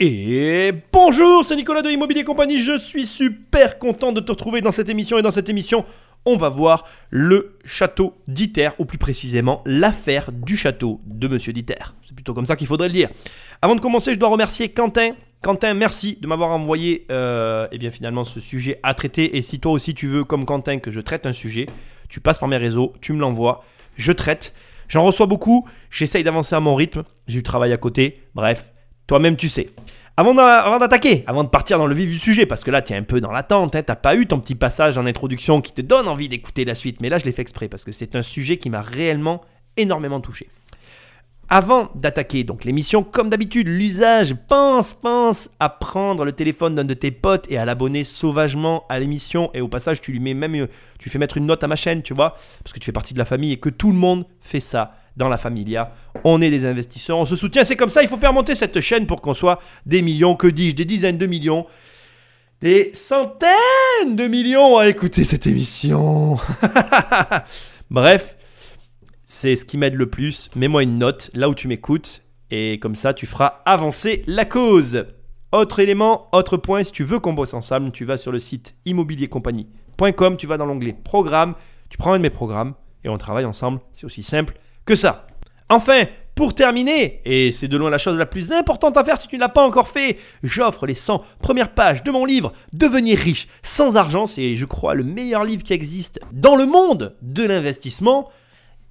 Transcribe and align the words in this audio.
Et 0.00 0.72
bonjour, 0.92 1.44
c'est 1.44 1.56
Nicolas 1.56 1.82
de 1.82 1.90
Immobilier 1.90 2.22
Compagnie. 2.22 2.58
Je 2.58 2.78
suis 2.78 3.04
super 3.04 3.80
content 3.80 4.12
de 4.12 4.20
te 4.20 4.30
retrouver 4.30 4.60
dans 4.60 4.70
cette 4.70 4.88
émission. 4.88 5.18
Et 5.18 5.22
dans 5.22 5.32
cette 5.32 5.48
émission, 5.48 5.84
on 6.24 6.36
va 6.36 6.48
voir 6.48 6.84
le 7.10 7.56
château 7.64 8.14
d'Iter, 8.28 8.70
ou 8.78 8.84
plus 8.84 8.98
précisément 8.98 9.60
l'affaire 9.66 10.30
du 10.30 10.56
château 10.56 11.00
de 11.04 11.26
Monsieur 11.26 11.52
d'Iter. 11.52 11.74
C'est 12.02 12.14
plutôt 12.14 12.32
comme 12.32 12.46
ça 12.46 12.54
qu'il 12.54 12.68
faudrait 12.68 12.86
le 12.86 12.94
dire. 12.94 13.08
Avant 13.60 13.74
de 13.74 13.80
commencer, 13.80 14.14
je 14.14 14.20
dois 14.20 14.28
remercier 14.28 14.68
Quentin. 14.68 15.14
Quentin, 15.42 15.74
merci 15.74 16.16
de 16.20 16.28
m'avoir 16.28 16.50
envoyé 16.50 17.04
euh, 17.10 17.66
eh 17.72 17.78
bien 17.78 17.90
finalement 17.90 18.22
ce 18.22 18.38
sujet 18.38 18.78
à 18.84 18.94
traiter. 18.94 19.36
Et 19.36 19.42
si 19.42 19.58
toi 19.58 19.72
aussi 19.72 19.94
tu 19.94 20.06
veux, 20.06 20.22
comme 20.22 20.44
Quentin, 20.44 20.78
que 20.78 20.92
je 20.92 21.00
traite 21.00 21.26
un 21.26 21.32
sujet, 21.32 21.66
tu 22.08 22.20
passes 22.20 22.38
par 22.38 22.48
mes 22.48 22.56
réseaux, 22.56 22.92
tu 23.00 23.12
me 23.14 23.18
l'envoies, 23.18 23.64
je 23.96 24.12
traite. 24.12 24.54
J'en 24.86 25.02
reçois 25.02 25.26
beaucoup, 25.26 25.68
j'essaye 25.90 26.22
d'avancer 26.22 26.54
à 26.54 26.60
mon 26.60 26.76
rythme, 26.76 27.02
j'ai 27.26 27.38
du 27.38 27.42
travail 27.42 27.72
à 27.72 27.76
côté, 27.76 28.22
bref, 28.36 28.72
toi-même 29.08 29.36
tu 29.36 29.48
sais. 29.48 29.70
Avant 30.16 30.34
d'attaquer, 30.78 31.24
avant 31.26 31.44
de 31.44 31.48
partir 31.48 31.78
dans 31.78 31.86
le 31.86 31.94
vif 31.94 32.08
du 32.08 32.18
sujet, 32.18 32.46
parce 32.46 32.62
que 32.62 32.70
là 32.70 32.82
tu 32.82 32.92
es 32.92 32.96
un 32.96 33.02
peu 33.02 33.20
dans 33.20 33.32
l'attente, 33.32 33.74
hein, 33.74 33.82
t'as 33.82 33.96
pas 33.96 34.14
eu 34.14 34.26
ton 34.26 34.38
petit 34.38 34.54
passage 34.54 34.98
en 34.98 35.06
introduction 35.06 35.60
qui 35.60 35.72
te 35.72 35.82
donne 35.82 36.06
envie 36.08 36.28
d'écouter 36.28 36.64
la 36.64 36.76
suite, 36.76 37.00
mais 37.00 37.08
là 37.08 37.18
je 37.18 37.24
l'ai 37.24 37.32
fait 37.32 37.42
exprès 37.42 37.68
parce 37.68 37.84
que 37.84 37.92
c'est 37.92 38.14
un 38.14 38.22
sujet 38.22 38.56
qui 38.56 38.70
m'a 38.70 38.82
réellement 38.82 39.42
énormément 39.76 40.20
touché. 40.20 40.48
Avant 41.50 41.88
d'attaquer 41.94 42.44
donc 42.44 42.64
l'émission, 42.66 43.02
comme 43.02 43.30
d'habitude, 43.30 43.68
l'usage, 43.68 44.34
pense, 44.48 44.92
pense 44.92 45.48
à 45.60 45.70
prendre 45.70 46.26
le 46.26 46.32
téléphone 46.32 46.74
d'un 46.74 46.84
de 46.84 46.92
tes 46.92 47.10
potes 47.10 47.50
et 47.50 47.56
à 47.56 47.64
l'abonner 47.64 48.04
sauvagement 48.04 48.84
à 48.90 48.98
l'émission. 48.98 49.50
Et 49.54 49.62
au 49.62 49.68
passage, 49.68 50.02
tu 50.02 50.12
lui 50.12 50.20
mets 50.20 50.34
même, 50.34 50.68
tu 50.98 51.08
fais 51.08 51.18
mettre 51.18 51.38
une 51.38 51.46
note 51.46 51.64
à 51.64 51.66
ma 51.66 51.76
chaîne, 51.76 52.02
tu 52.02 52.12
vois, 52.12 52.36
parce 52.62 52.74
que 52.74 52.78
tu 52.78 52.84
fais 52.84 52.92
partie 52.92 53.14
de 53.14 53.18
la 53.18 53.24
famille 53.24 53.52
et 53.52 53.56
que 53.56 53.70
tout 53.70 53.92
le 53.92 53.96
monde 53.96 54.26
fait 54.42 54.60
ça 54.60 54.97
dans 55.18 55.28
la 55.28 55.36
familia. 55.36 55.92
On 56.24 56.40
est 56.40 56.48
des 56.48 56.64
investisseurs, 56.64 57.18
on 57.18 57.26
se 57.26 57.36
soutient, 57.36 57.64
c'est 57.64 57.76
comme 57.76 57.90
ça, 57.90 58.02
il 58.02 58.08
faut 58.08 58.16
faire 58.16 58.32
monter 58.32 58.54
cette 58.54 58.80
chaîne 58.80 59.06
pour 59.06 59.20
qu'on 59.20 59.34
soit 59.34 59.58
des 59.84 60.00
millions, 60.00 60.36
que 60.36 60.46
dis-je, 60.46 60.76
des 60.76 60.84
dizaines 60.84 61.18
de 61.18 61.26
millions, 61.26 61.66
des 62.62 62.92
centaines 62.94 64.16
de 64.16 64.26
millions 64.26 64.78
à 64.78 64.88
écouter 64.88 65.24
cette 65.24 65.46
émission. 65.46 66.38
Bref, 67.90 68.36
c'est 69.26 69.56
ce 69.56 69.64
qui 69.64 69.76
m'aide 69.76 69.94
le 69.94 70.08
plus. 70.08 70.48
Mets-moi 70.54 70.84
une 70.84 70.98
note 70.98 71.30
là 71.34 71.48
où 71.48 71.54
tu 71.54 71.68
m'écoutes 71.68 72.22
et 72.50 72.78
comme 72.78 72.94
ça 72.94 73.12
tu 73.12 73.26
feras 73.26 73.60
avancer 73.66 74.22
la 74.26 74.44
cause. 74.44 75.04
Autre 75.50 75.80
élément, 75.80 76.28
autre 76.32 76.56
point, 76.56 76.84
si 76.84 76.92
tu 76.92 77.04
veux 77.04 77.18
qu'on 77.18 77.32
bosse 77.32 77.54
ensemble, 77.54 77.90
tu 77.90 78.04
vas 78.04 78.18
sur 78.18 78.32
le 78.32 78.38
site 78.38 78.76
immobiliercompagnie.com, 78.84 80.36
tu 80.36 80.46
vas 80.46 80.58
dans 80.58 80.66
l'onglet 80.66 80.92
programme, 80.92 81.54
tu 81.88 81.96
prends 81.96 82.12
un 82.12 82.18
de 82.18 82.22
mes 82.22 82.30
programmes 82.30 82.74
et 83.02 83.08
on 83.08 83.18
travaille 83.18 83.46
ensemble. 83.46 83.80
C'est 83.92 84.04
aussi 84.04 84.22
simple 84.22 84.54
ça. 84.94 85.26
Enfin, 85.68 86.04
pour 86.34 86.54
terminer, 86.54 87.20
et 87.24 87.50
c'est 87.50 87.66
de 87.66 87.76
loin 87.76 87.90
la 87.90 87.98
chose 87.98 88.16
la 88.16 88.24
plus 88.24 88.52
importante 88.52 88.96
à 88.96 89.02
faire 89.02 89.20
si 89.20 89.26
tu 89.26 89.34
ne 89.34 89.40
l'as 89.40 89.48
pas 89.48 89.66
encore 89.66 89.88
fait, 89.88 90.18
j'offre 90.44 90.86
les 90.86 90.94
100 90.94 91.20
premières 91.42 91.74
pages 91.74 92.04
de 92.04 92.12
mon 92.12 92.24
livre 92.24 92.52
Devenir 92.72 93.18
riche 93.18 93.48
sans 93.62 93.96
argent. 93.96 94.26
C'est, 94.26 94.54
je 94.54 94.64
crois, 94.64 94.94
le 94.94 95.02
meilleur 95.02 95.42
livre 95.42 95.64
qui 95.64 95.72
existe 95.72 96.20
dans 96.32 96.54
le 96.54 96.64
monde 96.64 97.16
de 97.22 97.44
l'investissement. 97.44 98.30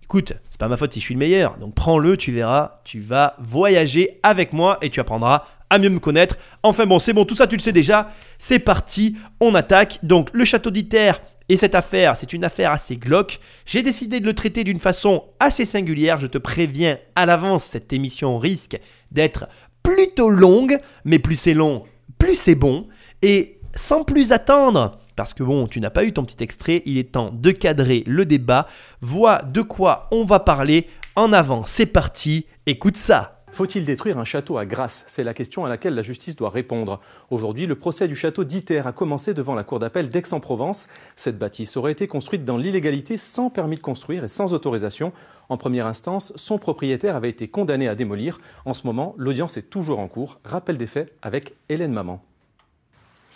Écoute, 0.03 0.33
c'est 0.49 0.59
pas 0.59 0.67
ma 0.67 0.75
faute 0.75 0.91
si 0.91 0.99
je 0.99 1.05
suis 1.05 1.13
le 1.13 1.19
meilleur, 1.19 1.57
donc 1.57 1.73
prends-le, 1.73 2.17
tu 2.17 2.33
verras, 2.33 2.81
tu 2.83 2.99
vas 2.99 3.35
voyager 3.39 4.19
avec 4.23 4.51
moi 4.51 4.77
et 4.81 4.89
tu 4.89 4.99
apprendras 4.99 5.45
à 5.69 5.79
mieux 5.79 5.89
me 5.89 5.99
connaître. 5.99 6.37
Enfin 6.63 6.85
bon, 6.85 6.99
c'est 6.99 7.13
bon, 7.13 7.23
tout 7.23 7.35
ça 7.35 7.47
tu 7.47 7.55
le 7.55 7.61
sais 7.61 7.71
déjà. 7.71 8.11
C'est 8.39 8.59
parti, 8.59 9.15
on 9.39 9.55
attaque. 9.55 9.99
Donc 10.03 10.29
le 10.33 10.43
château 10.43 10.69
d'Iter 10.69 11.13
et 11.49 11.57
cette 11.57 11.75
affaire, 11.75 12.17
c'est 12.17 12.33
une 12.33 12.43
affaire 12.43 12.71
assez 12.71 12.97
glauque. 12.97 13.39
J'ai 13.65 13.81
décidé 13.81 14.19
de 14.19 14.25
le 14.25 14.33
traiter 14.33 14.63
d'une 14.63 14.79
façon 14.79 15.23
assez 15.39 15.65
singulière. 15.65 16.19
Je 16.19 16.27
te 16.27 16.37
préviens 16.37 16.97
à 17.15 17.25
l'avance, 17.25 17.63
cette 17.63 17.93
émission 17.93 18.37
risque 18.37 18.79
d'être 19.11 19.47
plutôt 19.81 20.29
longue, 20.29 20.79
mais 21.05 21.19
plus 21.19 21.37
c'est 21.37 21.53
long, 21.53 21.83
plus 22.17 22.35
c'est 22.35 22.55
bon. 22.55 22.87
Et 23.21 23.59
sans 23.75 24.03
plus 24.03 24.33
attendre, 24.33 24.99
parce 25.15 25.33
que 25.33 25.43
bon, 25.43 25.67
tu 25.67 25.79
n'as 25.79 25.89
pas 25.89 26.03
eu 26.03 26.11
ton 26.11 26.25
petit 26.25 26.43
extrait, 26.43 26.81
il 26.85 26.97
est 26.97 27.13
temps 27.13 27.31
de 27.33 27.51
cadrer 27.51 28.03
le 28.05 28.25
débat. 28.25 28.67
Vois 28.99 29.41
de 29.41 29.61
quoi 29.61 30.07
on 30.11 30.25
va 30.25 30.39
parler. 30.39 30.87
En 31.15 31.31
avant, 31.31 31.63
c'est 31.65 31.85
parti, 31.85 32.45
écoute 32.65 32.97
ça. 32.97 33.36
Faut-il 33.51 33.85
détruire 33.85 34.19
un 34.19 34.25
château 34.25 34.57
à 34.57 34.65
Grasse? 34.65 35.03
C'est 35.07 35.23
la 35.23 35.33
question 35.33 35.65
à 35.65 35.69
laquelle 35.69 35.95
la 35.95 36.01
justice 36.01 36.35
doit 36.35 36.49
répondre. 36.49 36.99
Aujourd'hui, 37.31 37.65
le 37.65 37.75
procès 37.75 38.07
du 38.07 38.15
château 38.15 38.43
d'Iter 38.43 38.79
a 38.79 38.91
commencé 38.91 39.33
devant 39.33 39.55
la 39.55 39.63
cour 39.63 39.79
d'appel 39.79 40.09
d'Aix-en-Provence. 40.09 40.87
Cette 41.15 41.39
bâtisse 41.39 41.75
aurait 41.75 41.93
été 41.93 42.07
construite 42.07 42.45
dans 42.45 42.57
l'illégalité 42.57 43.17
sans 43.17 43.49
permis 43.49 43.77
de 43.77 43.81
construire 43.81 44.23
et 44.23 44.27
sans 44.27 44.53
autorisation. 44.53 45.11
En 45.49 45.57
première 45.57 45.87
instance, 45.87 46.33
son 46.35 46.57
propriétaire 46.59 47.15
avait 47.15 47.29
été 47.29 47.47
condamné 47.47 47.87
à 47.87 47.95
démolir. 47.95 48.39
En 48.65 48.73
ce 48.73 48.85
moment, 48.85 49.15
l'audience 49.17 49.57
est 49.57 49.69
toujours 49.69 49.99
en 49.99 50.07
cours. 50.07 50.39
Rappel 50.43 50.77
des 50.77 50.87
faits 50.87 51.15
avec 51.21 51.55
Hélène 51.69 51.93
Maman. 51.93 52.21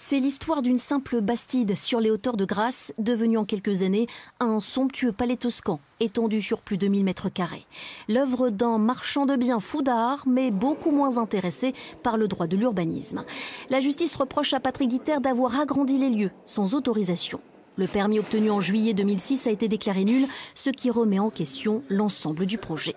C'est 0.04 0.18
l'histoire 0.18 0.64
d'une 0.64 0.80
simple 0.80 1.22
bastide 1.22 1.78
sur 1.78 2.02
les 2.02 2.10
hauteurs 2.10 2.36
de 2.36 2.44
Grasse, 2.44 2.92
devenue 2.98 3.38
en 3.38 3.46
quelques 3.46 3.84
années 3.84 4.08
un 4.40 4.60
somptueux 4.60 5.12
palais 5.12 5.38
toscan, 5.38 5.80
étendu 6.00 6.42
sur 6.42 6.62
plus 6.62 6.78
de 6.78 6.88
1000 6.88 7.06
mètres 7.06 7.30
carrés. 7.30 7.66
L'œuvre 8.10 8.50
d'un 8.50 8.80
marchand 8.80 9.28
de 9.28 9.36
biens 9.36 9.60
fou 9.60 9.84
d'art, 9.84 10.24
mais 10.28 10.50
beaucoup 10.50 10.90
moins 10.90 11.18
intéressé 11.18 11.74
par 12.02 12.18
le 12.18 12.28
droit 12.28 12.48
de 12.48 12.58
l'urbanisme. 12.58 13.24
La 13.70 13.80
justice 13.80 14.16
reproche 14.16 14.54
à 14.54 14.60
Patrick 14.60 14.90
Guiter 14.90 15.20
d'avoir 15.22 15.58
agrandi 15.58 16.00
les 16.00 16.10
lieux 16.10 16.32
sans 16.46 16.74
autorisation. 16.74 17.40
Le 17.78 17.88
permis 17.88 18.20
obtenu 18.20 18.50
en 18.50 18.60
juillet 18.60 18.96
2006 18.96 19.46
a 19.46 19.52
été 19.52 19.68
déclaré 19.68 20.04
nul, 20.04 20.28
ce 20.56 20.72
qui 20.72 20.90
remet 20.90 21.20
en 21.20 21.30
question 21.30 21.84
l'ensemble 21.90 22.48
du 22.48 22.58
projet. 22.58 22.96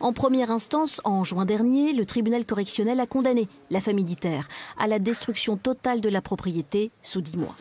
En 0.00 0.12
première 0.12 0.50
instance, 0.50 1.00
en 1.04 1.24
juin 1.24 1.44
dernier, 1.44 1.92
le 1.92 2.06
tribunal 2.06 2.44
correctionnel 2.44 3.00
a 3.00 3.06
condamné 3.06 3.48
la 3.70 3.80
famille 3.80 4.04
Diter 4.04 4.40
à 4.78 4.86
la 4.86 4.98
destruction 4.98 5.56
totale 5.56 6.00
de 6.00 6.08
la 6.08 6.20
propriété 6.20 6.90
sous 7.02 7.20
10 7.20 7.36
mois. 7.36 7.56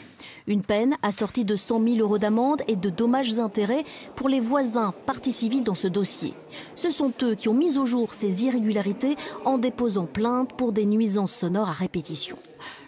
Une 0.49 0.61
peine 0.61 0.95
assortie 1.01 1.43
de 1.43 1.57
100 1.57 1.83
000 1.83 1.95
euros 1.97 2.17
d'amende 2.17 2.61
et 2.69 2.77
de 2.77 2.89
dommages-intérêts 2.89 3.83
pour 4.15 4.29
les 4.29 4.39
voisins 4.39 4.93
partis 5.05 5.33
civils 5.33 5.65
dans 5.65 5.75
ce 5.75 5.89
dossier. 5.89 6.33
Ce 6.77 6.89
sont 6.89 7.11
eux 7.21 7.35
qui 7.35 7.49
ont 7.49 7.53
mis 7.53 7.77
au 7.77 7.85
jour 7.85 8.13
ces 8.13 8.45
irrégularités 8.45 9.17
en 9.43 9.57
déposant 9.57 10.05
plainte 10.05 10.53
pour 10.53 10.71
des 10.71 10.85
nuisances 10.85 11.33
sonores 11.33 11.67
à 11.67 11.73
répétition. 11.73 12.37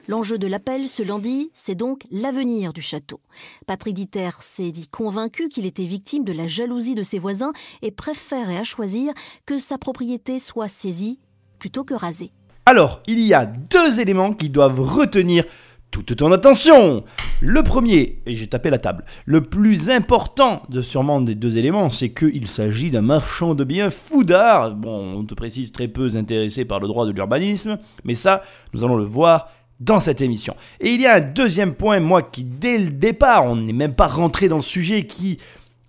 L'enjeu 0.08 0.38
de 0.38 0.47
l'appel 0.47 0.88
ce 0.88 1.03
lundi, 1.03 1.52
c'est 1.53 1.75
donc 1.75 2.03
l'avenir 2.12 2.72
du 2.72 2.81
château. 2.81 3.20
Patrick 3.68 3.94
Diter 3.94 4.30
s'est 4.40 4.72
dit 4.72 4.88
convaincu 4.88 5.50
qu'il 5.50 5.66
était 5.66 5.84
victime 5.84 6.24
de 6.24 6.31
la 6.31 6.47
jalousie 6.47 6.96
de 6.96 7.03
ses 7.03 7.20
voisins 7.20 7.52
et 7.81 7.91
préférait 7.91 8.58
à 8.58 8.64
choisir 8.64 9.14
que 9.46 9.58
sa 9.58 9.78
propriété 9.78 10.40
soit 10.40 10.70
saisie 10.70 11.20
plutôt 11.59 11.84
que 11.84 11.94
rasée. 11.94 12.31
Alors, 12.66 13.02
il 13.08 13.20
y 13.20 13.34
a 13.34 13.46
deux 13.46 14.00
éléments 14.00 14.31
qui 14.31 14.47
doivent 14.47 14.80
retenir 14.80 15.44
toute 15.92 16.16
ton 16.16 16.32
attention. 16.32 17.04
Le 17.42 17.64
premier, 17.64 18.20
et 18.26 18.36
j'ai 18.36 18.48
tapé 18.48 18.70
la 18.70 18.78
table, 18.78 19.06
le 19.26 19.42
plus 19.42 19.90
important 19.90 20.64
de 20.70 20.82
sûrement 20.82 21.22
des 21.22 21.36
deux 21.36 21.58
éléments, 21.58 21.90
c'est 21.90 22.10
qu'il 22.10 22.48
s'agit 22.48 22.92
d'un 22.92 23.02
marchand 23.02 23.56
de 23.56 23.64
biens 23.64 23.90
fou 23.90 24.24
d'art. 24.24 24.76
Bon, 24.76 25.20
on 25.20 25.24
te 25.24 25.34
précise 25.34 25.72
très 25.72 25.88
peu 25.88 26.10
intéressé 26.16 26.66
par 26.66 26.80
le 26.80 26.88
droit 26.88 27.06
de 27.06 27.12
l'urbanisme, 27.12 27.78
mais 28.04 28.14
ça, 28.14 28.44
nous 28.74 28.84
allons 28.84 28.98
le 28.98 29.04
voir 29.04 29.50
dans 29.80 30.00
cette 30.00 30.22
émission. 30.22 30.56
Et 30.80 30.92
il 30.92 31.02
y 31.02 31.08
a 31.08 31.16
un 31.16 31.22
deuxième 31.22 31.74
point, 31.74 32.00
moi, 32.00 32.22
qui 32.22 32.44
dès 32.44 32.78
le 32.78 32.92
départ, 32.92 33.46
on 33.46 33.56
n'est 33.56 33.74
même 33.74 33.96
pas 33.96 34.08
rentré 34.08 34.50
dans 34.50 34.58
le 34.58 34.62
sujet, 34.62 35.06
qui, 35.06 35.40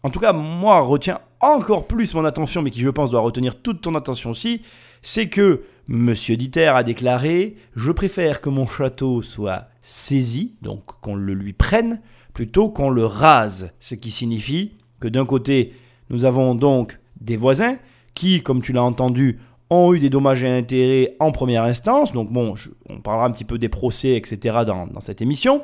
en 0.03 0.11
tout 0.11 0.21
cas, 0.21 0.33
moi, 0.33 0.81
retient 0.81 1.21
encore 1.41 1.87
plus 1.87 2.15
mon 2.15 2.25
attention, 2.25 2.63
mais 2.63 2.71
qui, 2.71 2.81
je 2.81 2.91
pense, 2.91 3.11
doit 3.11 3.21
retenir 3.21 3.61
toute 3.61 3.81
ton 3.81 3.95
attention 3.95 4.31
aussi, 4.31 4.63
c'est 5.03 5.29
que 5.29 5.63
Monsieur 5.89 6.37
Diter 6.37 6.67
a 6.67 6.85
déclaré 6.85 7.57
Je 7.75 7.91
préfère 7.91 8.41
que 8.41 8.49
mon 8.49 8.69
château 8.69 9.23
soit 9.23 9.70
saisi, 9.83 10.55
donc 10.63 10.83
qu'on 11.01 11.15
le 11.15 11.35
lui 11.35 11.53
prenne, 11.53 12.01
plutôt 12.33 12.69
qu'on 12.69 12.91
le 12.91 13.05
rase. 13.05 13.71
Ce 13.81 13.95
qui 13.95 14.11
signifie 14.11 14.73
que 15.01 15.09
d'un 15.09 15.27
côté, 15.27 15.73
nous 16.11 16.25
avons 16.25 16.55
donc 16.55 16.99
des 17.21 17.37
voisins 17.37 17.77
qui, 18.15 18.43
comme 18.43 18.63
tu 18.63 18.73
l'as 18.73 18.83
entendu, 18.83 19.39
ont 19.71 19.95
eu 19.95 20.01
des 20.01 20.11
dommages 20.11 20.43
et 20.43 20.51
intérêts 20.51 21.17
en 21.21 21.33
première 21.33 21.65
instance. 21.65 22.13
Donc 22.13 22.31
bon, 22.31 22.55
on 22.89 23.01
parlera 23.01 23.27
un 23.27 23.31
petit 23.31 23.45
peu 23.45 23.59
des 23.59 23.69
procès, 23.69 24.17
etc. 24.17 24.59
Dans, 24.67 24.89
cette 25.01 25.23
émission. 25.23 25.63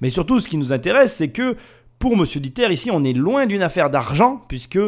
Mais 0.00 0.10
surtout, 0.10 0.40
ce 0.40 0.48
qui 0.48 0.56
nous 0.56 0.72
intéresse, 0.72 1.14
c'est 1.14 1.28
que 1.28 1.56
pour 1.98 2.14
M. 2.14 2.24
Diter, 2.24 2.70
ici, 2.72 2.90
on 2.90 3.04
est 3.04 3.12
loin 3.12 3.46
d'une 3.46 3.62
affaire 3.62 3.90
d'argent, 3.90 4.42
puisque 4.48 4.80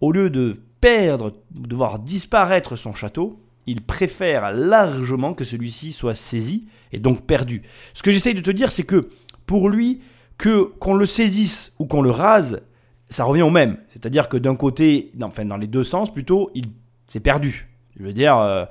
au 0.00 0.12
lieu 0.12 0.30
de 0.30 0.60
perdre, 0.80 1.34
de 1.52 1.76
voir 1.76 1.98
disparaître 1.98 2.76
son 2.76 2.94
château, 2.94 3.38
il 3.66 3.82
préfère 3.82 4.52
largement 4.52 5.34
que 5.34 5.44
celui-ci 5.44 5.92
soit 5.92 6.14
saisi 6.14 6.66
et 6.92 6.98
donc 6.98 7.26
perdu. 7.26 7.62
Ce 7.94 8.02
que 8.02 8.12
j'essaye 8.12 8.34
de 8.34 8.40
te 8.40 8.50
dire, 8.50 8.72
c'est 8.72 8.82
que 8.82 9.08
pour 9.46 9.68
lui, 9.68 10.00
que 10.38 10.62
qu'on 10.78 10.94
le 10.94 11.06
saisisse 11.06 11.74
ou 11.78 11.86
qu'on 11.86 12.02
le 12.02 12.10
rase, 12.10 12.62
ça 13.08 13.24
revient 13.24 13.42
au 13.42 13.50
même. 13.50 13.78
C'est-à-dire 13.88 14.28
que 14.28 14.36
d'un 14.36 14.56
côté, 14.56 15.12
enfin 15.22 15.44
dans 15.44 15.56
les 15.56 15.66
deux 15.66 15.84
sens 15.84 16.12
plutôt, 16.12 16.50
il 16.54 16.66
c'est 17.06 17.20
perdu. 17.20 17.68
Je 17.96 18.02
veux 18.02 18.12
dire, 18.12 18.38
euh, 18.38 18.64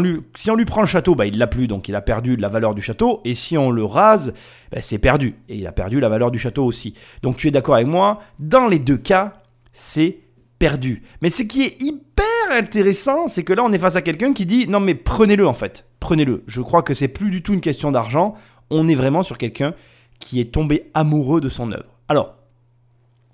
lui, 0.00 0.20
si 0.34 0.50
on 0.50 0.54
lui 0.54 0.64
prend 0.64 0.82
le 0.82 0.86
château, 0.86 1.14
bah, 1.14 1.26
il 1.26 1.38
l'a 1.38 1.46
plus, 1.46 1.66
donc 1.66 1.88
il 1.88 1.94
a 1.94 2.02
perdu 2.02 2.36
la 2.36 2.48
valeur 2.48 2.74
du 2.74 2.82
château. 2.82 3.20
Et 3.24 3.34
si 3.34 3.56
on 3.56 3.70
le 3.70 3.84
rase, 3.84 4.34
bah, 4.70 4.82
c'est 4.82 4.98
perdu. 4.98 5.34
Et 5.48 5.56
il 5.56 5.66
a 5.66 5.72
perdu 5.72 6.00
la 6.00 6.08
valeur 6.08 6.30
du 6.30 6.38
château 6.38 6.64
aussi. 6.64 6.94
Donc 7.22 7.36
tu 7.36 7.48
es 7.48 7.50
d'accord 7.50 7.76
avec 7.76 7.86
moi, 7.86 8.20
dans 8.38 8.66
les 8.66 8.78
deux 8.78 8.98
cas, 8.98 9.42
c'est 9.72 10.18
perdu. 10.58 11.02
Mais 11.20 11.28
ce 11.28 11.42
qui 11.42 11.62
est 11.62 11.80
hyper 11.80 12.26
intéressant, 12.50 13.26
c'est 13.26 13.44
que 13.44 13.52
là, 13.52 13.62
on 13.64 13.72
est 13.72 13.78
face 13.78 13.96
à 13.96 14.02
quelqu'un 14.02 14.32
qui 14.32 14.46
dit, 14.46 14.66
non 14.68 14.80
mais 14.80 14.94
prenez-le 14.94 15.46
en 15.46 15.52
fait. 15.52 15.86
prenez-le. 16.00 16.44
Je 16.46 16.60
crois 16.60 16.82
que 16.82 16.94
c'est 16.94 17.08
plus 17.08 17.30
du 17.30 17.42
tout 17.42 17.54
une 17.54 17.60
question 17.60 17.90
d'argent. 17.90 18.34
On 18.70 18.88
est 18.88 18.94
vraiment 18.94 19.22
sur 19.22 19.38
quelqu'un 19.38 19.74
qui 20.20 20.40
est 20.40 20.52
tombé 20.52 20.90
amoureux 20.94 21.40
de 21.40 21.48
son 21.48 21.72
œuvre. 21.72 21.98
Alors, 22.08 22.36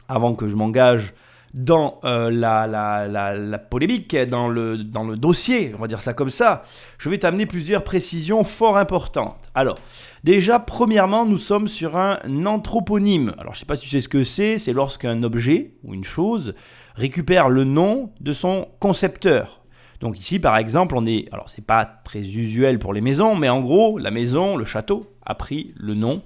avant 0.09 0.35
que 0.35 0.49
je 0.49 0.57
m'engage 0.57 1.15
dans 1.55 2.01
euh, 2.05 2.31
la, 2.31 2.67
la, 2.67 3.59
polémique, 3.59 4.17
dans 4.17 4.49
le, 4.49 4.79
dans 4.79 5.05
le 5.05 5.17
dossier, 5.17 5.73
on 5.77 5.83
va 5.83 5.87
dire 5.87 6.01
ça 6.01 6.15
comme 6.15 6.31
ça, 6.31 6.65
je 6.99 7.11
vais 7.11 7.19
t'amener 7.19 7.45
plusieurs 7.45 7.85
précisions 7.85 8.43
fort 8.43 8.79
importantes. 8.79 9.51
Alors, 9.55 9.79
déjà, 10.25 10.59
premièrement, 10.59 11.27
nous 11.27 11.39
sommes 11.39 11.69
sur 11.69 11.97
un 11.97 12.19
anthroponyme. 12.47 13.35
Alors, 13.39 13.53
je 13.53 13.59
ne 13.59 13.61
sais 13.61 13.67
pas 13.67 13.77
si 13.77 13.85
tu 13.85 13.91
sais 13.91 14.01
ce 14.01 14.09
que 14.09 14.25
c'est, 14.25 14.57
c'est 14.59 14.73
lorsqu'un 14.73 15.23
objet 15.23 15.75
ou 15.85 15.93
une 15.93 16.05
chose 16.05 16.55
récupère 16.95 17.49
le 17.49 17.65
nom 17.65 18.11
de 18.21 18.33
son 18.33 18.69
concepteur. 18.79 19.61
Donc 20.01 20.19
ici, 20.19 20.39
par 20.39 20.57
exemple, 20.57 20.97
on 20.97 21.05
est, 21.05 21.29
alors 21.33 21.49
c'est 21.49 21.65
pas 21.65 21.85
très 21.85 22.21
usuel 22.21 22.79
pour 22.79 22.93
les 22.93 23.01
maisons, 23.01 23.37
mais 23.37 23.49
en 23.49 23.61
gros, 23.61 23.99
la 23.99 24.11
maison, 24.11 24.57
le 24.57 24.65
château, 24.65 25.07
a 25.25 25.35
pris 25.35 25.73
le 25.77 25.95
nom 25.95 26.23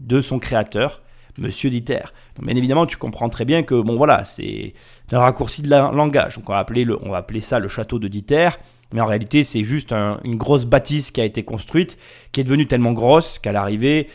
de 0.00 0.20
son 0.20 0.38
créateur, 0.38 1.02
Monsieur 1.38 1.70
Dieter. 1.70 2.02
Bien 2.42 2.56
évidemment, 2.56 2.86
tu 2.86 2.96
comprends 2.96 3.28
très 3.28 3.44
bien 3.44 3.62
que 3.62 3.80
bon 3.80 3.96
voilà, 3.96 4.24
c'est 4.24 4.74
un 5.12 5.20
raccourci 5.20 5.62
de 5.62 5.70
langage. 5.70 6.36
Donc 6.36 6.50
on 6.50 6.52
va 6.52 6.58
appeler 6.58 6.84
le, 6.84 6.98
on 7.02 7.10
va 7.10 7.18
appeler 7.18 7.40
ça 7.40 7.58
le 7.58 7.68
château 7.68 7.98
de 7.98 8.08
Dieter. 8.08 8.50
Mais 8.92 9.00
en 9.00 9.06
réalité, 9.06 9.44
c'est 9.44 9.62
juste 9.62 9.92
une 9.92 10.36
grosse 10.36 10.64
bâtisse 10.64 11.12
qui 11.12 11.20
a 11.20 11.24
été 11.24 11.44
construite, 11.44 11.96
qui 12.32 12.40
est 12.40 12.44
devenue 12.44 12.66
tellement 12.66 12.92
grosse 12.92 13.38
qu'à 13.38 13.52
l'arrivée, 13.52 14.08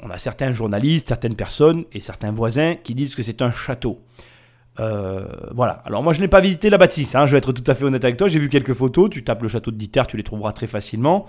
on 0.00 0.08
a 0.08 0.16
certains 0.16 0.52
journalistes, 0.52 1.08
certaines 1.08 1.36
personnes 1.36 1.84
et 1.92 2.00
certains 2.00 2.32
voisins 2.32 2.76
qui 2.82 2.94
disent 2.94 3.14
que 3.14 3.22
c'est 3.22 3.42
un 3.42 3.52
château. 3.52 4.00
Euh, 4.80 5.26
voilà. 5.54 5.82
Alors 5.84 6.02
moi 6.02 6.12
je 6.12 6.20
n'ai 6.20 6.28
pas 6.28 6.40
visité 6.40 6.70
la 6.70 6.78
bâtisse, 6.78 7.14
hein, 7.14 7.26
je 7.26 7.32
vais 7.32 7.38
être 7.38 7.52
tout 7.52 7.70
à 7.70 7.74
fait 7.74 7.84
honnête 7.84 8.04
avec 8.04 8.16
toi, 8.16 8.28
j'ai 8.28 8.38
vu 8.38 8.48
quelques 8.48 8.72
photos, 8.72 9.10
tu 9.10 9.22
tapes 9.22 9.42
le 9.42 9.48
château 9.48 9.70
de 9.70 9.76
Dieter, 9.76 10.02
tu 10.08 10.16
les 10.16 10.22
trouveras 10.22 10.52
très 10.52 10.66
facilement. 10.66 11.26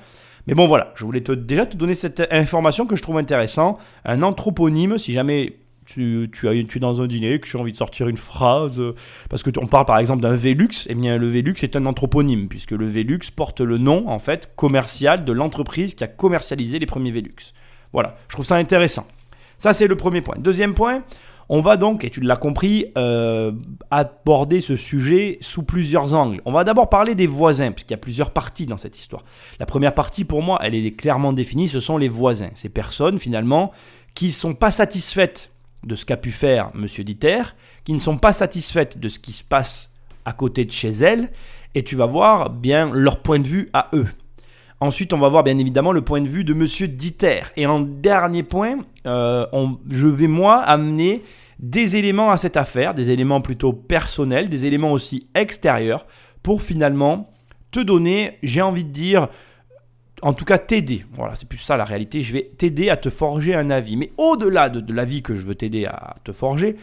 Mais 0.47 0.53
bon 0.53 0.67
voilà, 0.67 0.91
je 0.95 1.05
voulais 1.05 1.21
te, 1.21 1.31
déjà 1.31 1.65
te 1.65 1.77
donner 1.77 1.93
cette 1.93 2.21
information 2.31 2.85
que 2.85 2.95
je 2.95 3.01
trouve 3.01 3.17
intéressant. 3.17 3.77
Un 4.03 4.21
anthroponyme, 4.23 4.97
si 4.97 5.13
jamais 5.13 5.57
tu, 5.85 6.29
tu, 6.31 6.47
es 6.47 6.79
dans 6.79 7.01
un 7.01 7.07
dîner, 7.07 7.39
que 7.39 7.47
tu 7.47 7.57
as 7.57 7.59
envie 7.59 7.71
de 7.71 7.77
sortir 7.77 8.07
une 8.07 8.17
phrase, 8.17 8.81
parce 9.29 9.43
que 9.43 9.51
on 9.59 9.67
parle 9.67 9.85
par 9.85 9.97
exemple 9.97 10.21
d'un 10.21 10.35
Velux, 10.35 10.87
et 10.87 10.91
eh 10.91 10.95
bien 10.95 11.17
le 11.17 11.27
Velux 11.27 11.55
est 11.63 11.75
un 11.75 11.85
anthroponyme, 11.85 12.47
puisque 12.47 12.71
le 12.71 12.87
Velux 12.87 13.19
porte 13.35 13.61
le 13.61 13.77
nom 13.77 14.09
en 14.09 14.19
fait 14.19 14.53
commercial 14.55 15.25
de 15.25 15.31
l'entreprise 15.31 15.93
qui 15.93 16.03
a 16.03 16.07
commercialisé 16.07 16.79
les 16.79 16.85
premiers 16.85 17.11
Velux. 17.11 17.53
Voilà, 17.91 18.17
je 18.27 18.35
trouve 18.35 18.45
ça 18.45 18.55
intéressant. 18.55 19.07
Ça 19.57 19.73
c'est 19.73 19.87
le 19.87 19.95
premier 19.95 20.21
point. 20.21 20.35
Deuxième 20.39 20.73
point, 20.73 21.03
on 21.55 21.61
va 21.61 21.77
donc, 21.77 22.03
et 22.03 22.09
tu 22.09 22.19
l'as 22.19 22.35
compris, 22.35 22.87
euh, 22.97 23.51
aborder 23.91 24.59
ce 24.59 24.75
sujet 24.75 25.37
sous 25.39 25.61
plusieurs 25.61 26.15
angles. 26.15 26.41
On 26.45 26.51
va 26.51 26.63
d'abord 26.63 26.89
parler 26.89 27.13
des 27.13 27.27
voisins, 27.27 27.71
puisqu'il 27.71 27.91
y 27.91 27.93
a 27.93 27.99
plusieurs 27.99 28.31
parties 28.31 28.65
dans 28.65 28.77
cette 28.77 28.97
histoire. 28.97 29.23
La 29.59 29.67
première 29.67 29.93
partie, 29.93 30.25
pour 30.25 30.41
moi, 30.41 30.57
elle 30.63 30.73
est 30.73 30.95
clairement 30.95 31.31
définie, 31.31 31.67
ce 31.67 31.79
sont 31.79 31.99
les 31.99 32.09
voisins. 32.09 32.49
Ces 32.55 32.69
personnes, 32.69 33.19
finalement, 33.19 33.71
qui 34.15 34.25
ne 34.25 34.31
sont 34.31 34.55
pas 34.55 34.71
satisfaites 34.71 35.51
de 35.83 35.93
ce 35.93 36.05
qu'a 36.05 36.17
pu 36.17 36.31
faire 36.31 36.71
M. 36.73 36.87
Dieter, 36.87 37.43
qui 37.83 37.93
ne 37.93 37.99
sont 37.99 38.17
pas 38.17 38.33
satisfaites 38.33 38.97
de 38.97 39.07
ce 39.07 39.19
qui 39.19 39.31
se 39.31 39.43
passe 39.43 39.93
à 40.25 40.33
côté 40.33 40.65
de 40.65 40.71
chez 40.71 40.89
elles, 40.89 41.29
et 41.75 41.83
tu 41.83 41.95
vas 41.95 42.07
voir 42.07 42.49
bien 42.49 42.89
leur 42.91 43.21
point 43.21 43.37
de 43.37 43.47
vue 43.47 43.69
à 43.73 43.89
eux. 43.93 44.07
Ensuite, 44.79 45.13
on 45.13 45.19
va 45.19 45.29
voir 45.29 45.43
bien 45.43 45.59
évidemment 45.59 45.91
le 45.91 46.01
point 46.01 46.19
de 46.19 46.27
vue 46.27 46.43
de 46.43 46.55
Monsieur 46.55 46.87
Dieter. 46.87 47.41
Et 47.57 47.67
en 47.67 47.79
dernier 47.79 48.41
point, 48.41 48.79
euh, 49.05 49.45
je 49.91 50.07
vais 50.07 50.27
moi 50.27 50.57
amener 50.57 51.21
des 51.63 51.95
éléments 51.95 52.29
à 52.29 52.35
cette 52.35 52.57
affaire, 52.57 52.93
des 52.93 53.09
éléments 53.09 53.39
plutôt 53.39 53.71
personnels, 53.71 54.49
des 54.49 54.65
éléments 54.65 54.91
aussi 54.91 55.29
extérieurs, 55.33 56.05
pour 56.43 56.61
finalement 56.61 57.31
te 57.71 57.79
donner, 57.79 58.37
j'ai 58.43 58.61
envie 58.61 58.83
de 58.83 58.89
dire, 58.89 59.29
en 60.21 60.33
tout 60.33 60.43
cas 60.43 60.57
t'aider. 60.57 61.05
Voilà, 61.13 61.37
c'est 61.37 61.47
plus 61.47 61.57
ça 61.57 61.77
la 61.77 61.85
réalité. 61.85 62.21
Je 62.21 62.33
vais 62.33 62.51
t'aider 62.57 62.89
à 62.89 62.97
te 62.97 63.09
forger 63.09 63.55
un 63.55 63.69
avis. 63.69 63.95
Mais 63.95 64.11
au-delà 64.17 64.67
de, 64.69 64.93
l'avis 64.93 65.21
que 65.21 65.35
je 65.35 65.45
veux 65.45 65.55
t'aider 65.55 65.85
à 65.85 66.17
te 66.25 66.33
forger, 66.33 66.75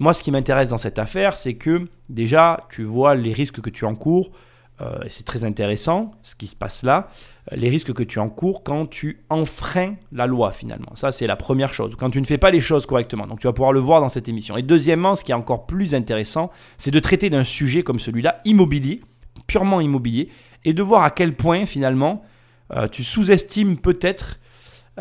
moi 0.00 0.14
ce 0.14 0.22
qui 0.22 0.30
m'intéresse 0.30 0.70
dans 0.70 0.78
cette 0.78 0.98
affaire, 0.98 1.36
c'est 1.36 1.54
que 1.54 1.84
déjà 2.08 2.66
tu 2.70 2.84
vois 2.84 3.14
les 3.14 3.34
risques 3.34 3.60
que 3.60 3.70
tu 3.70 3.84
encours. 3.84 4.30
Euh, 4.80 4.98
c'est 5.10 5.26
très 5.26 5.44
intéressant 5.44 6.12
ce 6.22 6.34
qui 6.34 6.46
se 6.46 6.56
passe 6.56 6.82
là 6.84 7.10
les 7.50 7.68
risques 7.68 7.92
que 7.92 8.02
tu 8.04 8.18
encours 8.20 8.62
quand 8.62 8.86
tu 8.86 9.20
enfreins 9.28 9.96
la 10.12 10.26
loi 10.26 10.52
finalement. 10.52 10.94
Ça, 10.94 11.10
c'est 11.10 11.26
la 11.26 11.36
première 11.36 11.74
chose, 11.74 11.96
quand 11.96 12.10
tu 12.10 12.20
ne 12.20 12.26
fais 12.26 12.38
pas 12.38 12.50
les 12.50 12.60
choses 12.60 12.86
correctement. 12.86 13.26
Donc 13.26 13.40
tu 13.40 13.46
vas 13.46 13.52
pouvoir 13.52 13.72
le 13.72 13.80
voir 13.80 14.00
dans 14.00 14.08
cette 14.08 14.28
émission. 14.28 14.56
Et 14.56 14.62
deuxièmement, 14.62 15.16
ce 15.16 15.24
qui 15.24 15.32
est 15.32 15.34
encore 15.34 15.66
plus 15.66 15.94
intéressant, 15.94 16.50
c'est 16.78 16.92
de 16.92 17.00
traiter 17.00 17.30
d'un 17.30 17.44
sujet 17.44 17.82
comme 17.82 17.98
celui-là, 17.98 18.40
immobilier, 18.44 19.00
purement 19.48 19.80
immobilier, 19.80 20.28
et 20.64 20.72
de 20.72 20.82
voir 20.82 21.02
à 21.02 21.10
quel 21.10 21.34
point 21.34 21.66
finalement 21.66 22.22
euh, 22.72 22.86
tu 22.86 23.02
sous-estimes 23.02 23.76
peut-être 23.76 24.38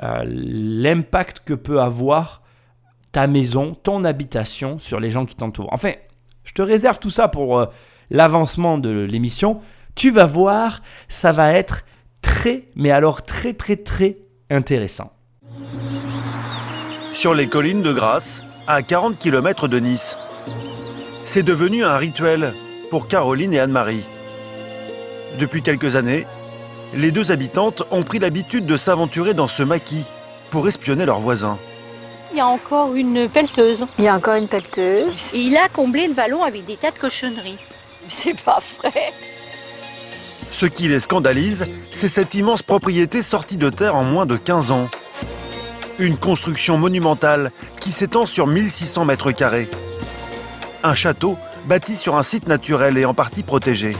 euh, 0.01 0.23
l'impact 0.25 1.41
que 1.45 1.53
peut 1.53 1.79
avoir 1.79 2.41
ta 3.11 3.27
maison, 3.27 3.75
ton 3.75 4.03
habitation 4.03 4.79
sur 4.79 4.99
les 4.99 5.11
gens 5.11 5.25
qui 5.25 5.35
t'entourent. 5.35 5.71
Enfin, 5.71 5.91
je 6.43 6.53
te 6.53 6.61
réserve 6.61 6.97
tout 6.97 7.09
ça 7.09 7.27
pour 7.27 7.59
euh, 7.59 7.65
l'avancement 8.09 8.79
de 8.79 8.89
l'émission. 8.89 9.61
Tu 9.93 10.09
vas 10.09 10.25
voir, 10.25 10.81
ça 11.07 11.31
va 11.31 11.53
être 11.53 11.83
très, 12.21 12.69
mais 12.75 12.91
alors 12.91 13.23
très 13.23 13.53
très 13.53 13.77
très 13.77 14.17
intéressant. 14.49 15.11
Sur 17.13 17.33
les 17.33 17.47
collines 17.47 17.81
de 17.81 17.93
Grasse, 17.93 18.43
à 18.67 18.81
40 18.81 19.19
km 19.19 19.67
de 19.67 19.79
Nice. 19.79 20.17
C'est 21.25 21.43
devenu 21.43 21.83
un 21.83 21.97
rituel 21.97 22.53
pour 22.89 23.07
Caroline 23.07 23.53
et 23.53 23.59
Anne-Marie. 23.59 24.03
Depuis 25.39 25.61
quelques 25.61 25.95
années, 25.95 26.25
les 26.93 27.11
deux 27.11 27.31
habitantes 27.31 27.83
ont 27.91 28.03
pris 28.03 28.19
l'habitude 28.19 28.65
de 28.65 28.77
s'aventurer 28.77 29.33
dans 29.33 29.47
ce 29.47 29.63
maquis 29.63 30.03
pour 30.51 30.67
espionner 30.67 31.05
leurs 31.05 31.19
voisins. 31.19 31.57
Il 32.31 32.37
y 32.37 32.41
a 32.41 32.47
encore 32.47 32.95
une 32.95 33.27
pelleteuse. 33.27 33.85
Il 33.97 34.05
y 34.05 34.07
a 34.07 34.15
encore 34.15 34.35
une 34.35 34.47
pelleteuse. 34.47 35.33
Et 35.33 35.39
il 35.39 35.57
a 35.57 35.67
comblé 35.69 36.07
le 36.07 36.13
vallon 36.13 36.43
avec 36.43 36.65
des 36.65 36.75
tas 36.77 36.91
de 36.91 36.97
cochonneries. 36.97 37.59
C'est 38.01 38.39
pas 38.41 38.61
vrai. 38.77 39.11
Ce 40.51 40.65
qui 40.65 40.89
les 40.89 40.99
scandalise, 40.99 41.65
c'est 41.91 42.09
cette 42.09 42.35
immense 42.35 42.61
propriété 42.61 43.21
sortie 43.21 43.55
de 43.55 43.69
terre 43.69 43.95
en 43.95 44.03
moins 44.03 44.25
de 44.25 44.35
15 44.35 44.71
ans. 44.71 44.89
Une 45.97 46.17
construction 46.17 46.77
monumentale 46.77 47.51
qui 47.79 47.91
s'étend 47.91 48.25
sur 48.25 48.47
1600 48.47 49.05
mètres 49.05 49.31
carrés. 49.31 49.69
Un 50.83 50.93
château 50.93 51.37
bâti 51.65 51.95
sur 51.95 52.17
un 52.17 52.23
site 52.23 52.47
naturel 52.47 52.97
et 52.97 53.05
en 53.05 53.13
partie 53.13 53.43
protégé. 53.43 53.95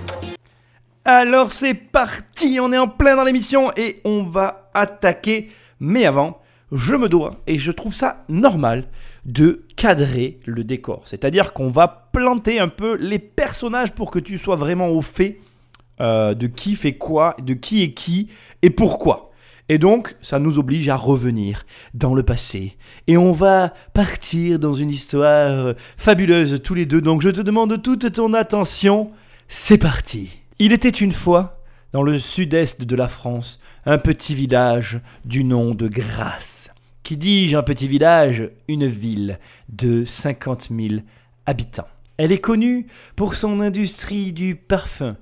Alors 1.05 1.51
c'est 1.51 1.73
parti, 1.73 2.59
on 2.61 2.73
est 2.73 2.77
en 2.77 2.87
plein 2.87 3.15
dans 3.15 3.23
l'émission 3.23 3.71
et 3.77 4.01
on 4.03 4.23
va 4.23 4.69
attaquer. 4.73 5.49
Mais 5.79 6.05
avant, 6.05 6.41
je 6.71 6.95
me 6.95 7.09
dois, 7.09 7.41
et 7.47 7.57
je 7.57 7.71
trouve 7.71 7.93
ça 7.93 8.23
normal, 8.29 8.85
de 9.25 9.65
cadrer 9.77 10.39
le 10.45 10.63
décor. 10.63 11.01
C'est-à-dire 11.05 11.53
qu'on 11.53 11.69
va 11.69 12.09
planter 12.11 12.59
un 12.59 12.67
peu 12.67 12.95
les 12.97 13.19
personnages 13.19 13.93
pour 13.93 14.11
que 14.11 14.19
tu 14.19 14.37
sois 14.37 14.57
vraiment 14.57 14.89
au 14.89 15.01
fait 15.01 15.39
euh, 16.01 16.33
de 16.33 16.47
qui 16.47 16.75
fait 16.75 16.93
quoi, 16.93 17.35
de 17.41 17.53
qui 17.53 17.83
est 17.83 17.93
qui 17.93 18.27
et 18.61 18.71
pourquoi. 18.71 19.31
Et 19.69 19.77
donc, 19.77 20.15
ça 20.21 20.39
nous 20.39 20.59
oblige 20.59 20.89
à 20.89 20.97
revenir 20.97 21.65
dans 21.93 22.13
le 22.13 22.23
passé. 22.23 22.75
Et 23.07 23.15
on 23.17 23.31
va 23.31 23.73
partir 23.93 24.59
dans 24.59 24.73
une 24.73 24.89
histoire 24.89 25.75
fabuleuse 25.95 26.61
tous 26.61 26.73
les 26.73 26.85
deux. 26.85 26.99
Donc, 26.99 27.21
je 27.21 27.29
te 27.29 27.39
demande 27.39 27.81
toute 27.81 28.11
ton 28.11 28.33
attention. 28.33 29.11
C'est 29.47 29.77
parti. 29.77 30.41
Il 30.59 30.73
était 30.73 30.89
une 30.89 31.13
fois, 31.13 31.61
dans 31.93 32.03
le 32.03 32.19
sud-est 32.19 32.83
de 32.83 32.95
la 32.95 33.07
France, 33.07 33.61
un 33.85 33.97
petit 33.97 34.35
village 34.35 34.99
du 35.23 35.43
nom 35.43 35.73
de 35.73 35.87
Grasse. 35.87 36.71
Qui 37.03 37.15
dis-je 37.15 37.55
un 37.55 37.63
petit 37.63 37.87
village? 37.87 38.49
Une 38.67 38.87
ville 38.87 39.39
de 39.69 40.03
50 40.03 40.69
000 40.69 41.01
habitants. 41.45 41.87
Elle 42.17 42.31
est 42.31 42.39
connue 42.39 42.87
pour 43.15 43.35
son 43.35 43.61
industrie 43.61 44.33
du 44.33 44.55
parfum 44.55 45.15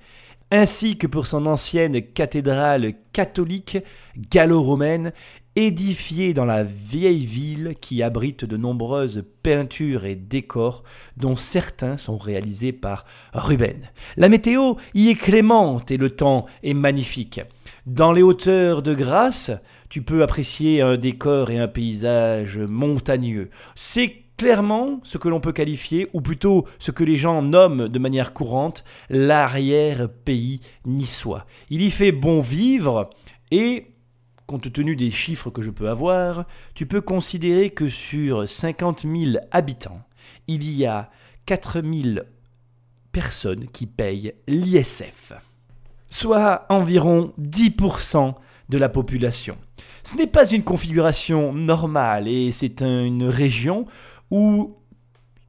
ainsi 0.52 0.98
que 0.98 1.08
pour 1.08 1.28
son 1.28 1.46
ancienne 1.46 2.02
cathédrale 2.02 2.94
catholique 3.14 3.78
gallo-romaine 4.32 5.14
édifiée 5.56 6.34
dans 6.34 6.46
la 6.46 6.64
vieille 6.64 7.26
ville 7.26 7.76
qui 7.82 8.02
abrite 8.02 8.46
de 8.46 8.58
nombreuses 8.58 9.26
peintures 9.44 10.06
et 10.06 10.16
décors 10.16 10.84
dont 11.18 11.36
certains 11.36 11.98
sont 11.98 12.18
réalisés 12.18 12.72
par 12.72 13.06
Ruben. 13.34 13.90
La 14.16 14.30
météo 14.30 14.76
y 14.94 15.10
est 15.10 15.16
clémente 15.16 15.92
et 15.92 15.98
le 15.98 16.12
temps 16.12 16.46
est 16.64 16.74
magnifique. 16.74 17.42
Dans 17.86 18.14
les 18.14 18.22
hauteurs 18.22 18.82
de 18.82 18.94
Grasse, 18.94 19.52
tu 19.90 20.02
peux 20.02 20.24
apprécier 20.24 20.82
un 20.82 20.98
décor 20.98 21.50
et 21.50 21.58
un 21.58 21.68
paysage 21.68 22.58
montagneux. 22.58 23.50
C'est 23.76 24.24
clairement 24.40 25.02
ce 25.04 25.18
que 25.18 25.28
l'on 25.28 25.42
peut 25.42 25.52
qualifier, 25.52 26.08
ou 26.14 26.22
plutôt 26.22 26.66
ce 26.80 26.92
que 26.92 27.04
les 27.04 27.18
gens 27.18 27.42
nomment 27.42 27.90
de 27.90 28.00
manière 28.00 28.32
courante, 28.34 28.84
l'arrière-pays 29.10 30.62
niçois. 30.86 31.46
Il 31.70 31.82
y 31.82 31.92
fait 31.92 32.12
bon 32.14 32.40
vivre 32.42 33.10
et, 33.52 33.88
compte 34.48 34.72
tenu 34.72 34.96
des 34.96 35.12
chiffres 35.12 35.50
que 35.50 35.62
je 35.62 35.70
peux 35.70 35.90
avoir, 35.90 36.46
tu 36.74 36.86
peux 36.86 37.02
considérer 37.02 37.70
que 37.70 37.90
sur 37.90 38.48
50 38.48 39.02
000 39.02 39.38
habitants, 39.52 40.02
il 40.48 40.70
y 40.72 40.86
a 40.86 41.10
4 41.46 41.82
000 41.82 42.24
personnes 43.12 43.68
qui 43.74 43.86
payent 43.86 44.34
l'ISF. 44.48 45.34
soit 46.12 46.66
environ 46.70 47.34
10% 47.40 48.34
de 48.70 48.78
la 48.80 48.90
population. 48.90 49.58
Ce 50.04 50.16
n'est 50.16 50.26
pas 50.26 50.50
une 50.50 50.64
configuration 50.64 51.54
normale 51.54 52.28
et 52.28 52.52
c'est 52.52 52.82
un- 52.82 53.04
une 53.06 53.26
région 53.26 53.86
où 54.32 54.76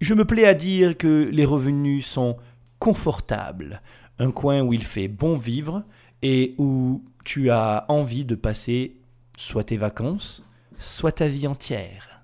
je 0.01 0.15
me 0.15 0.25
plais 0.25 0.47
à 0.47 0.55
dire 0.55 0.97
que 0.97 1.29
les 1.31 1.45
revenus 1.45 2.07
sont 2.07 2.37
confortables. 2.79 3.83
Un 4.19 4.31
coin 4.31 4.63
où 4.63 4.73
il 4.73 4.85
fait 4.85 5.09
bon 5.09 5.37
vivre 5.37 5.83
et 6.23 6.55
où 6.59 7.05
tu 7.25 7.51
as 7.51 7.85
envie 7.89 8.25
de 8.25 8.35
passer 8.35 8.97
soit 9.37 9.65
tes 9.65 9.77
vacances, 9.77 10.43
soit 10.79 11.13
ta 11.13 11.29
vie 11.29 11.47
entière. 11.47 12.23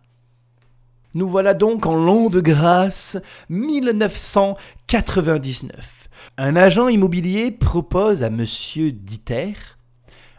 Nous 1.15 1.29
voilà 1.29 1.55
donc 1.55 1.87
en 1.87 1.97
l'an 1.97 2.29
de 2.29 2.41
grâce 2.41 3.17
1999. 3.49 6.09
Un 6.39 6.57
agent 6.57 6.89
immobilier 6.89 7.51
propose 7.51 8.23
à 8.23 8.29
monsieur 8.31 8.93
Diter 8.93 9.55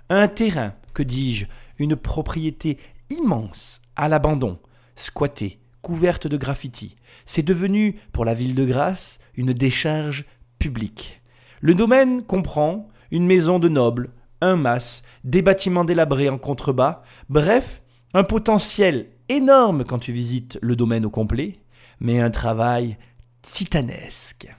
un 0.10 0.28
terrain, 0.28 0.74
que 0.94 1.04
dis-je, 1.04 1.46
une 1.80 1.96
propriété 1.96 2.78
immense, 3.10 3.82
à 3.96 4.08
l'abandon, 4.08 4.60
squattée, 4.96 5.60
couverte 5.88 6.27
de 6.27 6.36
graffitis. 6.36 6.98
C'est 7.25 7.44
devenu, 7.44 7.98
pour 8.12 8.25
la 8.25 8.34
ville 8.34 8.56
de 8.56 8.65
Grasse, 8.65 9.20
une 9.36 9.53
décharge 9.53 10.25
publique. 10.60 11.22
Le 11.62 11.75
domaine 11.75 12.24
comprend 12.24 12.89
une 13.10 13.25
maison 13.25 13.58
de 13.58 13.70
nobles, 13.70 14.10
un 14.41 14.58
mas, 14.58 15.03
des 15.24 15.41
bâtiments 15.41 15.86
délabrés 15.86 16.27
en 16.27 16.38
contrebas, 16.38 17.03
bref, 17.29 17.82
un 18.13 18.25
potentiel 18.25 19.08
énorme 19.29 19.86
quand 19.86 20.00
tu 20.00 20.12
visites 20.12 20.60
le 20.62 20.75
domaine 20.75 21.06
au 21.06 21.10
complet, 21.10 21.62
mais 22.01 22.20
un 22.20 22.32
travail 22.32 22.98
titanesque. 23.41 24.50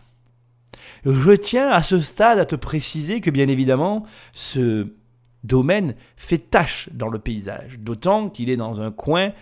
Je 1.04 1.32
tiens 1.32 1.68
à 1.68 1.82
ce 1.82 2.00
stade 2.00 2.38
à 2.38 2.46
te 2.46 2.56
préciser 2.56 3.20
que 3.20 3.30
bien 3.30 3.48
évidemment, 3.48 4.06
ce 4.32 4.94
domaine 5.44 5.94
fait 6.16 6.38
tache 6.38 6.88
dans 6.94 7.08
le 7.08 7.18
paysage, 7.18 7.80
d'autant 7.80 8.30
qu'il 8.30 8.48
est 8.48 8.56
dans 8.56 8.80
un 8.80 8.90
coin, 8.90 9.32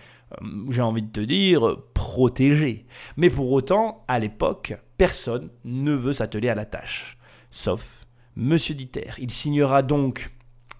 j'ai 0.69 0.81
envie 0.81 1.01
de 1.01 1.11
te 1.11 1.21
dire, 1.21 1.77
protégé. 1.93 2.85
Mais 3.15 3.29
pour 3.29 3.51
autant, 3.51 4.03
à 4.07 4.19
l'époque, 4.19 4.75
personne 4.97 5.49
ne 5.63 5.93
veut 5.93 6.13
s'atteler 6.13 6.49
à 6.49 6.55
la 6.55 6.65
tâche, 6.65 7.17
sauf 7.51 8.05
Monsieur 8.35 8.75
Diter. 8.75 9.11
Il 9.17 9.31
signera 9.31 9.81
donc, 9.81 10.31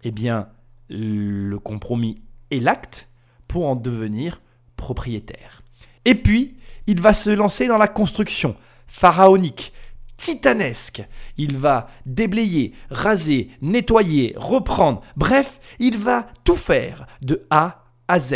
eh 0.03 0.11
bien, 0.11 0.49
le 0.89 1.57
compromis 1.57 2.21
et 2.51 2.59
l'acte 2.59 3.09
pour 3.47 3.67
en 3.67 3.75
devenir 3.75 4.41
propriétaire. 4.75 5.63
Et 6.05 6.15
puis, 6.15 6.57
il 6.87 7.01
va 7.01 7.13
se 7.13 7.29
lancer 7.29 7.67
dans 7.67 7.77
la 7.77 7.87
construction 7.87 8.55
pharaonique, 8.87 9.73
titanesque. 10.15 11.03
Il 11.37 11.57
va 11.57 11.89
déblayer, 12.05 12.73
raser, 12.89 13.49
nettoyer, 13.61 14.33
reprendre. 14.37 15.01
Bref, 15.15 15.59
il 15.79 15.97
va 15.97 16.27
tout 16.43 16.55
faire 16.55 17.05
de 17.21 17.45
A 17.49 17.85
à 18.07 18.19
Z. 18.19 18.33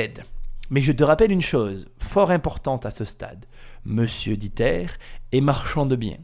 Mais 0.72 0.82
je 0.82 0.94
te 0.94 1.04
rappelle 1.04 1.34
une 1.34 1.42
chose, 1.42 1.90
fort 2.00 2.32
importante 2.32 2.86
à 2.86 2.92
ce 2.92 3.04
stade. 3.04 3.46
Monsieur 3.84 4.38
Diter 4.38 4.86
est 5.34 5.42
marchand 5.42 5.86
de 5.86 5.98
biens. 5.98 6.20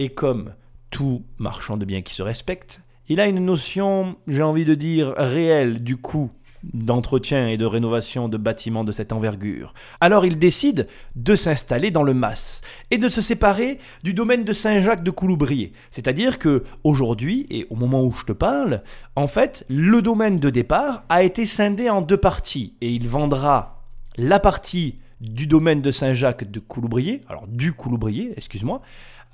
Et 0.00 0.08
comme 0.08 0.54
tout 0.90 1.22
marchand 1.38 1.76
de 1.76 1.84
biens 1.84 2.02
qui 2.02 2.12
se 2.12 2.22
respecte, 2.24 2.80
il 3.08 3.20
a 3.20 3.28
une 3.28 3.44
notion, 3.44 4.16
j'ai 4.26 4.42
envie 4.42 4.64
de 4.64 4.74
dire, 4.74 5.14
réelle 5.16 5.84
du 5.84 5.96
coût 5.96 6.32
d'entretien 6.64 7.46
et 7.46 7.56
de 7.56 7.64
rénovation 7.64 8.28
de 8.28 8.36
bâtiments 8.36 8.82
de 8.82 8.90
cette 8.90 9.12
envergure. 9.12 9.72
Alors 10.00 10.26
il 10.26 10.36
décide 10.36 10.88
de 11.14 11.36
s'installer 11.36 11.92
dans 11.92 12.02
le 12.02 12.14
Mas 12.14 12.60
et 12.90 12.98
de 12.98 13.08
se 13.08 13.20
séparer 13.20 13.78
du 14.02 14.14
domaine 14.14 14.42
de 14.42 14.52
Saint-Jacques 14.52 15.04
de 15.04 15.10
Couloubrier. 15.12 15.74
C'est-à-dire 15.92 16.40
que 16.40 16.64
aujourd'hui 16.82 17.46
et 17.50 17.68
au 17.70 17.76
moment 17.76 18.02
où 18.02 18.10
je 18.10 18.24
te 18.24 18.32
parle, 18.32 18.82
en 19.14 19.28
fait, 19.28 19.64
le 19.68 20.02
domaine 20.02 20.40
de 20.40 20.50
départ 20.50 21.04
a 21.08 21.22
été 21.22 21.46
scindé 21.46 21.88
en 21.88 22.02
deux 22.02 22.16
parties 22.16 22.74
et 22.80 22.90
il 22.90 23.08
vendra 23.08 23.81
la 24.16 24.40
partie 24.40 24.98
du 25.20 25.46
domaine 25.46 25.82
de 25.82 25.90
Saint-Jacques 25.90 26.50
de 26.50 26.60
Couloubrier, 26.60 27.22
alors 27.28 27.46
du 27.46 27.72
Couloubrier, 27.72 28.32
excuse-moi, 28.36 28.82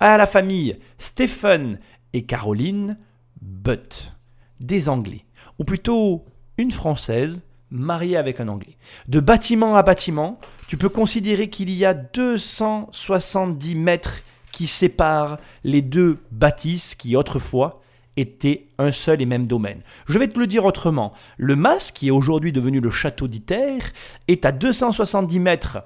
à 0.01 0.17
la 0.17 0.27
famille 0.27 0.79
Stephen 0.99 1.79
et 2.13 2.23
Caroline 2.23 2.99
Butt, 3.41 4.13
des 4.61 4.89
Anglais, 4.89 5.25
ou 5.59 5.65
plutôt 5.65 6.25
une 6.57 6.73
Française 6.73 7.41
mariée 7.71 8.17
avec 8.17 8.41
un 8.41 8.49
Anglais. 8.49 8.77
De 9.09 9.21
bâtiment 9.21 9.77
à 9.77 9.83
bâtiment, 9.83 10.39
tu 10.69 10.77
peux 10.77 10.89
considérer 10.89 11.49
qu'il 11.49 11.71
y 11.71 11.85
a 11.85 11.95
270 11.95 13.75
mètres 13.75 14.23
qui 14.53 14.67
séparent 14.67 15.39
les 15.65 15.83
deux 15.83 16.19
bâtisses 16.31 16.95
qui 16.95 17.17
autrefois 17.17 17.83
étaient 18.19 18.69
un 18.79 18.93
seul 18.93 19.23
et 19.23 19.27
même 19.27 19.47
domaine. 19.47 19.83
Je 20.09 20.19
vais 20.19 20.29
te 20.29 20.39
le 20.39 20.47
dire 20.47 20.65
autrement. 20.65 21.13
Le 21.37 21.57
mas, 21.57 21.91
qui 21.93 22.09
est 22.09 22.13
aujourd'hui 22.13 22.53
devenu 22.53 22.81
le 22.81 22.91
château 22.91 23.29
d'Iter, 23.29 23.79
est 24.27 24.45
à 24.45 24.53
270 24.53 25.41
mètres 25.41 25.79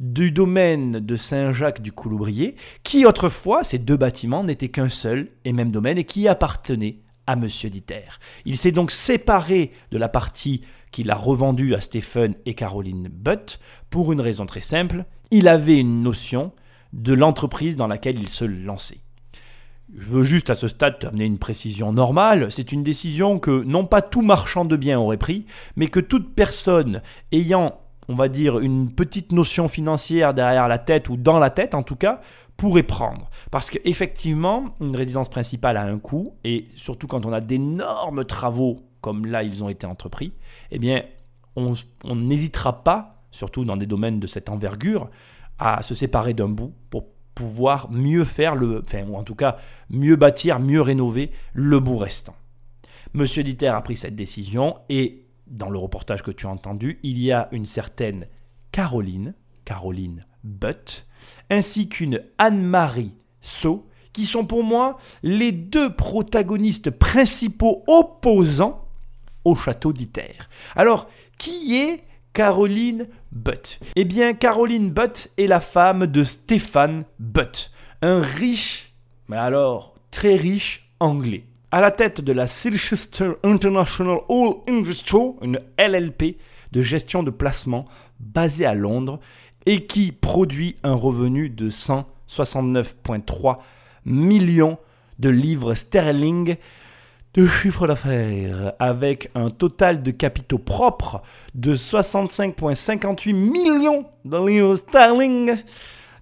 du 0.00 0.30
domaine 0.30 0.92
de 1.00 1.16
Saint-Jacques 1.16 1.80
du 1.80 1.92
Couloubrier, 1.92 2.56
qui 2.82 3.06
autrefois, 3.06 3.64
ces 3.64 3.78
deux 3.78 3.96
bâtiments 3.96 4.44
n'étaient 4.44 4.68
qu'un 4.68 4.90
seul 4.90 5.28
et 5.44 5.52
même 5.52 5.72
domaine 5.72 5.98
et 5.98 6.04
qui 6.04 6.28
appartenait 6.28 7.00
à 7.26 7.36
Monsieur 7.36 7.70
Diter. 7.70 8.18
Il 8.44 8.56
s'est 8.56 8.72
donc 8.72 8.90
séparé 8.90 9.72
de 9.90 9.98
la 9.98 10.08
partie 10.08 10.62
qu'il 10.92 11.10
a 11.10 11.14
revendue 11.14 11.74
à 11.74 11.80
Stephen 11.80 12.34
et 12.46 12.54
Caroline 12.54 13.08
Butt 13.10 13.58
pour 13.90 14.12
une 14.12 14.20
raison 14.20 14.46
très 14.46 14.60
simple, 14.60 15.04
il 15.30 15.48
avait 15.48 15.78
une 15.78 16.02
notion 16.02 16.52
de 16.92 17.12
l'entreprise 17.12 17.76
dans 17.76 17.88
laquelle 17.88 18.18
il 18.18 18.28
se 18.28 18.44
lançait. 18.44 19.00
Je 19.94 20.10
veux 20.10 20.22
juste 20.24 20.50
à 20.50 20.54
ce 20.54 20.66
stade 20.66 20.98
t'amener 20.98 21.24
une 21.24 21.38
précision 21.38 21.92
normale. 21.92 22.50
C'est 22.50 22.72
une 22.72 22.82
décision 22.82 23.38
que 23.38 23.62
non 23.62 23.86
pas 23.86 24.02
tout 24.02 24.22
marchand 24.22 24.64
de 24.64 24.76
biens 24.76 24.98
aurait 24.98 25.16
pris, 25.16 25.46
mais 25.76 25.86
que 25.86 26.00
toute 26.00 26.34
personne 26.34 27.02
ayant, 27.30 27.78
on 28.08 28.16
va 28.16 28.28
dire, 28.28 28.58
une 28.58 28.90
petite 28.90 29.32
notion 29.32 29.68
financière 29.68 30.34
derrière 30.34 30.66
la 30.66 30.78
tête 30.78 31.08
ou 31.08 31.16
dans 31.16 31.38
la 31.38 31.50
tête 31.50 31.74
en 31.74 31.84
tout 31.84 31.96
cas, 31.96 32.20
pourrait 32.56 32.82
prendre. 32.82 33.30
Parce 33.50 33.70
qu'effectivement, 33.70 34.74
une 34.80 34.96
résidence 34.96 35.28
principale 35.28 35.76
a 35.76 35.82
un 35.82 35.98
coût, 35.98 36.34
et 36.42 36.66
surtout 36.76 37.06
quand 37.06 37.26
on 37.26 37.32
a 37.32 37.40
d'énormes 37.40 38.24
travaux 38.24 38.80
comme 39.00 39.26
là 39.26 39.42
ils 39.42 39.62
ont 39.62 39.68
été 39.68 39.86
entrepris, 39.86 40.32
eh 40.72 40.78
bien, 40.78 41.04
on 41.54 41.74
n'hésitera 42.16 42.82
pas, 42.82 43.22
surtout 43.30 43.64
dans 43.64 43.76
des 43.76 43.86
domaines 43.86 44.18
de 44.18 44.26
cette 44.26 44.48
envergure, 44.48 45.10
à 45.58 45.82
se 45.82 45.94
séparer 45.94 46.34
d'un 46.34 46.48
bout 46.48 46.72
pour 46.90 47.04
pouvoir 47.36 47.90
mieux 47.92 48.24
faire 48.24 48.56
le, 48.56 48.82
enfin, 48.84 49.04
ou 49.06 49.14
en 49.14 49.22
tout 49.22 49.36
cas 49.36 49.58
mieux 49.90 50.16
bâtir, 50.16 50.58
mieux 50.58 50.80
rénover 50.80 51.30
le 51.52 51.78
bout 51.78 51.98
restant. 51.98 52.34
Monsieur 53.14 53.44
Diter 53.44 53.68
a 53.68 53.80
pris 53.82 53.96
cette 53.96 54.16
décision 54.16 54.78
et 54.88 55.26
dans 55.46 55.70
le 55.70 55.78
reportage 55.78 56.22
que 56.22 56.32
tu 56.32 56.46
as 56.46 56.50
entendu, 56.50 56.98
il 57.04 57.18
y 57.18 57.30
a 57.30 57.48
une 57.52 57.66
certaine 57.66 58.26
Caroline, 58.72 59.34
Caroline 59.64 60.24
Butt, 60.42 61.06
ainsi 61.50 61.88
qu'une 61.88 62.22
Anne-Marie 62.38 63.12
So, 63.40 63.86
qui 64.12 64.26
sont 64.26 64.46
pour 64.46 64.64
moi 64.64 64.98
les 65.22 65.52
deux 65.52 65.94
protagonistes 65.94 66.90
principaux 66.90 67.84
opposants 67.86 68.88
au 69.44 69.54
château 69.54 69.92
d'Iter. 69.92 70.32
Alors, 70.74 71.08
qui 71.38 71.76
est 71.76 72.02
Caroline 72.32 73.08
Butt 73.36 73.78
Eh 73.96 74.04
bien, 74.04 74.34
Caroline 74.34 74.90
Butt 74.90 75.30
est 75.36 75.46
la 75.46 75.60
femme 75.60 76.06
de 76.06 76.24
Stéphane 76.24 77.04
Butt, 77.18 77.70
un 78.02 78.20
riche, 78.20 78.94
mais 79.28 79.36
alors 79.36 79.94
très 80.10 80.36
riche 80.36 80.90
anglais. 81.00 81.44
À 81.70 81.80
la 81.80 81.90
tête 81.90 82.22
de 82.22 82.32
la 82.32 82.46
Silchester 82.46 83.32
International 83.44 84.18
All 84.30 84.54
Investor, 84.68 85.34
une 85.42 85.60
LLP 85.78 86.38
de 86.72 86.82
gestion 86.82 87.22
de 87.22 87.30
placement 87.30 87.84
basée 88.18 88.64
à 88.64 88.74
Londres 88.74 89.20
et 89.66 89.86
qui 89.86 90.12
produit 90.12 90.76
un 90.82 90.94
revenu 90.94 91.50
de 91.50 91.68
169,3 91.68 93.58
millions 94.06 94.78
de 95.18 95.28
livres 95.28 95.74
sterling 95.74 96.56
de 97.36 97.46
chiffre 97.46 97.86
d'affaires 97.86 98.72
avec 98.78 99.30
un 99.34 99.50
total 99.50 100.02
de 100.02 100.10
capitaux 100.10 100.58
propres 100.58 101.22
de 101.54 101.76
65,58 101.76 103.34
millions 103.34 104.06
de 104.24 104.46
livres 104.46 104.76
sterling. 104.76 105.54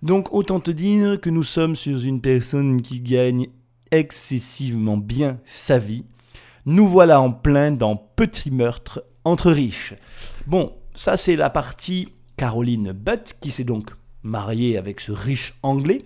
Donc 0.02 0.34
autant 0.34 0.58
te 0.58 0.72
dire 0.72 1.20
que 1.20 1.30
nous 1.30 1.44
sommes 1.44 1.76
sur 1.76 2.04
une 2.04 2.20
personne 2.20 2.82
qui 2.82 3.00
gagne 3.00 3.46
excessivement 3.92 4.96
bien 4.96 5.38
sa 5.44 5.78
vie. 5.78 6.04
Nous 6.66 6.88
voilà 6.88 7.20
en 7.20 7.30
plein 7.30 7.70
dans 7.70 7.94
Petit 7.94 8.50
meurtre 8.50 9.04
entre 9.24 9.52
riches. 9.52 9.94
Bon, 10.48 10.72
ça 10.94 11.16
c'est 11.16 11.36
la 11.36 11.48
partie 11.48 12.08
Caroline 12.36 12.90
Butt 12.90 13.36
qui 13.40 13.52
s'est 13.52 13.62
donc 13.62 13.90
mariée 14.24 14.76
avec 14.76 14.98
ce 14.98 15.12
riche 15.12 15.54
anglais 15.62 16.04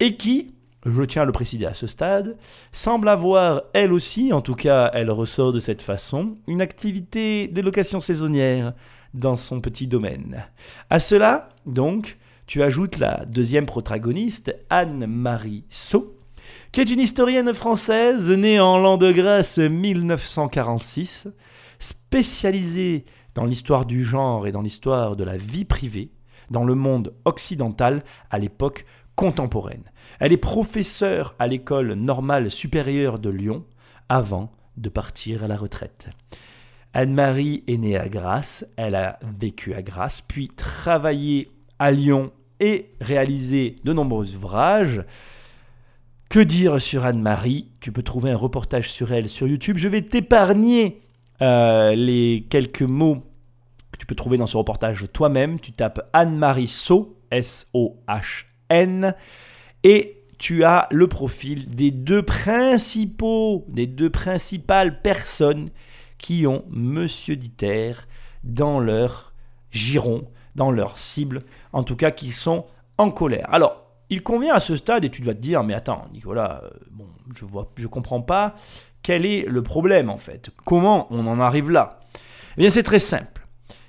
et 0.00 0.16
qui, 0.16 0.54
je 0.86 1.02
tiens 1.02 1.22
à 1.22 1.24
le 1.24 1.32
préciser 1.32 1.66
à 1.66 1.74
ce 1.74 1.86
stade, 1.86 2.36
semble 2.72 3.08
avoir, 3.08 3.62
elle 3.72 3.92
aussi, 3.92 4.32
en 4.32 4.40
tout 4.40 4.54
cas 4.54 4.90
elle 4.94 5.10
ressort 5.10 5.52
de 5.52 5.58
cette 5.58 5.82
façon, 5.82 6.36
une 6.46 6.60
activité 6.60 7.48
de 7.48 7.60
location 7.60 8.00
saisonnière 8.00 8.72
dans 9.14 9.36
son 9.36 9.60
petit 9.60 9.86
domaine. 9.86 10.44
À 10.90 11.00
cela, 11.00 11.48
donc, 11.64 12.18
tu 12.46 12.62
ajoutes 12.62 12.98
la 12.98 13.24
deuxième 13.26 13.66
protagoniste, 13.66 14.54
Anne-Marie 14.70 15.64
So, 15.70 16.16
qui 16.70 16.80
est 16.80 16.90
une 16.90 17.00
historienne 17.00 17.52
française 17.52 18.30
née 18.30 18.60
en 18.60 18.78
l'an 18.78 18.98
de 18.98 19.10
grâce 19.10 19.58
1946, 19.58 21.28
spécialisée 21.78 23.04
dans 23.34 23.44
l'histoire 23.44 23.84
du 23.84 24.04
genre 24.04 24.46
et 24.46 24.52
dans 24.52 24.62
l'histoire 24.62 25.16
de 25.16 25.24
la 25.24 25.36
vie 25.36 25.64
privée 25.64 26.10
dans 26.50 26.64
le 26.64 26.74
monde 26.74 27.12
occidental 27.24 28.04
à 28.30 28.38
l'époque 28.38 28.86
contemporaine. 29.16 29.90
Elle 30.20 30.32
est 30.32 30.36
professeure 30.36 31.34
à 31.38 31.46
l'école 31.46 31.94
normale 31.94 32.50
supérieure 32.50 33.18
de 33.18 33.30
Lyon 33.30 33.64
avant 34.08 34.52
de 34.76 34.88
partir 34.88 35.42
à 35.42 35.48
la 35.48 35.56
retraite. 35.56 36.10
Anne-Marie 36.92 37.64
est 37.66 37.76
née 37.76 37.96
à 37.96 38.08
Grasse, 38.08 38.66
elle 38.76 38.94
a 38.94 39.18
vécu 39.38 39.74
à 39.74 39.82
Grasse, 39.82 40.22
puis 40.22 40.48
travaillé 40.48 41.50
à 41.78 41.90
Lyon 41.90 42.30
et 42.60 42.92
réalisé 43.00 43.76
de 43.84 43.92
nombreux 43.92 44.34
ouvrages. 44.34 45.04
Que 46.30 46.40
dire 46.40 46.80
sur 46.80 47.04
Anne-Marie? 47.04 47.68
Tu 47.80 47.92
peux 47.92 48.02
trouver 48.02 48.30
un 48.30 48.36
reportage 48.36 48.90
sur 48.90 49.12
elle 49.12 49.28
sur 49.28 49.46
YouTube. 49.46 49.76
Je 49.78 49.88
vais 49.88 50.02
t'épargner 50.02 51.02
euh, 51.42 51.94
les 51.94 52.46
quelques 52.48 52.82
mots 52.82 53.22
que 53.92 53.98
tu 53.98 54.06
peux 54.06 54.14
trouver 54.14 54.38
dans 54.38 54.46
ce 54.46 54.56
reportage 54.56 55.06
toi-même. 55.12 55.60
Tu 55.60 55.72
tapes 55.72 56.08
Anne-Marie 56.12 56.68
So, 56.68 57.18
Et 58.70 60.16
tu 60.38 60.64
as 60.64 60.88
le 60.90 61.06
profil 61.06 61.68
des 61.68 61.90
deux 61.90 62.22
principaux, 62.22 63.64
des 63.68 63.86
deux 63.86 64.10
principales 64.10 65.00
personnes 65.00 65.70
qui 66.18 66.46
ont 66.46 66.64
Monsieur 66.70 67.36
Diter 67.36 67.92
dans 68.44 68.80
leur 68.80 69.32
giron, 69.70 70.28
dans 70.54 70.70
leur 70.70 70.98
cible, 70.98 71.42
en 71.72 71.82
tout 71.82 71.96
cas 71.96 72.10
qui 72.10 72.32
sont 72.32 72.66
en 72.98 73.10
colère. 73.10 73.48
Alors, 73.52 73.82
il 74.08 74.22
convient 74.22 74.54
à 74.54 74.60
ce 74.60 74.76
stade, 74.76 75.04
et 75.04 75.10
tu 75.10 75.22
vas 75.22 75.34
te 75.34 75.40
dire, 75.40 75.62
mais 75.64 75.74
attends, 75.74 76.06
Nicolas, 76.12 76.62
euh, 76.64 76.70
bon, 76.90 77.06
je 77.34 77.44
vois, 77.44 77.72
je 77.76 77.86
comprends 77.86 78.22
pas 78.22 78.54
quel 79.02 79.26
est 79.26 79.44
le 79.46 79.62
problème 79.62 80.10
en 80.10 80.18
fait. 80.18 80.50
Comment 80.64 81.06
on 81.10 81.26
en 81.26 81.40
arrive 81.40 81.70
là? 81.70 82.00
Eh 82.56 82.62
bien, 82.62 82.70
c'est 82.70 82.82
très 82.82 82.98
simple. 82.98 83.45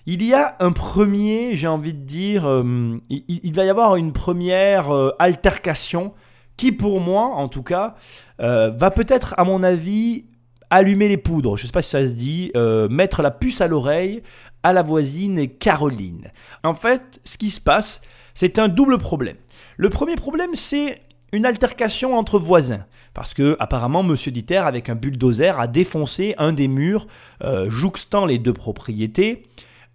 Il 0.08 0.24
y 0.24 0.34
a 0.34 0.56
un 0.60 0.72
premier, 0.72 1.56
j'ai 1.56 1.68
envie 1.68 1.94
de 1.94 2.00
dire, 2.00 2.48
euh, 2.48 3.00
il, 3.10 3.54
va 3.54 3.66
y 3.66 3.70
avoir 3.70 3.98
une 3.98 4.14
première 4.14 4.90
euh, 4.90 5.12
altercation 5.20 6.14
qui, 6.56 6.72
pour 6.72 7.00
moi, 7.00 7.26
en 7.26 7.50
tout 7.50 7.62
cas, 7.62 7.96
va 8.40 8.90
peut-être, 8.90 9.36
à 9.38 9.44
mon 9.44 9.62
avis, 9.62 10.26
allumer 10.72 11.08
les 11.08 11.18
poudres. 11.18 11.56
Je 11.56 11.64
ne 11.64 11.68
sais 11.68 11.72
pas 11.72 11.84
si 11.84 11.92
ça 11.92 12.08
se 12.08 12.14
dit, 12.14 12.52
mettre 12.90 13.22
la 13.22 13.30
puce 13.30 13.62
à 13.62 13.68
l'oreille 13.68 14.24
à 14.64 14.74
la 14.74 14.82
voisine 14.82 15.48
Caroline. 15.48 16.32
En 16.64 16.74
fait, 16.74 17.20
ce 17.24 17.38
qui 17.38 17.52
se 17.52 17.62
passe, 17.62 18.02
c'est 18.34 18.58
un 18.58 18.70
double 18.70 18.98
problème. 18.98 19.38
Le 19.78 19.90
premier 19.90 20.16
problème, 20.16 20.56
c'est 20.56 21.00
une 21.32 21.46
altercation 21.46 22.18
entre 22.18 22.40
voisins. 22.40 22.86
Parce 23.14 23.34
que 23.34 23.56
apparemment, 23.60 24.04
Monsieur 24.04 24.32
Diter, 24.32 24.58
avec 24.58 24.90
un 24.90 24.96
bulldozer, 24.96 25.60
a 25.60 25.68
défoncé 25.68 26.36
un 26.38 26.54
des 26.54 26.68
murs 26.68 27.08
euh, 27.44 27.70
jouxtant 27.70 28.26
les 28.26 28.38
deux 28.38 28.54
propriétés 28.54 29.44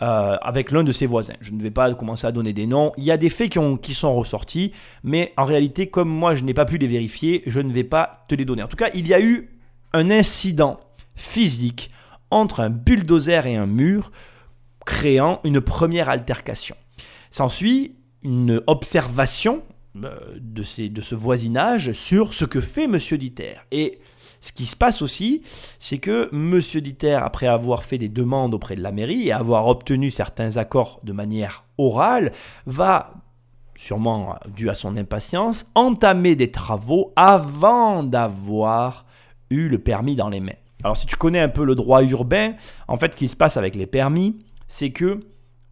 euh, 0.02 0.36
avec 0.42 0.72
l'un 0.72 0.82
de 0.82 0.90
ses 0.90 1.06
voisins. 1.06 1.36
Je 1.40 1.52
ne 1.52 1.62
vais 1.62 1.70
pas 1.70 1.92
commencer 1.94 2.26
à 2.26 2.32
donner 2.32 2.52
des 2.52 2.66
noms. 2.66 2.92
Il 2.96 3.04
y 3.04 3.12
a 3.12 3.16
des 3.16 3.30
faits 3.30 3.50
qui, 3.52 3.58
ont, 3.58 3.76
qui 3.76 3.94
sont 3.94 4.12
ressortis, 4.12 4.72
mais 5.04 5.32
en 5.36 5.44
réalité, 5.44 5.86
comme 5.86 6.08
moi, 6.08 6.34
je 6.34 6.42
n'ai 6.42 6.54
pas 6.54 6.64
pu 6.64 6.76
les 6.76 6.88
vérifier, 6.88 7.42
je 7.46 7.60
ne 7.60 7.72
vais 7.72 7.84
pas 7.84 8.24
te 8.28 8.34
les 8.34 8.44
donner. 8.44 8.64
En 8.64 8.68
tout 8.68 8.76
cas, 8.76 8.88
il 8.94 9.06
y 9.06 9.14
a 9.14 9.20
eu 9.20 9.50
un 9.92 10.10
incident 10.10 10.80
physique 11.14 11.92
entre 12.32 12.60
un 12.60 12.70
bulldozer 12.70 13.46
et 13.46 13.54
un 13.54 13.66
mur, 13.66 14.10
créant 14.84 15.40
une 15.44 15.60
première 15.60 16.08
altercation. 16.08 16.74
S'ensuit 17.30 17.94
une 18.22 18.60
observation 18.66 19.62
euh, 20.02 20.16
de, 20.40 20.62
ce 20.64 21.14
voisinage 21.14 21.92
sur 21.92 22.34
ce 22.34 22.44
que 22.44 22.60
fait 22.60 22.88
Monsieur 22.88 23.18
Diter. 23.18 23.54
Et 23.70 23.98
ce 24.42 24.52
qui 24.52 24.66
se 24.66 24.76
passe 24.76 25.02
aussi, 25.02 25.42
c'est 25.78 25.98
que 25.98 26.28
Monsieur 26.32 26.80
Diter, 26.80 27.14
après 27.14 27.46
avoir 27.46 27.84
fait 27.84 27.96
des 27.96 28.08
demandes 28.08 28.52
auprès 28.54 28.74
de 28.74 28.82
la 28.82 28.90
mairie 28.90 29.28
et 29.28 29.32
avoir 29.32 29.68
obtenu 29.68 30.10
certains 30.10 30.56
accords 30.56 31.00
de 31.04 31.12
manière 31.12 31.64
orale, 31.78 32.32
va, 32.66 33.14
sûrement 33.76 34.36
dû 34.48 34.68
à 34.68 34.74
son 34.74 34.96
impatience, 34.96 35.70
entamer 35.76 36.34
des 36.34 36.50
travaux 36.50 37.12
avant 37.14 38.02
d'avoir 38.02 39.06
eu 39.48 39.68
le 39.68 39.78
permis 39.78 40.16
dans 40.16 40.28
les 40.28 40.40
mains. 40.40 40.52
Alors 40.82 40.96
si 40.96 41.06
tu 41.06 41.14
connais 41.14 41.38
un 41.38 41.48
peu 41.48 41.64
le 41.64 41.76
droit 41.76 42.02
urbain, 42.02 42.54
en 42.88 42.96
fait 42.96 43.12
ce 43.12 43.16
qui 43.16 43.28
se 43.28 43.36
passe 43.36 43.56
avec 43.56 43.76
les 43.76 43.86
permis, 43.86 44.44
c'est 44.66 44.90
que 44.90 45.20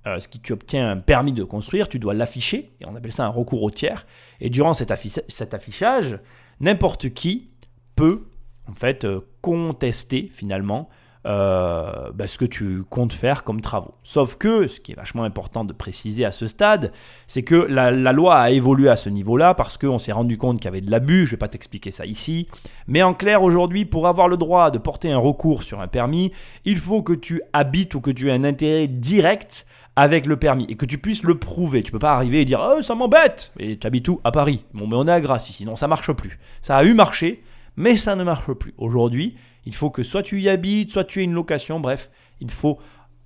euh, 0.07 0.21
ce 0.21 0.29
qui 0.29 0.39
tu 0.39 0.53
obtiens 0.53 0.93
un 0.93 0.97
permis 0.97 1.33
de 1.33 1.43
construire, 1.43 1.89
tu 1.89 1.99
dois 1.99 2.15
l'afficher, 2.15 2.71
et 2.81 2.87
on 2.87 2.95
appelle 2.95 3.13
ça 3.13 3.27
un 3.27 3.31
recours 3.31 3.63
au 3.63 3.71
tiers. 3.71 4.07
Et 4.41 4.49
durant 4.49 4.73
cet, 4.75 4.91
affichage, 4.91 6.19
n'importe 6.61 7.11
qui 7.11 7.51
peut 7.97 8.30
en 8.71 8.75
fait 8.75 9.05
euh, 9.05 9.21
contester 9.41 10.31
finalement 10.33 10.89
euh, 11.27 12.11
bah, 12.15 12.27
ce 12.27 12.39
que 12.39 12.47
tu 12.47 12.83
comptes 12.89 13.13
faire 13.13 13.45
comme 13.45 13.61
travaux. 13.61 13.95
Sauf 14.03 14.37
que, 14.37 14.67
ce 14.67 14.81
qui 14.81 14.93
est 14.93 14.95
vachement 14.95 15.25
important 15.25 15.67
de 15.67 15.75
préciser 15.75 16.25
à 16.25 16.33
ce 16.33 16.47
stade, 16.47 16.93
c'est 17.27 17.43
que 17.43 17.55
la, 17.55 17.91
loi 17.91 18.37
a 18.37 18.51
évolué 18.51 18.89
à 18.89 18.97
ce 18.97 19.11
niveau-là 19.11 19.53
parce 19.53 19.77
qu'on 19.77 19.99
s'est 19.99 20.13
rendu 20.13 20.39
compte 20.39 20.61
qu'il 20.61 20.65
y 20.65 20.69
avait 20.69 20.81
de 20.81 20.91
l'abus, 20.91 21.27
je 21.27 21.33
ne 21.33 21.33
vais 21.33 21.37
pas 21.37 21.49
t'expliquer 21.49 21.91
ça 21.91 22.07
ici, 22.07 22.49
mais 22.87 23.03
en 23.03 23.13
clair 23.13 23.43
aujourd'hui, 23.43 23.85
pour 23.85 24.07
avoir 24.07 24.29
le 24.29 24.39
droit 24.39 24.71
de 24.71 24.79
porter 24.79 25.13
un 25.13 25.19
recours 25.19 25.63
sur 25.63 25.83
un 25.83 25.89
permis, 25.89 26.33
il 26.65 26.79
faut 26.79 27.03
que 27.03 27.13
tu 27.13 27.43
habites 27.53 27.95
ou 27.95 28.01
que 28.01 28.11
tu 28.11 28.29
aies 28.31 28.33
un 28.33 28.45
intérêt 28.45 28.87
direct 28.89 29.67
avec 29.97 30.25
le 30.25 30.39
permis 30.39 30.65
et 30.71 30.77
que 30.77 30.87
tu 30.87 30.97
puisses 30.97 31.23
le 31.23 31.39
prouver. 31.39 31.83
Tu 31.83 31.93
peux 31.93 31.99
pas 31.99 32.15
arriver 32.15 32.41
et 32.41 32.45
dire 32.47 32.67
oh, 32.67 32.81
ça 32.81 32.95
m'embête 32.95 33.53
et 33.59 33.77
tu 33.77 33.87
habites 33.87 34.09
où? 34.09 34.23
À 34.25 34.33
Paris. 34.33 34.65
Bon, 34.73 34.87
mais 34.87 34.97
on 34.97 35.07
est 35.07 35.13
à 35.13 35.21
Grasse 35.21 35.51
ici, 35.51 35.67
non, 35.67 35.77
ça 35.77 35.87
marche 35.87 36.13
plus. 36.13 36.39
Ça 36.63 36.79
a 36.79 36.85
eu 36.85 36.95
marché, 36.95 37.43
mais 37.77 37.97
ça 37.97 38.17
ne 38.17 38.25
marche 38.25 38.53
plus. 38.53 38.75
Aujourd'hui, 38.79 39.37
il 39.65 39.75
faut 39.75 39.91
que 39.91 40.03
soit 40.03 40.23
tu 40.23 40.41
y 40.41 40.49
habites, 40.49 40.93
soit 40.93 41.05
tu 41.05 41.21
aies 41.21 41.25
une 41.25 41.33
location, 41.33 41.81
bref, 41.81 42.11
il 42.41 42.51
faut 42.51 42.79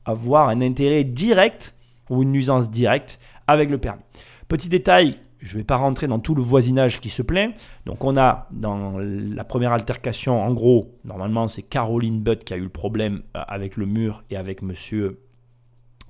avoir 0.05 0.49
un 0.49 0.61
intérêt 0.61 1.05
direct 1.05 1.75
ou 2.11 2.23
une 2.23 2.33
nuisance 2.33 2.71
directe 2.71 3.19
avec 3.47 3.71
le 3.71 3.79
permis. 3.79 4.03
Petit 4.49 4.69
détail, 4.69 5.17
je 5.41 5.55
ne 5.55 5.61
vais 5.61 5.65
pas 5.65 5.77
rentrer 5.77 6.07
dans 6.07 6.19
tout 6.19 6.35
le 6.35 6.43
voisinage 6.43 7.01
qui 7.01 7.09
se 7.09 7.23
plaint. 7.23 7.55
Donc 7.87 8.05
on 8.05 8.17
a 8.17 8.49
dans 8.51 8.99
la 8.99 9.45
première 9.45 9.73
altercation, 9.73 10.43
en 10.43 10.53
gros, 10.53 10.95
normalement 11.05 11.49
c'est 11.49 11.63
Caroline 11.63 12.21
Butt 12.21 12.45
qui 12.45 12.55
a 12.55 12.57
eu 12.57 12.63
le 12.63 12.69
problème 12.69 13.23
euh, 13.37 13.43
avec 13.47 13.77
le 13.77 13.87
mur 13.87 14.23
et 14.31 14.37
avec 14.37 14.63
monsieur 14.63 15.21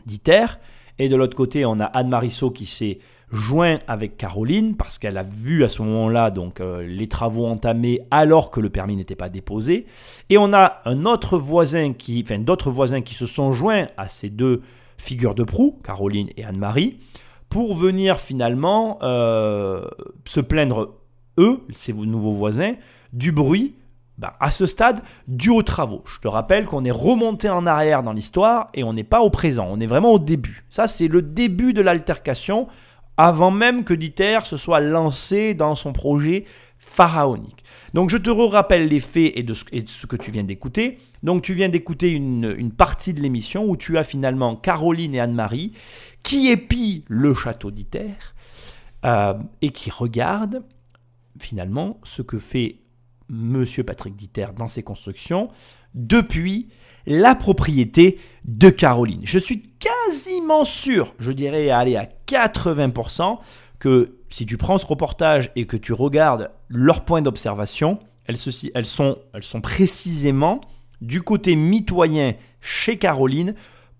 Diter. 0.06 0.46
Et 0.98 1.08
de 1.08 1.16
l'autre 1.16 1.36
côté, 1.36 1.66
on 1.66 1.80
a 1.80 1.84
Anne 1.84 2.08
Marisseau 2.08 2.50
qui 2.50 2.66
s'est 2.66 2.98
joint 3.34 3.78
avec 3.88 4.16
Caroline 4.16 4.76
parce 4.76 4.98
qu'elle 4.98 5.18
a 5.18 5.22
vu 5.22 5.64
à 5.64 5.68
ce 5.68 5.82
moment-là 5.82 6.30
donc 6.30 6.60
euh, 6.60 6.86
les 6.86 7.08
travaux 7.08 7.46
entamés 7.46 8.00
alors 8.10 8.50
que 8.50 8.60
le 8.60 8.70
permis 8.70 8.96
n'était 8.96 9.16
pas 9.16 9.28
déposé. 9.28 9.86
Et 10.30 10.38
on 10.38 10.52
a 10.52 10.80
un 10.84 11.04
autre 11.04 11.36
voisin 11.36 11.92
qui, 11.92 12.22
enfin 12.24 12.38
d'autres 12.38 12.70
voisins 12.70 13.02
qui 13.02 13.14
se 13.14 13.26
sont 13.26 13.52
joints 13.52 13.86
à 13.96 14.08
ces 14.08 14.30
deux 14.30 14.62
figures 14.96 15.34
de 15.34 15.42
proue, 15.42 15.78
Caroline 15.84 16.28
et 16.36 16.44
Anne-Marie, 16.44 16.98
pour 17.48 17.74
venir 17.74 18.18
finalement 18.18 18.98
euh, 19.02 19.84
se 20.24 20.40
plaindre 20.40 20.94
eux, 21.38 21.60
ces 21.72 21.92
nouveaux 21.92 22.32
voisins, 22.32 22.74
du 23.12 23.32
bruit 23.32 23.74
bah, 24.16 24.32
à 24.38 24.52
ce 24.52 24.66
stade, 24.66 25.00
dû 25.26 25.50
aux 25.50 25.62
travaux. 25.62 26.02
Je 26.06 26.20
te 26.20 26.28
rappelle 26.28 26.66
qu'on 26.66 26.84
est 26.84 26.92
remonté 26.92 27.50
en 27.50 27.66
arrière 27.66 28.04
dans 28.04 28.12
l'histoire 28.12 28.68
et 28.72 28.84
on 28.84 28.92
n'est 28.92 29.02
pas 29.02 29.22
au 29.22 29.30
présent, 29.30 29.66
on 29.68 29.80
est 29.80 29.86
vraiment 29.86 30.12
au 30.12 30.18
début. 30.20 30.64
Ça, 30.70 30.86
c'est 30.86 31.08
le 31.08 31.20
début 31.20 31.72
de 31.72 31.82
l'altercation, 31.82 32.68
avant 33.16 33.50
même 33.50 33.84
que 33.84 33.94
Dieter 33.94 34.40
se 34.44 34.56
soit 34.56 34.80
lancé 34.80 35.54
dans 35.54 35.74
son 35.74 35.92
projet 35.92 36.44
pharaonique. 36.78 37.64
Donc 37.94 38.10
je 38.10 38.16
te 38.16 38.30
rappelle 38.30 38.88
les 38.88 39.00
faits 39.00 39.32
et 39.36 39.42
de, 39.42 39.54
ce, 39.54 39.64
que 40.06 40.16
tu 40.16 40.30
viens 40.30 40.42
d'écouter. 40.42 40.98
Donc 41.22 41.42
tu 41.42 41.54
viens 41.54 41.68
d'écouter 41.68 42.10
une, 42.10 42.72
partie 42.72 43.14
de 43.14 43.20
l'émission 43.20 43.64
où 43.64 43.76
tu 43.76 43.96
as 43.98 44.04
finalement 44.04 44.56
Caroline 44.56 45.14
et 45.14 45.20
Anne-Marie 45.20 45.72
qui 46.22 46.50
épient 46.50 47.04
le 47.08 47.34
château 47.34 47.70
d'Iter 47.70 48.10
euh, 49.04 49.34
et 49.62 49.70
qui 49.70 49.90
regardent 49.90 50.64
finalement 51.38 52.00
ce 52.02 52.22
que 52.22 52.38
fait 52.38 52.78
Monsieur 53.28 53.84
Patrick 53.84 54.16
Diter 54.16 54.46
dans 54.56 54.68
ses 54.68 54.82
constructions 54.82 55.48
depuis 55.94 56.68
la 57.06 57.34
propriété 57.34 58.18
de 58.44 58.70
Caroline. 58.70 59.20
Je 59.24 59.38
suis 59.38 59.62
sûr, 60.64 61.14
je 61.18 61.32
dirais 61.32 61.70
aller 61.70 61.96
à 61.96 62.08
80%, 62.26 63.38
que 63.78 64.16
si 64.30 64.46
tu 64.46 64.56
prends 64.56 64.78
ce 64.78 64.86
reportage 64.86 65.50
et 65.56 65.66
que 65.66 65.76
tu 65.76 65.92
regardes 65.92 66.50
leurs 66.68 67.04
points 67.04 67.22
d'observation, 67.22 67.98
elles, 68.26 68.36
elles, 68.74 68.86
sont, 68.86 69.18
elles 69.34 69.42
sont 69.42 69.60
précisément 69.60 70.60
du 71.00 71.22
côté 71.22 71.54
mitoyen 71.54 72.34
chez 72.60 72.96
Caroline 72.96 73.54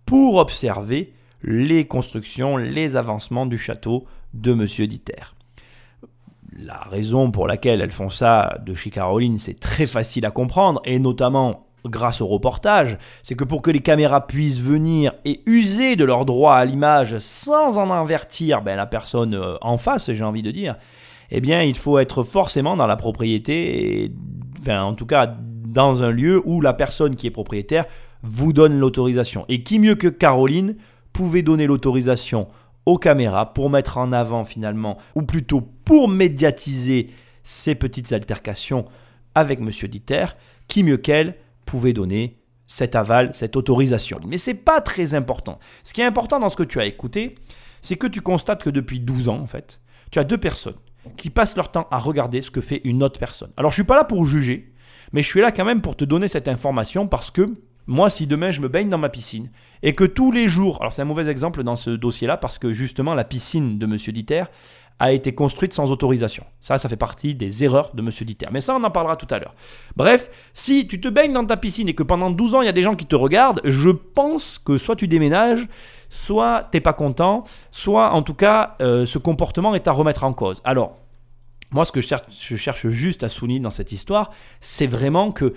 pour 0.07 0.37
observer 0.37 1.13
les 1.43 1.87
constructions, 1.87 2.57
les 2.57 2.97
avancements 2.97 3.47
du 3.47 3.59
château 3.59 4.07
de 4.33 4.55
Monsieur 4.55 4.87
Diter. 4.87 5.35
La 6.57 6.79
raison 6.79 7.31
pour 7.31 7.47
laquelle 7.47 7.81
elles 7.81 7.91
font 7.91 8.09
ça 8.09 8.59
de 8.65 8.75
chez 8.75 8.91
Caroline, 8.91 9.39
c'est 9.39 9.61
très 9.61 9.87
facile 9.87 10.25
à 10.25 10.31
comprendre, 10.31 10.81
et 10.85 10.99
notamment 10.99 11.67
grâce 11.85 12.21
au 12.21 12.27
reportage, 12.27 12.99
c'est 13.23 13.35
que 13.35 13.45
pour 13.45 13.63
que 13.63 13.71
les 13.71 13.81
caméras 13.81 14.27
puissent 14.27 14.61
venir 14.61 15.13
et 15.25 15.43
user 15.47 15.97
de 15.97 16.05
leur 16.05 16.25
droit 16.25 16.55
à 16.55 16.65
l'image 16.65 17.19
sans 17.19 17.79
en 17.79 17.91
avertir 17.91 18.63
ben, 18.63 18.77
la 18.77 18.87
personne 18.87 19.35
euh, 19.35 19.57
en 19.61 19.79
face, 19.79 20.13
j'ai 20.13 20.25
envie 20.25 20.43
de 20.43 20.51
dire, 20.51 20.77
eh 21.31 21.41
bien, 21.41 21.63
il 21.63 21.77
faut 21.77 21.99
être 21.99 22.23
forcément 22.23 22.77
dans 22.77 22.87
la 22.87 22.97
propriété, 22.97 24.05
et, 24.05 24.13
enfin, 24.61 24.83
en 24.83 24.95
tout 24.95 25.07
cas, 25.07 25.35
dans 25.37 26.03
un 26.03 26.11
lieu 26.11 26.41
où 26.45 26.61
la 26.61 26.73
personne 26.73 27.17
qui 27.17 27.27
est 27.27 27.33
propriétaire 27.33 27.87
vous 28.23 28.53
donne 28.53 28.79
l'autorisation. 28.79 29.45
Et 29.49 29.63
qui 29.63 29.79
mieux 29.79 29.97
que 29.97 30.09
Caroline 30.09 30.77
pouvait 31.13 31.43
donner 31.43 31.67
l'autorisation 31.67 32.49
aux 32.87 32.99
caméras 32.99 33.53
pour 33.53 33.71
mettre 33.71 33.99
en 33.99 34.13
avant 34.13 34.45
finalement, 34.45 34.99
ou 35.15 35.23
plutôt 35.23 35.63
pour 35.85 36.09
médiatiser 36.09 37.11
ces 37.43 37.75
petites 37.75 38.13
altercations 38.13 38.85
avec 39.35 39.61
Monsieur 39.61 39.89
Dieter, 39.89 40.27
qui 40.69 40.83
mieux 40.83 40.97
qu'elle 40.97 41.35
pouvait 41.65 41.93
donner 41.93 42.39
cet 42.67 42.97
aval, 42.97 43.35
cette 43.35 43.57
autorisation. 43.57 44.21
Mais 44.27 44.39
c'est 44.39 44.55
pas 44.55 44.81
très 44.81 45.15
important. 45.15 45.59
Ce 45.83 45.93
qui 45.93 46.01
est 46.01 46.05
important 46.05 46.41
dans 46.41 46.49
ce 46.49 46.57
que 46.57 46.63
tu 46.63 46.81
as 46.81 46.87
écouté, 46.87 47.37
c'est 47.81 47.97
que 47.97 48.07
tu 48.07 48.21
constates 48.21 48.63
que 48.63 48.71
depuis 48.71 49.01
12 49.01 49.29
ans, 49.29 49.41
en 49.41 49.47
fait, 49.47 49.81
tu 50.11 50.19
as 50.19 50.25
deux 50.25 50.39
personnes 50.39 50.77
qui 51.17 51.31
passent 51.31 51.57
leur 51.57 51.71
temps 51.71 51.87
à 51.91 51.99
regarder 51.99 52.41
ce 52.41 52.51
que 52.51 52.61
fait 52.61 52.81
une 52.85 53.03
autre 53.03 53.21
personne. 53.21 53.53
Alors 53.57 53.71
je 53.71 53.77
suis 53.77 53.85
pas 53.85 53.97
là 53.97 54.05
pour 54.05 54.25
juger, 54.25 54.73
mais 55.13 55.23
je 55.23 55.29
suis 55.29 55.41
là 55.41 55.53
quand 55.53 55.65
même 55.65 55.83
pour 55.83 55.97
te 55.97 56.05
donner 56.05 56.29
cette 56.29 56.49
information 56.49 57.07
parce 57.07 57.31
que 57.31 57.55
moi, 57.87 58.09
si 58.09 58.27
demain 58.27 58.51
je 58.51 58.63
me 58.63 58.69
baigne 58.69 58.89
dans 58.89 58.99
ma 58.99 59.11
piscine 59.11 59.51
et 59.83 59.95
que 59.95 60.05
tous 60.05 60.33
les 60.33 60.49
jours, 60.49 60.79
alors 60.81 60.93
c'est 60.93 61.03
un 61.03 61.07
mauvais 61.07 61.29
exemple 61.29 61.63
dans 61.63 61.77
ce 61.77 61.91
dossier-là 61.91 62.39
parce 62.39 62.59
que 62.59 62.73
justement 62.73 63.15
la 63.15 63.25
piscine 63.25 63.79
de 63.79 63.87
Monsieur 63.87 64.13
Dieter 64.13 64.45
a 64.99 65.13
été 65.13 65.35
construite 65.35 65.73
sans 65.73 65.91
autorisation. 65.91 66.45
Ça, 66.61 66.79
ça 66.79 66.89
fait 66.89 66.97
partie 66.97 67.35
des 67.35 67.65
erreurs 67.65 67.91
de 67.95 68.03
Monsieur 68.03 68.25
Dieter. 68.25 68.47
Mais 68.53 68.61
ça, 68.61 68.77
on 68.77 68.85
en 68.85 68.91
parlera 68.91 69.17
tout 69.17 69.27
à 69.31 69.39
l'heure. 69.39 69.55
Bref, 69.97 70.31
si 70.53 70.87
tu 70.87 71.01
te 71.01 71.09
baignes 71.09 71.33
dans 71.33 71.45
ta 71.45 71.57
piscine 71.57 71.89
et 71.89 71.95
que 71.95 72.05
pendant 72.05 72.31
12 72.31 72.55
ans, 72.55 72.63
il 72.63 72.67
y 72.67 72.69
a 72.69 72.73
des 72.73 72.83
gens 72.83 72.95
qui 72.95 73.07
te 73.07 73.17
regardent, 73.17 73.61
je 73.65 73.91
pense 73.91 74.59
que 74.59 74.79
soit 74.79 74.97
tu 74.97 75.09
déménages, 75.09 75.67
soit 76.11 76.69
t'es 76.71 76.81
pas 76.81 76.93
content, 76.93 77.45
soit 77.71 78.13
en 78.13 78.23
tout 78.23 78.35
cas, 78.35 78.77
euh, 78.81 79.05
ce 79.05 79.19
comportement 79.19 79.75
est 79.75 79.89
à 79.89 79.93
remettre 79.93 80.23
en 80.23 80.33
cause. 80.33 80.61
Alors, 80.65 80.97
moi, 81.71 81.85
ce 81.85 81.91
que 81.91 82.01
je 82.01 82.07
cherche, 82.07 82.23
je 82.31 82.57
cherche 82.57 82.87
juste 82.87 83.25
à 83.25 83.29
souligner 83.29 83.59
dans 83.59 83.71
cette 83.71 83.91
histoire, 83.91 84.31
c'est 84.61 84.87
vraiment 84.87 85.33
que, 85.33 85.55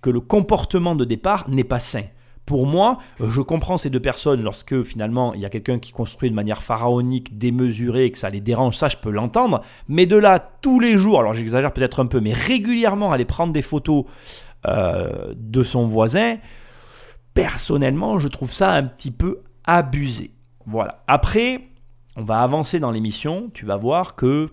que 0.00 0.10
le 0.10 0.20
comportement 0.20 0.94
de 0.94 1.04
départ 1.04 1.50
n'est 1.50 1.64
pas 1.64 1.80
sain. 1.80 2.04
Pour 2.46 2.66
moi, 2.66 2.98
je 3.20 3.40
comprends 3.40 3.76
ces 3.76 3.90
deux 3.90 4.00
personnes 4.00 4.42
lorsque 4.42 4.84
finalement 4.84 5.34
il 5.34 5.40
y 5.40 5.44
a 5.44 5.50
quelqu'un 5.50 5.80
qui 5.80 5.90
construit 5.90 6.30
de 6.30 6.34
manière 6.34 6.62
pharaonique, 6.62 7.36
démesurée, 7.36 8.10
que 8.10 8.18
ça 8.18 8.30
les 8.30 8.40
dérange, 8.40 8.76
ça 8.76 8.86
je 8.88 8.96
peux 8.96 9.10
l'entendre. 9.10 9.62
Mais 9.88 10.06
de 10.06 10.16
là, 10.16 10.38
tous 10.62 10.78
les 10.78 10.96
jours, 10.96 11.20
alors 11.20 11.34
j'exagère 11.34 11.72
peut-être 11.72 12.00
un 12.00 12.06
peu, 12.06 12.20
mais 12.20 12.32
régulièrement 12.32 13.12
aller 13.12 13.24
prendre 13.24 13.52
des 13.52 13.62
photos 13.62 14.04
euh, 14.66 15.34
de 15.36 15.64
son 15.64 15.86
voisin, 15.88 16.36
personnellement, 17.34 18.18
je 18.18 18.28
trouve 18.28 18.52
ça 18.52 18.72
un 18.72 18.84
petit 18.84 19.10
peu 19.10 19.42
abusé. 19.64 20.30
Voilà. 20.66 21.02
Après, 21.06 21.62
on 22.16 22.22
va 22.22 22.40
avancer 22.40 22.80
dans 22.80 22.90
l'émission, 22.90 23.50
tu 23.54 23.66
vas 23.66 23.76
voir 23.76 24.14
que 24.14 24.48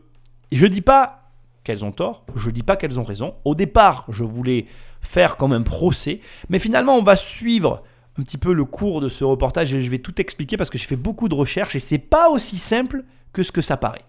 je 0.52 0.66
dis 0.66 0.82
pas 0.82 1.30
qu'elles 1.64 1.86
ont 1.86 1.92
tort, 1.92 2.26
je 2.36 2.50
dis 2.52 2.64
pas 2.64 2.76
qu'elles 2.76 3.00
ont 3.00 3.04
raison. 3.04 3.36
Au 3.46 3.56
départ, 3.56 4.06
je 4.10 4.24
voulais 4.24 4.66
faire 5.04 5.38
comme 5.38 5.54
un 5.54 5.62
procès, 5.62 6.22
mais 6.50 6.60
finalement, 6.60 6.98
on 6.98 7.04
va 7.04 7.16
suivre 7.16 7.84
un 8.18 8.24
petit 8.24 8.38
peu 8.38 8.54
le 8.54 8.66
cours 8.66 9.02
de 9.02 9.10
ce 9.10 9.24
reportage 9.24 9.74
et 9.74 9.82
je 9.82 9.90
vais 9.90 10.00
tout 10.00 10.20
expliquer 10.20 10.58
parce 10.58 10.70
que 10.70 10.78
j'ai 10.78 10.86
fait 10.86 10.96
beaucoup 10.96 11.30
de 11.30 11.36
recherches 11.36 11.76
et 11.76 11.80
c'est 11.80 11.98
pas 11.98 12.30
aussi 12.30 12.58
simple 12.58 13.04
que 13.32 13.44
ce 13.44 13.52
que 13.52 13.62
ça 13.62 13.78
paraît. 13.78 14.06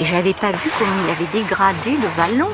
Et 0.00 0.04
j'avais 0.04 0.34
pas 0.34 0.52
vu 0.52 0.70
comment 0.78 0.92
il 1.04 1.10
avait 1.10 1.42
dégradé 1.42 1.90
le 1.90 2.08
vallon. 2.16 2.48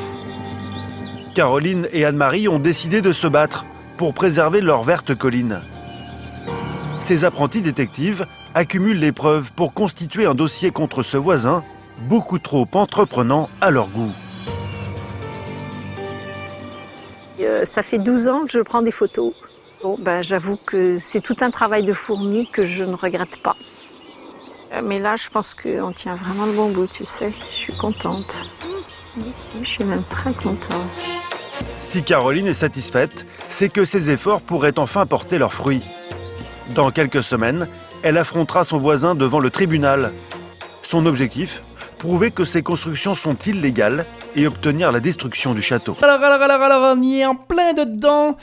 Caroline 1.34 1.88
et 1.92 2.04
Anne-Marie 2.04 2.48
ont 2.48 2.58
décidé 2.58 3.02
de 3.02 3.12
se 3.12 3.26
battre 3.26 3.64
pour 3.96 4.14
préserver 4.14 4.60
leur 4.60 4.82
verte 4.82 5.14
colline. 5.14 5.60
Ces 7.00 7.24
apprentis 7.24 7.62
détectives 7.62 8.26
accumulent 8.54 8.98
les 8.98 9.12
preuves 9.12 9.52
pour 9.52 9.72
constituer 9.72 10.26
un 10.26 10.34
dossier 10.34 10.70
contre 10.70 11.02
ce 11.02 11.16
voisin 11.16 11.64
beaucoup 12.08 12.38
trop 12.38 12.66
entreprenant 12.74 13.48
à 13.60 13.70
leur 13.70 13.88
goût. 13.88 14.12
Euh, 17.40 17.64
ça 17.64 17.82
fait 17.82 17.98
12 17.98 18.28
ans 18.28 18.44
que 18.44 18.52
je 18.52 18.60
prends 18.60 18.82
des 18.82 18.90
photos. 18.90 19.32
Bon, 19.82 19.96
ben, 19.98 20.22
j'avoue 20.22 20.56
que 20.56 20.98
c'est 20.98 21.20
tout 21.20 21.36
un 21.40 21.50
travail 21.50 21.84
de 21.84 21.92
fourmi 21.92 22.48
que 22.50 22.64
je 22.64 22.82
ne 22.82 22.94
regrette 22.94 23.40
pas. 23.42 23.56
Euh, 24.72 24.80
Mais 24.84 24.98
là, 24.98 25.16
je 25.16 25.28
pense 25.28 25.54
qu'on 25.54 25.92
tient 25.92 26.16
vraiment 26.16 26.46
le 26.46 26.52
bon 26.52 26.70
bout, 26.70 26.88
tu 26.88 27.04
sais. 27.04 27.32
Je 27.50 27.54
suis 27.54 27.72
contente. 27.72 28.46
Je 29.60 29.68
suis 29.68 29.84
même 29.84 30.04
très 30.08 30.32
contente. 30.32 30.98
Si 31.80 32.02
Caroline 32.02 32.46
est 32.46 32.54
satisfaite, 32.54 33.24
c'est 33.48 33.68
que 33.68 33.84
ses 33.84 34.10
efforts 34.10 34.40
pourraient 34.40 34.78
enfin 34.78 35.06
porter 35.06 35.38
leurs 35.38 35.54
fruits. 35.54 35.82
Dans 36.74 36.90
quelques 36.90 37.22
semaines, 37.22 37.68
elle 38.02 38.18
affrontera 38.18 38.64
son 38.64 38.78
voisin 38.78 39.14
devant 39.14 39.40
le 39.40 39.50
tribunal. 39.50 40.12
Son 40.82 41.06
objectif 41.06 41.62
Prouver 41.98 42.30
que 42.30 42.44
ces 42.44 42.62
constructions 42.62 43.16
sont 43.16 43.34
illégales 43.34 44.06
et 44.36 44.46
obtenir 44.46 44.92
la 44.92 45.00
destruction 45.00 45.52
du 45.52 45.62
château. 45.62 45.96
Alors, 46.00 46.22
alors, 46.22 46.40
alors, 46.40 46.62
alors, 46.62 46.96
on 46.96 47.02
y 47.02 47.20
est 47.20 47.24
en 47.24 47.34
plein 47.34 47.72
dedans. 47.72 48.36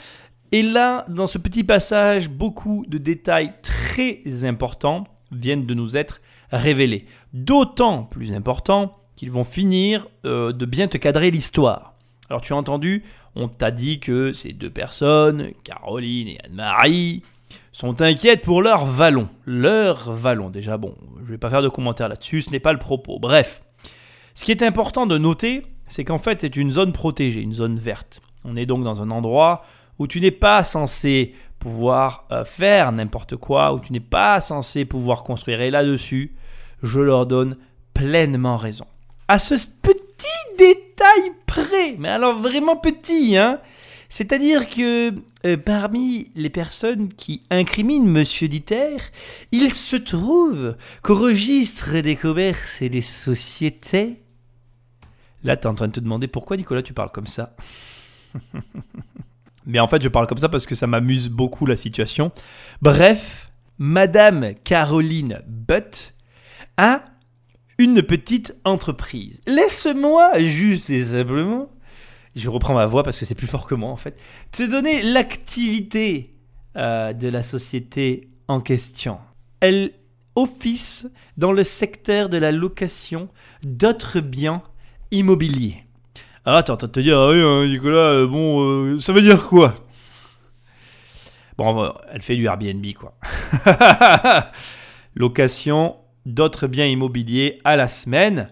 Et 0.52 0.62
là, 0.62 1.06
dans 1.08 1.26
ce 1.26 1.38
petit 1.38 1.64
passage, 1.64 2.28
beaucoup 2.28 2.84
de 2.86 2.98
détails 2.98 3.54
très 3.62 4.44
importants 4.44 5.04
viennent 5.32 5.64
de 5.64 5.72
nous 5.72 5.96
être 5.96 6.20
révélés. 6.52 7.06
D'autant 7.32 8.02
plus 8.02 8.32
importants 8.32 8.98
qu'ils 9.16 9.30
vont 9.30 9.44
finir 9.44 10.06
euh, 10.26 10.52
de 10.52 10.66
bien 10.66 10.86
te 10.86 10.98
cadrer 10.98 11.30
l'histoire. 11.30 11.94
Alors 12.28 12.42
tu 12.42 12.52
as 12.52 12.56
entendu, 12.56 13.04
on 13.34 13.48
t'a 13.48 13.70
dit 13.70 14.00
que 14.00 14.32
ces 14.32 14.52
deux 14.52 14.70
personnes, 14.70 15.52
Caroline 15.64 16.28
et 16.28 16.38
Anne-Marie, 16.44 17.22
sont 17.76 18.00
inquiètes 18.00 18.40
pour 18.40 18.62
leur 18.62 18.86
vallon. 18.86 19.28
Leur 19.44 20.10
vallon, 20.10 20.48
déjà 20.48 20.78
bon, 20.78 20.94
je 21.26 21.30
vais 21.30 21.36
pas 21.36 21.50
faire 21.50 21.60
de 21.60 21.68
commentaires 21.68 22.08
là-dessus, 22.08 22.40
ce 22.40 22.50
n'est 22.50 22.58
pas 22.58 22.72
le 22.72 22.78
propos. 22.78 23.18
Bref, 23.18 23.60
ce 24.34 24.46
qui 24.46 24.50
est 24.50 24.62
important 24.62 25.04
de 25.04 25.18
noter, 25.18 25.62
c'est 25.86 26.02
qu'en 26.02 26.16
fait 26.16 26.40
c'est 26.40 26.56
une 26.56 26.70
zone 26.70 26.94
protégée, 26.94 27.42
une 27.42 27.52
zone 27.52 27.76
verte. 27.78 28.22
On 28.44 28.56
est 28.56 28.64
donc 28.64 28.82
dans 28.82 29.02
un 29.02 29.10
endroit 29.10 29.62
où 29.98 30.06
tu 30.06 30.22
n'es 30.22 30.30
pas 30.30 30.64
censé 30.64 31.34
pouvoir 31.58 32.24
euh, 32.32 32.46
faire 32.46 32.92
n'importe 32.92 33.36
quoi, 33.36 33.74
où 33.74 33.80
tu 33.80 33.92
n'es 33.92 34.00
pas 34.00 34.40
censé 34.40 34.86
pouvoir 34.86 35.22
construire. 35.22 35.60
Et 35.60 35.70
là-dessus, 35.70 36.34
je 36.82 37.00
leur 37.00 37.26
donne 37.26 37.58
pleinement 37.92 38.56
raison. 38.56 38.86
À 39.28 39.38
ce 39.38 39.54
petit 39.54 40.56
détail 40.56 41.32
près, 41.44 41.96
mais 41.98 42.08
alors 42.08 42.40
vraiment 42.40 42.76
petit, 42.76 43.36
hein 43.36 43.60
c'est-à-dire 44.08 44.68
que 44.68 45.12
euh, 45.44 45.56
parmi 45.56 46.30
les 46.34 46.50
personnes 46.50 47.08
qui 47.08 47.42
incriminent 47.50 48.06
Monsieur 48.06 48.48
Dieter, 48.48 48.96
il 49.52 49.72
se 49.72 49.96
trouve 49.96 50.76
qu'au 51.02 51.14
registre 51.14 52.00
des 52.00 52.16
commerces 52.16 52.80
et 52.82 52.88
des 52.88 53.02
sociétés... 53.02 54.22
Là, 55.44 55.56
tu 55.56 55.62
es 55.62 55.66
en 55.66 55.74
train 55.74 55.88
de 55.88 55.92
te 55.92 56.00
demander 56.00 56.28
pourquoi, 56.28 56.56
Nicolas, 56.56 56.82
tu 56.82 56.92
parles 56.92 57.12
comme 57.12 57.26
ça 57.26 57.54
Mais 59.66 59.80
en 59.80 59.88
fait, 59.88 60.00
je 60.02 60.08
parle 60.08 60.26
comme 60.26 60.38
ça 60.38 60.48
parce 60.48 60.66
que 60.66 60.74
ça 60.74 60.86
m'amuse 60.86 61.28
beaucoup 61.28 61.66
la 61.66 61.76
situation. 61.76 62.30
Bref, 62.82 63.50
Madame 63.78 64.54
Caroline 64.64 65.42
Butt 65.46 66.14
a 66.76 67.04
une 67.78 68.02
petite 68.02 68.56
entreprise. 68.64 69.40
Laisse-moi 69.46 70.38
juste 70.38 70.88
et 70.90 71.04
simplement 71.04 71.68
je 72.36 72.50
reprends 72.50 72.74
ma 72.74 72.86
voix 72.86 73.02
parce 73.02 73.18
que 73.18 73.24
c'est 73.24 73.34
plus 73.34 73.46
fort 73.46 73.66
que 73.66 73.74
moi 73.74 73.90
en 73.90 73.96
fait, 73.96 74.20
te 74.52 74.62
donner 74.62 75.02
l'activité 75.02 76.34
euh, 76.76 77.12
de 77.12 77.28
la 77.28 77.42
société 77.42 78.28
en 78.46 78.60
question. 78.60 79.18
Elle 79.60 79.92
office 80.36 81.08
dans 81.38 81.52
le 81.52 81.64
secteur 81.64 82.28
de 82.28 82.36
la 82.36 82.52
location 82.52 83.30
d'autres 83.62 84.20
biens 84.20 84.62
immobiliers. 85.10 85.82
Alors 86.44 86.58
attends, 86.58 86.74
en 86.74 86.76
train 86.76 86.86
de 86.88 86.92
te 86.92 87.00
dire, 87.00 87.18
ah 87.18 87.30
oui, 87.30 87.40
hein, 87.40 87.66
Nicolas, 87.66 88.10
euh, 88.12 88.26
bon, 88.26 88.62
euh, 88.62 89.00
ça 89.00 89.12
veut 89.12 89.22
dire 89.22 89.48
quoi? 89.48 89.74
Bon, 91.56 91.90
elle 92.12 92.20
fait 92.20 92.36
du 92.36 92.44
Airbnb 92.44 92.84
quoi. 92.92 93.16
Location 95.14 95.96
d'autres 96.26 96.66
biens 96.66 96.84
immobiliers 96.84 97.60
à 97.64 97.76
la 97.76 97.88
semaine. 97.88 98.50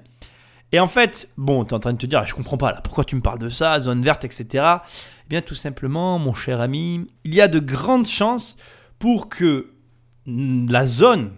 Et 0.75 0.81
en 0.81 0.89
fait, 0.89 1.29
bon, 1.37 1.65
tu 1.65 1.71
es 1.71 1.75
en 1.75 1.79
train 1.79 1.93
de 1.93 1.99
te 1.99 2.07
dire, 2.07 2.27
je 2.27 2.35
comprends 2.35 2.57
pas 2.57 2.73
pourquoi 2.83 3.05
tu 3.05 3.15
me 3.15 3.21
parles 3.21 3.39
de 3.39 3.49
ça, 3.49 3.79
zone 3.79 4.03
verte, 4.03 4.25
etc. 4.25 4.49
Eh 4.55 5.29
bien, 5.29 5.41
tout 5.41 5.55
simplement, 5.55 6.19
mon 6.19 6.35
cher 6.35 6.61
ami, 6.61 7.07
il 7.23 7.33
y 7.33 7.41
a 7.41 7.47
de 7.47 7.61
grandes 7.61 8.09
chances 8.09 8.57
pour 8.99 9.29
que 9.29 9.71
la 10.27 10.85
zone 10.89 11.31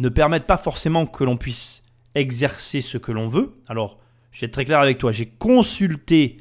ne 0.00 0.08
permette 0.08 0.44
pas 0.44 0.58
forcément 0.58 1.06
que 1.06 1.22
l'on 1.22 1.36
puisse 1.36 1.84
exercer 2.16 2.80
ce 2.80 2.98
que 2.98 3.12
l'on 3.12 3.28
veut. 3.28 3.54
Alors, 3.68 4.00
je 4.32 4.40
vais 4.40 4.48
être 4.48 4.54
très 4.54 4.64
clair 4.64 4.80
avec 4.80 4.98
toi, 4.98 5.12
j'ai 5.12 5.26
consulté 5.26 6.38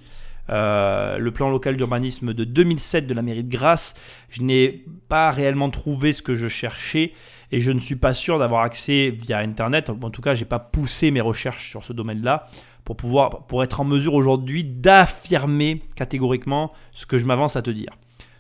euh, 0.50 1.20
le 1.20 1.30
plan 1.30 1.52
local 1.52 1.78
d'urbanisme 1.78 2.34
de 2.34 2.46
2007 2.46 3.06
de 3.06 3.14
la 3.14 3.22
mairie 3.22 3.44
de 3.44 3.56
Grasse. 3.56 3.94
Je 4.32 4.42
n'ai 4.42 4.86
pas 5.08 5.30
réellement 5.30 5.70
trouvé 5.70 6.14
ce 6.14 6.24
que 6.24 6.34
je 6.34 6.48
cherchais 6.48 7.14
et 7.52 7.60
je 7.60 7.72
ne 7.72 7.80
suis 7.80 7.96
pas 7.96 8.14
sûr 8.14 8.40
d'avoir 8.40 8.64
accès 8.64 9.10
via 9.10 9.40
Internet. 9.40 9.90
En 9.90 10.10
tout 10.10 10.22
cas, 10.22 10.36
j'ai 10.36 10.46
pas 10.46 10.60
poussé 10.60 11.12
mes 11.12 11.22
recherches 11.22 11.70
sur 11.70 11.84
ce 11.84 11.94
domaine-là 11.94 12.48
pour 12.86 12.96
pouvoir, 12.96 13.46
pour 13.48 13.64
être 13.64 13.82
en 13.82 13.86
mesure 13.86 14.14
aujourd'hui 14.14 14.64
d'affirmer 14.64 15.84
catégoriquement 15.96 16.72
ce 16.92 17.06
que 17.06 17.18
je 17.18 17.26
m'avance 17.26 17.56
à 17.56 17.62
te 17.62 17.70
dire, 17.70 17.92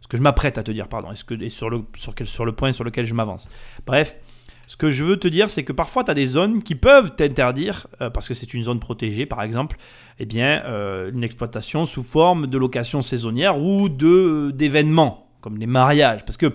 ce 0.02 0.08
que 0.08 0.17
je 0.17 0.22
m'apprête 0.22 0.58
à 0.58 0.63
te 0.63 0.72
dire, 0.72 0.88
pardon, 0.88 1.10
et, 1.12 1.50
sur, 1.50 1.69
le, 1.69 1.84
sur, 1.95 2.15
quel, 2.15 2.28
sur 2.28 2.45
le 2.45 2.52
point 2.52 2.72
sur 2.72 2.84
lequel 2.84 3.06
je 3.06 3.13
m'avance. 3.13 3.48
Bref, 3.86 4.15
Ce 4.67 4.78
que 4.78 4.91
je 4.91 5.04
veux 5.04 5.17
te 5.17 5.28
dire, 5.28 5.50
c'est 5.50 5.63
que 5.63 5.74
parfois, 5.74 6.04
tu 6.04 6.12
as 6.12 6.13
des 6.13 6.28
zones 6.28 6.62
qui 6.62 6.76
peuvent 6.76 7.15
t'interdire, 7.15 7.88
euh, 8.02 8.12
parce 8.12 8.28
que 8.28 8.36
c'est 8.36 8.54
une 8.54 8.62
zone 8.62 8.80
protégée, 8.80 9.26
par 9.26 9.41
exemple, 9.41 9.78
eh 10.19 10.28
bien, 10.28 10.62
euh, 10.65 11.12
une 11.12 11.24
exploitation 11.24 11.88
sous 11.88 12.04
forme 12.04 12.45
de 12.45 12.58
location 12.60 13.02
saisonnière 13.02 13.60
ou 13.60 13.89
de 13.89 14.52
d'événements, 14.54 15.28
comme 15.41 15.58
les 15.58 15.65
mariages. 15.65 16.24
Parce 16.24 16.38
que 16.38 16.54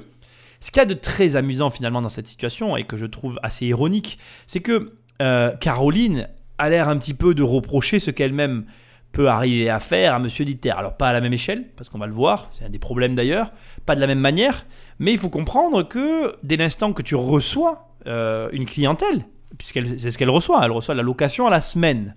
ce 0.64 0.70
qu'il 0.70 0.80
y 0.80 0.82
a 0.82 0.86
de 0.86 0.94
très 0.94 1.36
amusant 1.36 1.70
finalement 1.70 2.00
dans 2.00 2.08
cette 2.08 2.26
situation, 2.26 2.74
et 2.74 2.84
que 2.84 2.96
je 2.96 3.04
trouve 3.04 3.38
assez 3.42 3.66
ironique, 3.66 4.18
c'est 4.46 4.60
que 4.60 4.94
euh, 5.20 5.54
Caroline 5.56 6.26
a 6.56 6.70
l'air 6.70 6.88
un 6.88 6.96
petit 6.96 7.12
peu 7.12 7.34
de 7.34 7.42
reprocher 7.42 8.00
ce 8.00 8.10
qu'elle-même 8.10 8.64
peut 9.12 9.28
arriver 9.28 9.68
à 9.68 9.78
faire 9.78 10.14
à 10.14 10.18
Monsieur 10.18 10.46
Diter. 10.46 10.70
Alors 10.70 10.96
pas 10.96 11.10
à 11.10 11.12
la 11.12 11.20
même 11.20 11.34
échelle, 11.34 11.68
parce 11.76 11.90
qu'on 11.90 11.98
va 11.98 12.06
le 12.06 12.14
voir, 12.14 12.48
c'est 12.50 12.64
un 12.64 12.70
des 12.70 12.78
problèmes 12.78 13.14
d'ailleurs, 13.14 13.52
pas 13.84 13.94
de 13.94 14.00
la 14.00 14.06
même 14.06 14.20
manière, 14.20 14.64
mais 14.98 15.12
il 15.12 15.18
faut 15.18 15.28
comprendre 15.28 15.82
que 15.82 16.34
dès 16.42 16.56
l'instant 16.56 16.94
que 16.94 17.02
tu 17.02 17.14
reçois 17.14 17.90
euh, 18.06 18.48
une 18.52 18.64
clientèle, 18.64 19.26
puisqu'elle 19.58 20.00
c'est 20.00 20.12
ce 20.12 20.16
qu'elle 20.16 20.30
reçoit, 20.30 20.64
elle 20.64 20.72
reçoit 20.72 20.94
la 20.94 21.02
location 21.02 21.46
à 21.46 21.50
la 21.50 21.60
semaine, 21.60 22.16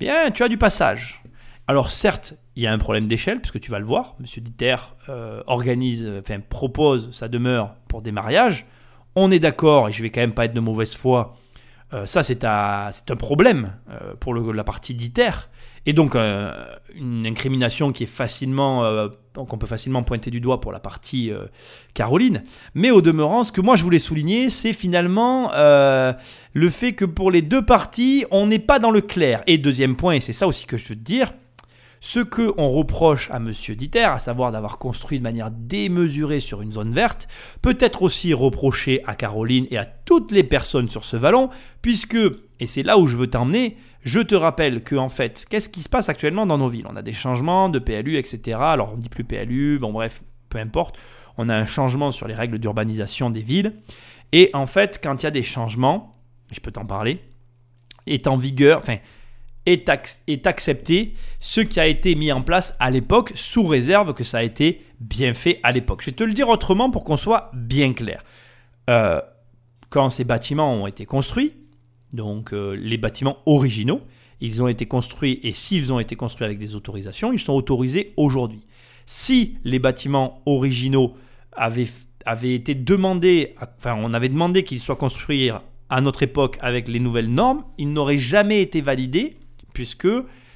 bien 0.00 0.30
tu 0.30 0.42
as 0.42 0.48
du 0.48 0.56
passage. 0.56 1.22
Alors 1.66 1.90
certes, 1.90 2.36
il 2.56 2.62
y 2.62 2.66
a 2.66 2.72
un 2.72 2.78
problème 2.78 3.06
d'échelle, 3.06 3.40
puisque 3.40 3.60
tu 3.60 3.70
vas 3.70 3.78
le 3.78 3.84
voir, 3.84 4.14
Monsieur 4.20 4.40
Diter 4.40 4.76
euh, 5.08 5.42
organise, 5.46 6.08
enfin 6.20 6.40
propose 6.40 7.10
sa 7.12 7.28
demeure 7.28 7.74
pour 7.88 8.02
des 8.02 8.12
mariages. 8.12 8.66
On 9.16 9.30
est 9.30 9.38
d'accord, 9.38 9.88
et 9.88 9.92
je 9.92 10.02
vais 10.02 10.10
quand 10.10 10.20
même 10.20 10.34
pas 10.34 10.44
être 10.44 10.54
de 10.54 10.60
mauvaise 10.60 10.94
foi, 10.94 11.34
euh, 11.92 12.06
ça 12.06 12.22
c'est 12.22 12.44
un, 12.44 12.90
problème 13.18 13.72
euh, 13.90 14.14
pour 14.18 14.34
la 14.34 14.64
partie 14.64 14.94
d'ITER. 14.94 15.48
Et 15.86 15.92
donc 15.92 16.16
euh, 16.16 16.52
une 16.94 17.26
incrimination 17.26 17.92
qui 17.92 18.04
est 18.04 18.06
facilement, 18.06 18.84
euh, 18.84 19.08
qu'on 19.34 19.58
peut 19.58 19.66
facilement 19.66 20.02
pointer 20.02 20.30
du 20.30 20.40
doigt 20.40 20.60
pour 20.60 20.72
la 20.72 20.80
partie 20.80 21.30
euh, 21.30 21.44
Caroline. 21.92 22.44
Mais 22.74 22.90
au 22.90 23.02
demeurant, 23.02 23.42
ce 23.42 23.52
que 23.52 23.60
moi 23.60 23.76
je 23.76 23.82
voulais 23.82 23.98
souligner, 23.98 24.48
c'est 24.48 24.72
finalement 24.72 25.52
euh, 25.54 26.12
le 26.54 26.70
fait 26.70 26.94
que 26.94 27.04
pour 27.04 27.30
les 27.30 27.42
deux 27.42 27.64
parties, 27.64 28.24
on 28.30 28.46
n'est 28.46 28.58
pas 28.58 28.78
dans 28.78 28.90
le 28.90 29.02
clair. 29.02 29.42
Et 29.46 29.58
deuxième 29.58 29.96
point, 29.96 30.14
et 30.14 30.20
c'est 30.20 30.32
ça 30.32 30.46
aussi 30.46 30.64
que 30.66 30.76
je 30.76 30.88
veux 30.88 30.94
te 30.94 31.00
dire, 31.00 31.34
ce 32.04 32.20
que 32.20 32.52
on 32.58 32.68
reproche 32.68 33.30
à 33.30 33.38
Monsieur 33.38 33.74
Diter, 33.74 34.04
à 34.04 34.18
savoir 34.18 34.52
d'avoir 34.52 34.76
construit 34.76 35.16
de 35.16 35.22
manière 35.22 35.50
démesurée 35.50 36.38
sur 36.38 36.60
une 36.60 36.70
zone 36.70 36.92
verte, 36.92 37.28
peut 37.62 37.78
être 37.80 38.02
aussi 38.02 38.34
reproché 38.34 39.02
à 39.06 39.14
Caroline 39.14 39.66
et 39.70 39.78
à 39.78 39.86
toutes 39.86 40.30
les 40.30 40.44
personnes 40.44 40.90
sur 40.90 41.02
ce 41.02 41.16
vallon, 41.16 41.48
puisque, 41.80 42.18
et 42.60 42.66
c'est 42.66 42.82
là 42.82 42.98
où 42.98 43.06
je 43.06 43.16
veux 43.16 43.28
t'emmener, 43.28 43.78
je 44.02 44.20
te 44.20 44.34
rappelle 44.34 44.84
que 44.84 44.96
en 44.96 45.08
fait, 45.08 45.46
qu'est-ce 45.48 45.70
qui 45.70 45.80
se 45.80 45.88
passe 45.88 46.10
actuellement 46.10 46.44
dans 46.44 46.58
nos 46.58 46.68
villes? 46.68 46.86
On 46.90 46.96
a 46.96 47.00
des 47.00 47.14
changements 47.14 47.70
de 47.70 47.78
PLU, 47.78 48.18
etc. 48.18 48.58
Alors 48.60 48.92
on 48.92 48.98
dit 48.98 49.08
plus 49.08 49.24
PLU, 49.24 49.78
bon 49.78 49.90
bref, 49.90 50.22
peu 50.50 50.58
importe. 50.58 50.98
On 51.38 51.48
a 51.48 51.56
un 51.56 51.64
changement 51.64 52.12
sur 52.12 52.28
les 52.28 52.34
règles 52.34 52.58
d'urbanisation 52.58 53.30
des 53.30 53.40
villes. 53.40 53.76
Et 54.32 54.50
en 54.52 54.66
fait, 54.66 55.00
quand 55.02 55.22
il 55.22 55.24
y 55.24 55.26
a 55.26 55.30
des 55.30 55.42
changements, 55.42 56.14
je 56.52 56.60
peux 56.60 56.70
t'en 56.70 56.84
parler, 56.84 57.22
est 58.06 58.26
en 58.26 58.36
vigueur, 58.36 58.82
est, 59.66 59.88
ac- 59.88 60.22
est 60.26 60.46
accepté 60.46 61.14
ce 61.40 61.60
qui 61.60 61.80
a 61.80 61.86
été 61.86 62.14
mis 62.14 62.32
en 62.32 62.42
place 62.42 62.76
à 62.80 62.90
l'époque, 62.90 63.32
sous 63.34 63.64
réserve 63.64 64.14
que 64.14 64.24
ça 64.24 64.38
a 64.38 64.42
été 64.42 64.82
bien 65.00 65.34
fait 65.34 65.60
à 65.62 65.72
l'époque. 65.72 66.02
Je 66.02 66.06
vais 66.06 66.16
te 66.16 66.24
le 66.24 66.34
dire 66.34 66.48
autrement 66.48 66.90
pour 66.90 67.04
qu'on 67.04 67.16
soit 67.16 67.50
bien 67.54 67.92
clair. 67.92 68.24
Euh, 68.90 69.20
quand 69.90 70.10
ces 70.10 70.24
bâtiments 70.24 70.72
ont 70.74 70.86
été 70.86 71.06
construits, 71.06 71.52
donc 72.12 72.52
euh, 72.52 72.74
les 72.74 72.98
bâtiments 72.98 73.38
originaux, 73.46 74.02
ils 74.40 74.62
ont 74.62 74.68
été 74.68 74.86
construits 74.86 75.40
et 75.42 75.52
s'ils 75.52 75.92
ont 75.92 76.00
été 76.00 76.16
construits 76.16 76.44
avec 76.44 76.58
des 76.58 76.74
autorisations, 76.74 77.32
ils 77.32 77.40
sont 77.40 77.54
autorisés 77.54 78.12
aujourd'hui. 78.16 78.66
Si 79.06 79.58
les 79.64 79.78
bâtiments 79.78 80.42
originaux 80.46 81.14
avaient, 81.52 81.86
avaient 82.26 82.54
été 82.54 82.74
demandés, 82.74 83.54
enfin 83.60 83.96
on 83.98 84.12
avait 84.12 84.28
demandé 84.28 84.64
qu'ils 84.64 84.80
soient 84.80 84.96
construits 84.96 85.50
à 85.88 86.00
notre 86.00 86.22
époque 86.22 86.58
avec 86.60 86.88
les 86.88 87.00
nouvelles 87.00 87.30
normes, 87.30 87.64
ils 87.78 87.92
n'auraient 87.92 88.18
jamais 88.18 88.60
été 88.60 88.80
validés 88.80 89.36
puisque 89.74 90.08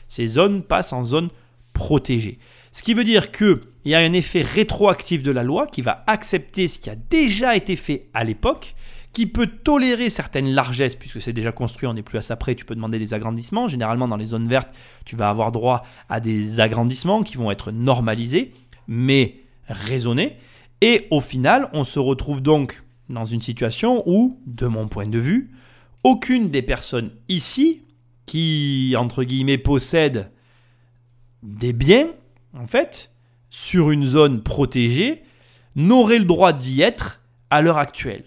ces 0.06 0.26
zones 0.26 0.62
passent 0.62 0.94
en 0.94 1.04
zone 1.04 1.28
protégée. 1.74 2.38
Ce 2.72 2.82
qui 2.82 2.94
veut 2.94 3.04
dire 3.04 3.30
qu'il 3.30 3.60
y 3.84 3.94
a 3.94 3.98
un 3.98 4.12
effet 4.12 4.40
rétroactif 4.42 5.22
de 5.22 5.30
la 5.30 5.42
loi 5.42 5.66
qui 5.66 5.82
va 5.82 6.04
accepter 6.06 6.68
ce 6.68 6.78
qui 6.78 6.88
a 6.88 6.96
déjà 6.96 7.56
été 7.56 7.76
fait 7.76 8.08
à 8.14 8.24
l'époque, 8.24 8.74
qui 9.12 9.26
peut 9.26 9.46
tolérer 9.46 10.10
certaines 10.10 10.50
largesses, 10.50 10.96
puisque 10.96 11.20
c'est 11.20 11.32
déjà 11.32 11.50
construit, 11.50 11.86
on 11.86 11.94
n'est 11.94 12.02
plus 12.02 12.18
à 12.18 12.22
ça 12.22 12.36
près, 12.36 12.54
tu 12.54 12.64
peux 12.64 12.74
demander 12.74 12.98
des 12.98 13.14
agrandissements. 13.14 13.66
Généralement, 13.66 14.08
dans 14.08 14.16
les 14.16 14.26
zones 14.26 14.48
vertes, 14.48 14.68
tu 15.04 15.16
vas 15.16 15.28
avoir 15.28 15.50
droit 15.50 15.84
à 16.08 16.20
des 16.20 16.60
agrandissements 16.60 17.22
qui 17.22 17.36
vont 17.36 17.50
être 17.50 17.70
normalisés, 17.72 18.52
mais 18.86 19.36
raisonnés. 19.68 20.36
Et 20.80 21.06
au 21.10 21.20
final, 21.20 21.68
on 21.72 21.84
se 21.84 21.98
retrouve 21.98 22.40
donc 22.40 22.82
dans 23.08 23.24
une 23.24 23.40
situation 23.40 24.02
où, 24.06 24.38
de 24.46 24.66
mon 24.66 24.88
point 24.88 25.06
de 25.06 25.18
vue, 25.18 25.50
aucune 26.04 26.50
des 26.50 26.62
personnes 26.62 27.10
ici 27.28 27.82
qui, 28.28 28.94
entre 28.96 29.24
guillemets, 29.24 29.58
possèdent 29.58 30.30
des 31.42 31.72
biens, 31.72 32.08
en 32.56 32.66
fait, 32.66 33.10
sur 33.48 33.90
une 33.90 34.04
zone 34.04 34.42
protégée, 34.42 35.22
n'aurait 35.74 36.18
le 36.18 36.26
droit 36.26 36.52
d'y 36.52 36.82
être 36.82 37.22
à 37.50 37.62
l'heure 37.62 37.78
actuelle. 37.78 38.24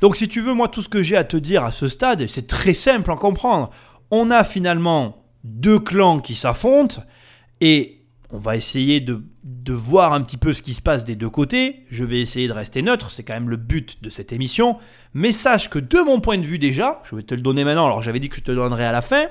Donc 0.00 0.16
si 0.16 0.28
tu 0.28 0.40
veux, 0.40 0.54
moi, 0.54 0.68
tout 0.68 0.82
ce 0.82 0.88
que 0.88 1.02
j'ai 1.02 1.16
à 1.16 1.24
te 1.24 1.36
dire 1.36 1.64
à 1.64 1.70
ce 1.70 1.86
stade, 1.86 2.26
c'est 2.26 2.48
très 2.48 2.74
simple 2.74 3.12
à 3.12 3.16
comprendre. 3.16 3.70
On 4.10 4.30
a 4.30 4.42
finalement 4.42 5.24
deux 5.44 5.78
clans 5.78 6.18
qui 6.18 6.34
s'affrontent 6.34 7.02
et 7.60 8.00
on 8.30 8.38
va 8.38 8.56
essayer 8.56 9.00
de, 9.00 9.22
de 9.44 9.72
voir 9.72 10.12
un 10.12 10.22
petit 10.22 10.36
peu 10.36 10.52
ce 10.52 10.62
qui 10.62 10.74
se 10.74 10.82
passe 10.82 11.04
des 11.04 11.14
deux 11.14 11.30
côtés. 11.30 11.84
Je 11.90 12.04
vais 12.04 12.20
essayer 12.20 12.48
de 12.48 12.52
rester 12.52 12.82
neutre, 12.82 13.12
c'est 13.12 13.22
quand 13.22 13.34
même 13.34 13.50
le 13.50 13.56
but 13.56 14.02
de 14.02 14.10
cette 14.10 14.32
émission. 14.32 14.78
Mais 15.12 15.30
sache 15.30 15.70
que 15.70 15.78
de 15.78 16.04
mon 16.04 16.18
point 16.20 16.38
de 16.38 16.44
vue 16.44 16.58
déjà, 16.58 17.00
je 17.04 17.14
vais 17.14 17.22
te 17.22 17.34
le 17.34 17.40
donner 17.40 17.62
maintenant, 17.62 17.86
alors 17.86 18.02
j'avais 18.02 18.18
dit 18.18 18.28
que 18.28 18.36
je 18.36 18.42
te 18.42 18.50
le 18.50 18.56
donnerais 18.56 18.86
à 18.86 18.92
la 18.92 19.02
fin, 19.02 19.28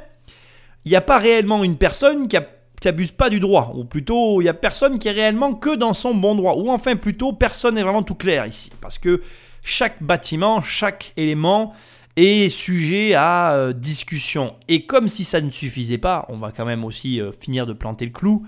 il 0.86 0.90
n'y 0.90 0.96
a 0.96 1.02
pas 1.02 1.18
réellement 1.18 1.64
une 1.64 1.78
personne 1.78 2.28
qui, 2.28 2.38
a- 2.38 2.48
abuse 2.86 3.12
pas 3.12 3.30
du 3.30 3.40
droit, 3.40 3.72
ou 3.76 3.86
plutôt 3.86 4.42
il 4.42 4.46
y 4.46 4.50
a 4.50 4.54
personne 4.54 5.00
qui 5.00 5.08
est 5.08 5.12
réellement 5.14 5.54
que 5.54 5.76
dans 5.76 5.94
son 5.94 6.14
bon 6.14 6.36
droit, 6.36 6.56
ou 6.56 6.70
enfin 6.70 6.96
plutôt 6.98 7.32
personne 7.32 7.76
n'est 7.76 7.84
vraiment 7.84 8.04
tout 8.04 8.16
clair 8.16 8.46
ici, 8.46 8.72
parce 8.82 8.98
que 8.98 9.22
chaque 9.64 10.04
bâtiment, 10.04 10.62
chaque 10.62 11.14
élément 11.16 11.74
est 12.16 12.50
sujet 12.50 13.14
à 13.16 13.54
euh, 13.54 13.74
discussion. 13.74 14.56
Et 14.68 14.86
comme 14.86 15.08
si 15.08 15.24
ça 15.24 15.40
ne 15.42 15.50
suffisait 15.50 15.98
pas, 15.98 16.26
on 16.30 16.38
va 16.38 16.52
quand 16.52 16.66
même 16.66 16.84
aussi 16.84 17.22
euh, 17.22 17.32
finir 17.32 17.66
de 17.66 17.74
planter 17.74 18.06
le 18.06 18.12
clou. 18.12 18.46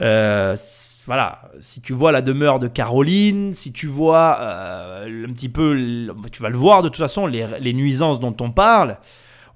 Euh, 0.00 0.56
voilà, 1.06 1.50
si 1.60 1.80
tu 1.80 1.92
vois 1.92 2.12
la 2.12 2.22
demeure 2.22 2.58
de 2.58 2.68
Caroline, 2.68 3.54
si 3.54 3.72
tu 3.72 3.86
vois 3.86 4.38
un 4.40 5.32
petit 5.32 5.48
peu, 5.48 5.74
tu 6.30 6.42
vas 6.42 6.50
le 6.50 6.56
voir 6.56 6.82
de 6.82 6.88
toute 6.88 6.98
façon, 6.98 7.26
les 7.26 7.72
nuisances 7.72 8.20
dont 8.20 8.36
on 8.40 8.50
parle, 8.50 8.98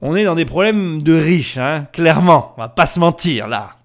on 0.03 0.17
est 0.17 0.25
dans 0.25 0.35
des 0.35 0.45
problèmes 0.45 1.01
de 1.03 1.15
riches, 1.15 1.59
hein, 1.59 1.87
clairement, 1.93 2.55
on 2.57 2.63
va 2.63 2.69
pas 2.69 2.87
se 2.87 2.99
mentir 2.99 3.47
là. 3.47 3.77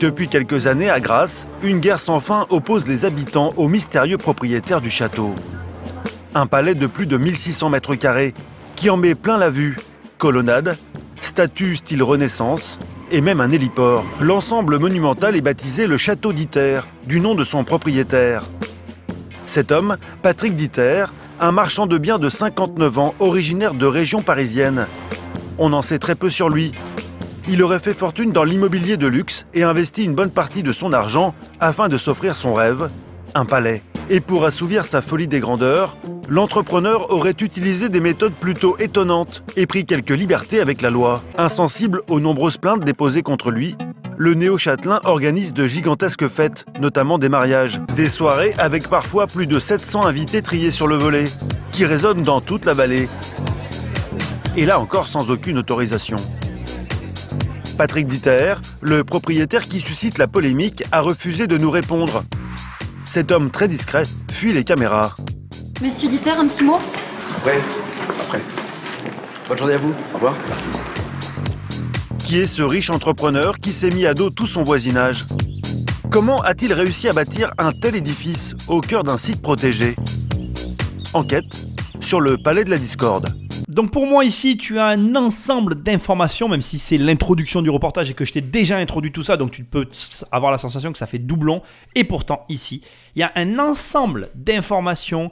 Depuis 0.00 0.26
quelques 0.26 0.66
années, 0.66 0.88
à 0.88 1.00
Grasse, 1.00 1.46
une 1.62 1.80
guerre 1.80 2.00
sans 2.00 2.18
fin 2.18 2.46
oppose 2.48 2.88
les 2.88 3.04
habitants 3.04 3.52
aux 3.56 3.68
mystérieux 3.68 4.16
propriétaires 4.16 4.80
du 4.80 4.90
château. 4.90 5.34
Un 6.34 6.46
palais 6.46 6.74
de 6.74 6.86
plus 6.86 7.06
de 7.06 7.18
1600 7.18 7.68
mètres 7.68 7.94
carrés 7.94 8.32
qui 8.74 8.88
en 8.88 8.96
met 8.96 9.14
plein 9.14 9.36
la 9.36 9.50
vue. 9.50 9.76
Colonnade, 10.16 10.76
statues 11.20 11.76
style 11.76 12.02
Renaissance 12.02 12.78
et 13.10 13.20
même 13.20 13.40
un 13.40 13.50
héliport. 13.50 14.02
L'ensemble 14.18 14.78
monumental 14.78 15.36
est 15.36 15.42
baptisé 15.42 15.86
le 15.86 15.98
Château 15.98 16.32
d'Iter, 16.32 16.80
du 17.06 17.20
nom 17.20 17.34
de 17.34 17.44
son 17.44 17.64
propriétaire. 17.64 18.44
Cet 19.46 19.70
homme, 19.70 19.98
Patrick 20.22 20.56
Diter, 20.56 21.04
un 21.42 21.50
marchand 21.50 21.88
de 21.88 21.98
biens 21.98 22.20
de 22.20 22.28
59 22.28 22.98
ans, 22.98 23.14
originaire 23.18 23.74
de 23.74 23.84
région 23.84 24.22
parisienne. 24.22 24.86
On 25.58 25.72
en 25.72 25.82
sait 25.82 25.98
très 25.98 26.14
peu 26.14 26.30
sur 26.30 26.48
lui, 26.48 26.70
il 27.48 27.64
aurait 27.64 27.80
fait 27.80 27.94
fortune 27.94 28.30
dans 28.30 28.44
l'immobilier 28.44 28.96
de 28.96 29.08
luxe 29.08 29.44
et 29.52 29.64
investi 29.64 30.04
une 30.04 30.14
bonne 30.14 30.30
partie 30.30 30.62
de 30.62 30.70
son 30.70 30.92
argent 30.92 31.34
afin 31.58 31.88
de 31.88 31.98
s'offrir 31.98 32.36
son 32.36 32.54
rêve, 32.54 32.88
un 33.34 33.44
palais. 33.44 33.82
Et 34.08 34.20
pour 34.20 34.44
assouvir 34.44 34.84
sa 34.84 35.02
folie 35.02 35.26
des 35.26 35.40
grandeurs, 35.40 35.96
l'entrepreneur 36.28 37.12
aurait 37.12 37.34
utilisé 37.40 37.88
des 37.88 38.00
méthodes 38.00 38.34
plutôt 38.34 38.76
étonnantes 38.78 39.42
et 39.56 39.66
pris 39.66 39.84
quelques 39.84 40.10
libertés 40.10 40.60
avec 40.60 40.80
la 40.80 40.90
loi. 40.90 41.24
Insensible 41.36 42.02
aux 42.08 42.20
nombreuses 42.20 42.58
plaintes 42.58 42.84
déposées 42.84 43.22
contre 43.22 43.50
lui, 43.50 43.76
le 44.22 44.34
néo-châtelain 44.34 45.00
organise 45.02 45.52
de 45.52 45.66
gigantesques 45.66 46.28
fêtes, 46.28 46.64
notamment 46.80 47.18
des 47.18 47.28
mariages. 47.28 47.80
Des 47.96 48.08
soirées 48.08 48.54
avec 48.56 48.86
parfois 48.88 49.26
plus 49.26 49.48
de 49.48 49.58
700 49.58 50.06
invités 50.06 50.42
triés 50.42 50.70
sur 50.70 50.86
le 50.86 50.94
volet, 50.94 51.24
qui 51.72 51.84
résonnent 51.84 52.22
dans 52.22 52.40
toute 52.40 52.64
la 52.64 52.72
vallée. 52.72 53.08
Et 54.56 54.64
là 54.64 54.78
encore 54.78 55.08
sans 55.08 55.32
aucune 55.32 55.58
autorisation. 55.58 56.14
Patrick 57.76 58.06
Diter, 58.06 58.54
le 58.80 59.02
propriétaire 59.02 59.64
qui 59.64 59.80
suscite 59.80 60.18
la 60.18 60.28
polémique, 60.28 60.84
a 60.92 61.00
refusé 61.00 61.48
de 61.48 61.58
nous 61.58 61.72
répondre. 61.72 62.22
Cet 63.04 63.32
homme 63.32 63.50
très 63.50 63.66
discret 63.66 64.04
fuit 64.30 64.52
les 64.52 64.62
caméras. 64.62 65.16
Monsieur 65.82 66.08
Dieter, 66.08 66.30
un 66.30 66.46
petit 66.46 66.62
mot? 66.62 66.78
Ouais, 67.44 67.60
après. 68.20 68.40
Bonne 69.48 69.58
journée 69.58 69.74
à 69.74 69.78
vous. 69.78 69.92
Au 70.12 70.14
revoir. 70.14 70.36
Qui 72.24 72.38
est 72.38 72.46
ce 72.46 72.62
riche 72.62 72.90
entrepreneur 72.90 73.58
qui 73.58 73.72
s'est 73.72 73.90
mis 73.90 74.06
à 74.06 74.14
dos 74.14 74.30
tout 74.30 74.46
son 74.46 74.62
voisinage 74.62 75.24
Comment 76.10 76.40
a-t-il 76.42 76.72
réussi 76.72 77.08
à 77.08 77.12
bâtir 77.12 77.52
un 77.58 77.72
tel 77.72 77.96
édifice 77.96 78.54
au 78.68 78.80
cœur 78.80 79.02
d'un 79.02 79.18
site 79.18 79.42
protégé? 79.42 79.96
Enquête 81.14 81.66
sur 82.00 82.20
le 82.20 82.38
Palais 82.38 82.64
de 82.64 82.70
la 82.70 82.78
Discorde. 82.78 83.34
Donc 83.68 83.90
pour 83.90 84.06
moi 84.06 84.24
ici, 84.24 84.56
tu 84.56 84.78
as 84.78 84.86
un 84.86 85.16
ensemble 85.16 85.82
d'informations, 85.82 86.48
même 86.48 86.60
si 86.60 86.78
c'est 86.78 86.98
l'introduction 86.98 87.62
du 87.62 87.70
reportage 87.70 88.10
et 88.10 88.14
que 88.14 88.24
je 88.24 88.32
t'ai 88.32 88.40
déjà 88.40 88.76
introduit 88.76 89.12
tout 89.12 89.22
ça, 89.22 89.36
donc 89.36 89.50
tu 89.50 89.64
peux 89.64 89.88
avoir 90.30 90.52
la 90.52 90.58
sensation 90.58 90.92
que 90.92 90.98
ça 90.98 91.06
fait 91.06 91.18
doublon. 91.18 91.62
Et 91.94 92.04
pourtant 92.04 92.44
ici, 92.48 92.82
il 93.14 93.20
y 93.20 93.22
a 93.22 93.32
un 93.34 93.58
ensemble 93.58 94.30
d'informations 94.34 95.30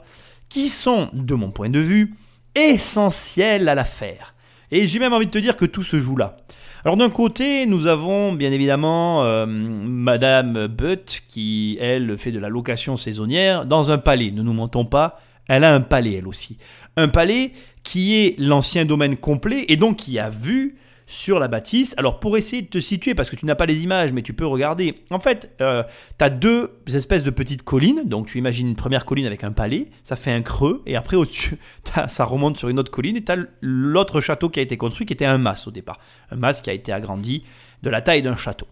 qui 0.49 0.69
sont, 0.69 1.09
de 1.13 1.33
mon 1.35 1.51
point 1.51 1.69
de 1.69 1.79
vue, 1.79 2.15
essentielles 2.55 3.69
à 3.69 3.75
l'affaire. 3.75 4.33
Et 4.71 4.87
j'ai 4.87 4.99
même 4.99 5.13
envie 5.13 5.27
de 5.27 5.31
te 5.31 5.37
dire 5.37 5.57
que 5.57 5.65
tout 5.65 5.83
se 5.83 5.99
joue 5.99 6.17
là. 6.17 6.37
Alors 6.83 6.97
d'un 6.97 7.11
côté, 7.11 7.67
nous 7.67 7.85
avons 7.85 8.33
bien 8.33 8.51
évidemment 8.51 9.23
euh, 9.23 9.45
Madame 9.45 10.65
Butt 10.65 11.21
qui, 11.27 11.77
elle, 11.79 12.17
fait 12.17 12.31
de 12.31 12.39
la 12.39 12.49
location 12.49 12.97
saisonnière 12.97 13.65
dans 13.67 13.91
un 13.91 13.99
palais. 13.99 14.31
Ne 14.31 14.41
nous 14.41 14.53
mentons 14.53 14.85
pas, 14.85 15.19
elle 15.47 15.63
a 15.63 15.75
un 15.75 15.81
palais 15.81 16.13
elle 16.13 16.27
aussi. 16.27 16.57
Un 16.97 17.07
palais 17.07 17.51
qui 17.83 18.15
est 18.15 18.35
l'ancien 18.39 18.85
domaine 18.85 19.15
complet 19.15 19.65
et 19.67 19.75
donc 19.75 19.97
qui 19.97 20.17
a 20.17 20.31
vu 20.31 20.75
sur 21.11 21.39
la 21.39 21.49
bâtisse. 21.49 21.93
Alors 21.97 22.19
pour 22.19 22.37
essayer 22.37 22.61
de 22.61 22.67
te 22.67 22.79
situer, 22.79 23.13
parce 23.13 23.29
que 23.29 23.35
tu 23.35 23.45
n'as 23.45 23.55
pas 23.55 23.65
les 23.65 23.83
images, 23.83 24.13
mais 24.13 24.21
tu 24.21 24.33
peux 24.33 24.45
regarder, 24.45 24.95
en 25.09 25.19
fait, 25.19 25.53
euh, 25.59 25.83
tu 26.17 26.23
as 26.23 26.29
deux 26.29 26.71
espèces 26.87 27.23
de 27.23 27.29
petites 27.29 27.63
collines. 27.63 28.03
Donc 28.05 28.27
tu 28.27 28.37
imagines 28.37 28.67
une 28.67 28.75
première 28.75 29.05
colline 29.05 29.25
avec 29.25 29.43
un 29.43 29.51
palais, 29.51 29.87
ça 30.03 30.15
fait 30.15 30.31
un 30.31 30.41
creux, 30.41 30.81
et 30.85 30.95
après 30.95 31.17
au-dessus, 31.17 31.57
ça 32.07 32.23
remonte 32.23 32.57
sur 32.57 32.69
une 32.69 32.79
autre 32.79 32.91
colline, 32.91 33.17
et 33.17 33.23
tu 33.23 33.31
as 33.31 33.37
l'autre 33.59 34.21
château 34.21 34.49
qui 34.49 34.59
a 34.59 34.63
été 34.63 34.77
construit, 34.77 35.05
qui 35.05 35.13
était 35.13 35.25
un 35.25 35.37
mas 35.37 35.67
au 35.67 35.71
départ. 35.71 35.99
Un 36.31 36.37
mas 36.37 36.61
qui 36.61 36.69
a 36.69 36.73
été 36.73 36.93
agrandi 36.93 37.43
de 37.83 37.89
la 37.89 38.01
taille 38.01 38.21
d'un 38.21 38.37
château, 38.37 38.67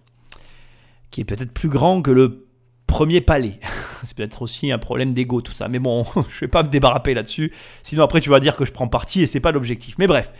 qui 1.11 1.21
est 1.21 1.25
peut-être 1.25 1.51
plus 1.51 1.69
grand 1.69 2.01
que 2.01 2.11
le 2.11 2.47
premier 2.87 3.19
palais. 3.19 3.59
C'est 4.05 4.15
peut-être 4.15 4.41
aussi 4.41 4.71
un 4.71 4.77
problème 4.77 5.13
d'ego 5.13 5.41
tout 5.41 5.51
ça. 5.51 5.67
Mais 5.67 5.79
bon, 5.79 6.05
je 6.31 6.39
vais 6.39 6.47
pas 6.47 6.63
me 6.63 6.69
débarrasser 6.69 7.13
là-dessus. 7.13 7.51
Sinon 7.83 8.05
après 8.05 8.21
tu 8.21 8.29
vas 8.29 8.39
dire 8.39 8.55
que 8.55 8.63
je 8.63 8.71
prends 8.71 8.87
parti 8.87 9.21
et 9.21 9.25
c'est 9.25 9.41
pas 9.41 9.51
l'objectif. 9.51 9.95
Mais 9.97 10.07
bref. 10.07 10.31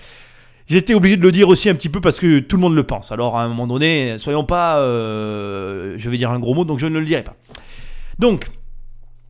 J'étais 0.69 0.93
obligé 0.93 1.17
de 1.17 1.23
le 1.23 1.31
dire 1.31 1.49
aussi 1.49 1.67
un 1.67 1.73
petit 1.73 1.89
peu 1.89 1.99
parce 1.99 2.19
que 2.19 2.37
tout 2.39 2.55
le 2.55 2.61
monde 2.61 2.75
le 2.75 2.83
pense. 2.83 3.11
Alors 3.11 3.37
à 3.37 3.43
un 3.43 3.47
moment 3.47 3.65
donné, 3.65 4.19
soyons 4.19 4.45
pas, 4.45 4.77
euh, 4.79 5.95
je 5.97 6.09
vais 6.09 6.17
dire 6.17 6.29
un 6.29 6.39
gros 6.39 6.53
mot, 6.53 6.63
donc 6.63 6.77
je 6.77 6.85
ne 6.85 6.99
le 6.99 7.05
dirai 7.05 7.23
pas. 7.23 7.35
Donc, 8.19 8.49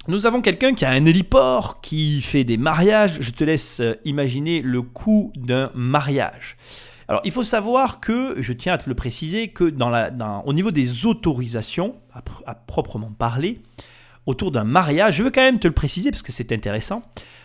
nous 0.10 0.26
avons 0.26 0.42
quelqu'un 0.42 0.74
qui 0.74 0.84
a 0.84 0.90
un 0.90 1.06
héliport, 1.06 1.80
qui 1.80 2.22
fait 2.22 2.44
des 2.44 2.58
mariages. 2.58 3.20
Je 3.22 3.32
te 3.32 3.44
laisse 3.46 3.80
euh, 3.80 3.94
imaginer 4.04 4.62
le 4.62 4.82
coût 4.82 5.32
d'un 5.38 5.72
mariage. 5.76 6.58
Alors, 7.08 7.22
il 7.24 7.32
faut 7.32 7.44
savoir 7.44 8.02
que, 8.02 8.36
je 8.42 8.52
tiens 8.52 8.74
à 8.74 8.78
te 8.78 8.90
le 8.90 8.96
préciser, 8.96 9.48
que 9.48 9.64
dans 9.64 9.90
la, 9.90 10.12
au 10.46 10.54
niveau 10.54 10.72
des 10.72 11.06
autorisations, 11.06 11.96
à, 12.46 12.54
proprement 12.54 13.12
parler, 13.18 13.62
autour 14.26 14.52
d'un 14.52 14.66
mariage, 14.66 15.16
je 15.16 15.24
veux 15.24 15.32
quand 15.32 15.42
même 15.42 15.60
te 15.60 15.68
le 15.68 15.74
préciser 15.74 16.12
parce 16.12 16.22
que 16.22 16.32
c'est 16.32 16.52
intéressant, 16.52 17.02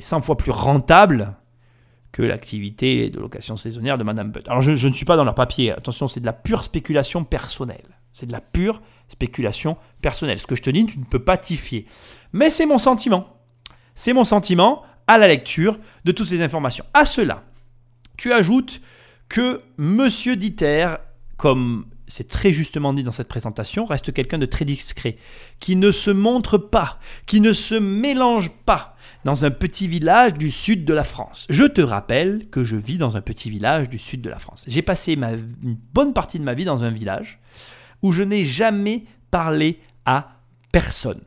100 0.00 0.20
fois 0.22 0.36
plus 0.36 0.50
rentable 0.50 1.36
que 2.12 2.22
l'activité 2.22 3.10
de 3.10 3.20
location 3.20 3.56
saisonnière 3.56 3.98
de 3.98 4.04
Madame 4.04 4.30
Butt. 4.30 4.48
Alors 4.48 4.62
je, 4.62 4.72
ne 4.72 4.92
suis 4.92 5.04
pas 5.04 5.16
dans 5.16 5.24
leur 5.24 5.34
papier, 5.34 5.72
attention, 5.72 6.06
c'est 6.06 6.20
de 6.20 6.26
la 6.26 6.32
pure 6.32 6.64
spéculation 6.64 7.24
personnelle. 7.24 7.98
C'est 8.12 8.26
de 8.26 8.32
la 8.32 8.40
pure 8.40 8.80
spéculation 9.08 9.76
personnelle. 10.00 10.38
Ce 10.38 10.46
que 10.46 10.56
je 10.56 10.62
te 10.62 10.70
dis, 10.70 10.86
tu 10.86 10.98
ne 10.98 11.04
peux 11.04 11.22
pas 11.22 11.36
t'y 11.36 11.56
fier. 11.56 11.84
Mais 12.32 12.50
c'est 12.50 12.66
mon 12.66 12.78
sentiment. 12.78 13.36
C'est 13.94 14.12
mon 14.12 14.24
sentiment 14.24 14.82
à 15.06 15.18
la 15.18 15.28
lecture 15.28 15.78
de 16.04 16.12
toutes 16.12 16.28
ces 16.28 16.42
informations. 16.42 16.84
À 16.94 17.04
cela, 17.04 17.44
tu 18.16 18.32
ajoutes 18.32 18.80
que 19.28 19.62
Monsieur 19.76 20.36
Dieter, 20.36 20.96
comme 21.36 21.86
c'est 22.08 22.28
très 22.28 22.52
justement 22.52 22.92
dit 22.92 23.02
dans 23.02 23.12
cette 23.12 23.28
présentation, 23.28 23.84
reste 23.84 24.12
quelqu'un 24.12 24.38
de 24.38 24.46
très 24.46 24.64
discret, 24.64 25.18
qui 25.60 25.76
ne 25.76 25.92
se 25.92 26.10
montre 26.10 26.58
pas, 26.58 26.98
qui 27.26 27.40
ne 27.40 27.52
se 27.52 27.74
mélange 27.74 28.50
pas, 28.64 28.96
dans 29.24 29.44
un 29.44 29.50
petit 29.50 29.88
village 29.88 30.34
du 30.34 30.50
sud 30.50 30.84
de 30.84 30.94
la 30.94 31.04
France. 31.04 31.46
Je 31.50 31.64
te 31.64 31.80
rappelle 31.80 32.48
que 32.50 32.64
je 32.64 32.76
vis 32.76 32.98
dans 32.98 33.16
un 33.16 33.20
petit 33.20 33.50
village 33.50 33.88
du 33.88 33.98
sud 33.98 34.20
de 34.20 34.30
la 34.30 34.38
France. 34.38 34.64
J'ai 34.66 34.82
passé 34.82 35.14
une 35.14 35.76
bonne 35.92 36.12
partie 36.12 36.38
de 36.38 36.44
ma 36.44 36.54
vie 36.54 36.64
dans 36.64 36.84
un 36.84 36.90
village 36.90 37.38
où 38.02 38.12
je 38.12 38.22
n'ai 38.22 38.44
jamais 38.44 39.04
parlé 39.30 39.80
à 40.06 40.40
personne, 40.72 41.20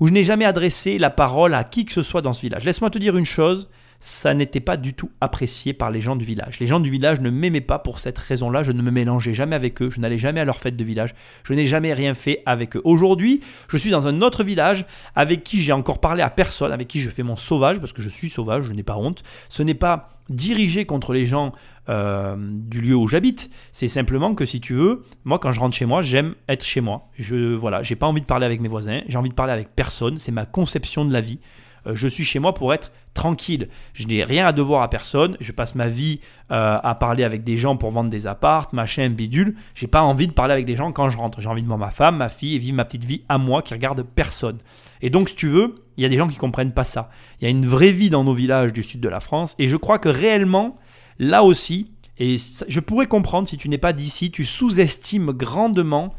où 0.00 0.08
je 0.08 0.12
n'ai 0.12 0.24
jamais 0.24 0.44
adressé 0.44 0.98
la 0.98 1.10
parole 1.10 1.54
à 1.54 1.64
qui 1.64 1.84
que 1.84 1.92
ce 1.92 2.02
soit 2.02 2.22
dans 2.22 2.32
ce 2.32 2.40
village. 2.40 2.64
Laisse-moi 2.64 2.90
te 2.90 2.98
dire 2.98 3.16
une 3.16 3.26
chose, 3.26 3.70
ça 4.00 4.34
n'était 4.34 4.60
pas 4.60 4.76
du 4.76 4.94
tout 4.94 5.10
apprécié 5.20 5.72
par 5.72 5.90
les 5.90 6.00
gens 6.00 6.16
du 6.16 6.24
village. 6.24 6.58
Les 6.60 6.66
gens 6.66 6.80
du 6.80 6.90
village 6.90 7.20
ne 7.20 7.30
m'aimaient 7.30 7.60
pas 7.60 7.78
pour 7.78 7.98
cette 7.98 8.18
raison-là, 8.18 8.62
je 8.62 8.72
ne 8.72 8.82
me 8.82 8.90
mélangeais 8.90 9.34
jamais 9.34 9.56
avec 9.56 9.82
eux, 9.82 9.90
je 9.90 10.00
n'allais 10.00 10.18
jamais 10.18 10.40
à 10.40 10.44
leur 10.44 10.58
fête 10.58 10.76
de 10.76 10.84
village, 10.84 11.14
je 11.44 11.54
n'ai 11.54 11.66
jamais 11.66 11.92
rien 11.92 12.14
fait 12.14 12.42
avec 12.46 12.76
eux. 12.76 12.82
Aujourd'hui, 12.84 13.40
je 13.68 13.76
suis 13.76 13.90
dans 13.90 14.06
un 14.08 14.22
autre 14.22 14.44
village 14.44 14.84
avec 15.14 15.44
qui 15.44 15.62
j'ai 15.62 15.72
encore 15.72 16.00
parlé 16.00 16.22
à 16.22 16.30
personne, 16.30 16.72
avec 16.72 16.88
qui 16.88 17.00
je 17.00 17.10
fais 17.10 17.22
mon 17.22 17.36
sauvage, 17.36 17.80
parce 17.80 17.92
que 17.92 18.02
je 18.02 18.08
suis 18.08 18.30
sauvage, 18.30 18.64
je 18.64 18.72
n'ai 18.72 18.82
pas 18.82 18.96
honte. 18.96 19.22
Ce 19.48 19.62
n'est 19.62 19.74
pas 19.74 20.10
dirigé 20.28 20.86
contre 20.86 21.12
les 21.12 21.26
gens 21.26 21.52
euh, 21.88 22.36
du 22.38 22.80
lieu 22.80 22.96
où 22.96 23.06
j'habite. 23.06 23.50
C'est 23.72 23.88
simplement 23.88 24.34
que 24.34 24.44
si 24.44 24.60
tu 24.60 24.74
veux, 24.74 25.04
moi 25.24 25.38
quand 25.38 25.52
je 25.52 25.60
rentre 25.60 25.76
chez 25.76 25.86
moi, 25.86 26.02
j'aime 26.02 26.34
être 26.48 26.64
chez 26.64 26.80
moi. 26.80 27.08
Je 27.18 27.54
voilà, 27.54 27.82
j'ai 27.82 27.96
pas 27.96 28.06
envie 28.06 28.20
de 28.20 28.26
parler 28.26 28.46
avec 28.46 28.60
mes 28.60 28.68
voisins, 28.68 29.02
j'ai 29.06 29.18
envie 29.18 29.30
de 29.30 29.34
parler 29.34 29.52
avec 29.52 29.68
personne. 29.74 30.18
C'est 30.18 30.32
ma 30.32 30.46
conception 30.46 31.04
de 31.04 31.12
la 31.12 31.20
vie. 31.20 31.38
Euh, 31.86 31.94
je 31.94 32.08
suis 32.08 32.24
chez 32.24 32.38
moi 32.38 32.54
pour 32.54 32.74
être 32.74 32.92
tranquille. 33.14 33.68
Je 33.94 34.06
n'ai 34.06 34.24
rien 34.24 34.46
à 34.46 34.52
devoir 34.52 34.82
à 34.82 34.90
personne. 34.90 35.36
Je 35.40 35.52
passe 35.52 35.74
ma 35.74 35.88
vie 35.88 36.20
euh, 36.50 36.78
à 36.82 36.94
parler 36.94 37.24
avec 37.24 37.44
des 37.44 37.56
gens 37.56 37.76
pour 37.76 37.90
vendre 37.90 38.10
des 38.10 38.26
appartes, 38.26 38.72
machin, 38.72 39.08
bidule. 39.08 39.56
J'ai 39.74 39.86
pas 39.86 40.02
envie 40.02 40.26
de 40.26 40.32
parler 40.32 40.52
avec 40.52 40.66
des 40.66 40.76
gens 40.76 40.92
quand 40.92 41.08
je 41.08 41.16
rentre. 41.16 41.40
J'ai 41.40 41.48
envie 41.48 41.62
de 41.62 41.66
voir 41.66 41.78
ma 41.78 41.90
femme, 41.90 42.16
ma 42.16 42.28
fille 42.28 42.56
et 42.56 42.58
vivre 42.58 42.76
ma 42.76 42.84
petite 42.84 43.04
vie 43.04 43.22
à 43.28 43.38
moi 43.38 43.62
qui 43.62 43.74
regarde 43.74 44.02
personne. 44.02 44.58
Et 45.02 45.10
donc, 45.10 45.28
si 45.28 45.36
tu 45.36 45.48
veux, 45.48 45.84
il 45.96 46.02
y 46.02 46.06
a 46.06 46.08
des 46.08 46.16
gens 46.16 46.28
qui 46.28 46.36
comprennent 46.36 46.72
pas 46.72 46.84
ça. 46.84 47.10
Il 47.40 47.44
y 47.44 47.46
a 47.46 47.50
une 47.50 47.66
vraie 47.66 47.92
vie 47.92 48.10
dans 48.10 48.24
nos 48.24 48.34
villages 48.34 48.72
du 48.72 48.82
sud 48.82 49.00
de 49.00 49.08
la 49.08 49.20
France. 49.20 49.54
Et 49.58 49.68
je 49.68 49.76
crois 49.76 49.98
que 49.98 50.08
réellement, 50.08 50.78
là 51.18 51.42
aussi, 51.42 51.90
Et 52.18 52.36
je 52.66 52.80
pourrais 52.80 53.06
comprendre 53.06 53.46
si 53.46 53.58
tu 53.58 53.68
n'es 53.68 53.78
pas 53.78 53.92
d'ici, 53.92 54.30
tu 54.30 54.44
sous-estimes 54.44 55.32
grandement 55.32 56.14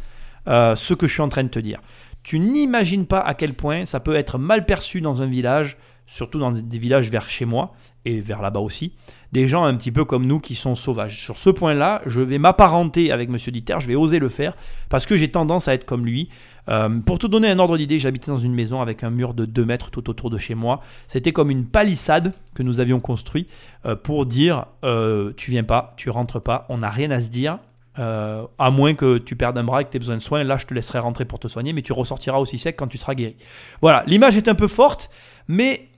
euh, 0.48 0.76
ce 0.76 0.94
que 0.94 1.08
je 1.08 1.14
suis 1.14 1.22
en 1.22 1.30
train 1.30 1.44
de 1.44 1.50
te 1.50 1.60
dire. 1.60 1.82
Tu 2.28 2.40
n'imagines 2.40 3.06
pas 3.06 3.22
à 3.22 3.34
quel 3.34 3.54
point 3.54 3.86
ça 3.86 4.02
peut 4.02 4.14
être 4.14 4.38
mal 4.38 4.66
perçu 4.66 5.00
dans 5.00 5.22
un 5.22 5.28
village, 5.28 5.78
surtout 6.08 6.40
dans 6.40 6.52
des 6.52 6.78
villages 6.78 7.10
vers 7.10 7.30
chez 7.30 7.46
moi 7.46 7.72
et 8.04 8.20
vers 8.20 8.42
là-bas 8.42 8.60
aussi, 8.60 8.92
des 9.32 9.48
gens 9.48 9.64
un 9.64 9.74
petit 9.76 9.94
peu 9.94 10.04
comme 10.04 10.26
nous 10.26 10.42
qui 10.42 10.54
sont 10.54 10.76
sauvages. 10.76 11.22
Sur 11.24 11.38
ce 11.38 11.50
point-là, 11.50 12.02
je 12.06 12.20
vais 12.20 12.38
m'apparenter 12.38 13.14
avec 13.14 13.30
Monsieur 13.30 13.54
Dieter, 13.54 13.78
je 13.80 13.88
vais 13.88 13.96
oser 13.96 14.20
le 14.20 14.28
faire 14.28 14.58
parce 14.90 15.06
que 15.06 15.16
j'ai 15.16 15.32
tendance 15.32 15.70
à 15.70 15.74
être 15.74 15.86
comme 15.86 16.06
lui. 16.06 16.28
Euh, 16.68 16.90
pour 17.00 17.18
te 17.18 17.28
donner 17.28 17.50
un 17.50 17.60
ordre 17.60 17.78
d'idée, 17.78 17.98
j'habitais 17.98 18.30
dans 18.30 18.36
une 18.36 18.54
maison 18.54 18.82
avec 18.82 19.06
un 19.06 19.10
mur 19.10 19.34
de 19.34 19.46
2 19.46 19.64
mètres 19.64 19.90
tout 19.90 20.10
autour 20.10 20.30
de 20.30 20.38
chez 20.38 20.54
moi. 20.54 20.82
C'était 21.08 21.32
comme 21.32 21.50
une 21.50 21.66
palissade 21.66 22.34
que 22.56 22.62
nous 22.62 22.82
avions 22.82 23.00
construit 23.00 23.48
euh, 23.86 23.96
pour 23.96 24.26
dire 24.26 24.66
euh, 24.84 25.32
tu 25.38 25.50
viens 25.50 25.64
pas, 25.64 25.94
tu 25.96 26.10
rentres 26.10 26.42
pas, 26.42 26.66
on 26.68 26.80
n'a 26.80 26.90
rien 26.90 27.10
à 27.10 27.22
se 27.22 27.30
dire. 27.30 27.60
Euh, 28.00 28.46
à 28.60 28.72
moins 28.72 28.94
que 28.94 29.18
tu 29.18 29.36
perdes 29.36 29.58
un 29.58 29.64
bras 29.64 29.82
et 29.82 29.86
que 29.86 29.90
tu 29.90 29.98
aies 29.98 30.00
besoin 30.00 30.18
de 30.18 30.22
soins, 30.22 30.44
là 30.44 30.58
je 30.58 30.66
te 30.66 30.74
laisserai 30.74 31.00
rentrer 31.00 31.26
pour 31.26 31.40
te 31.40 31.48
soigner, 31.48 31.74
mais 31.74 31.82
tu 31.82 31.94
ressortiras 31.94 32.38
aussi 32.38 32.58
sec 32.58 32.76
quand 32.76 32.88
tu 32.88 32.98
seras 32.98 33.16
guéri. 33.16 33.36
Voilà, 33.82 34.04
l'image 34.08 34.38
est 34.38 34.48
un 34.48 34.56
peu 34.56 34.68
forte, 34.68 35.10
mais 35.48 35.90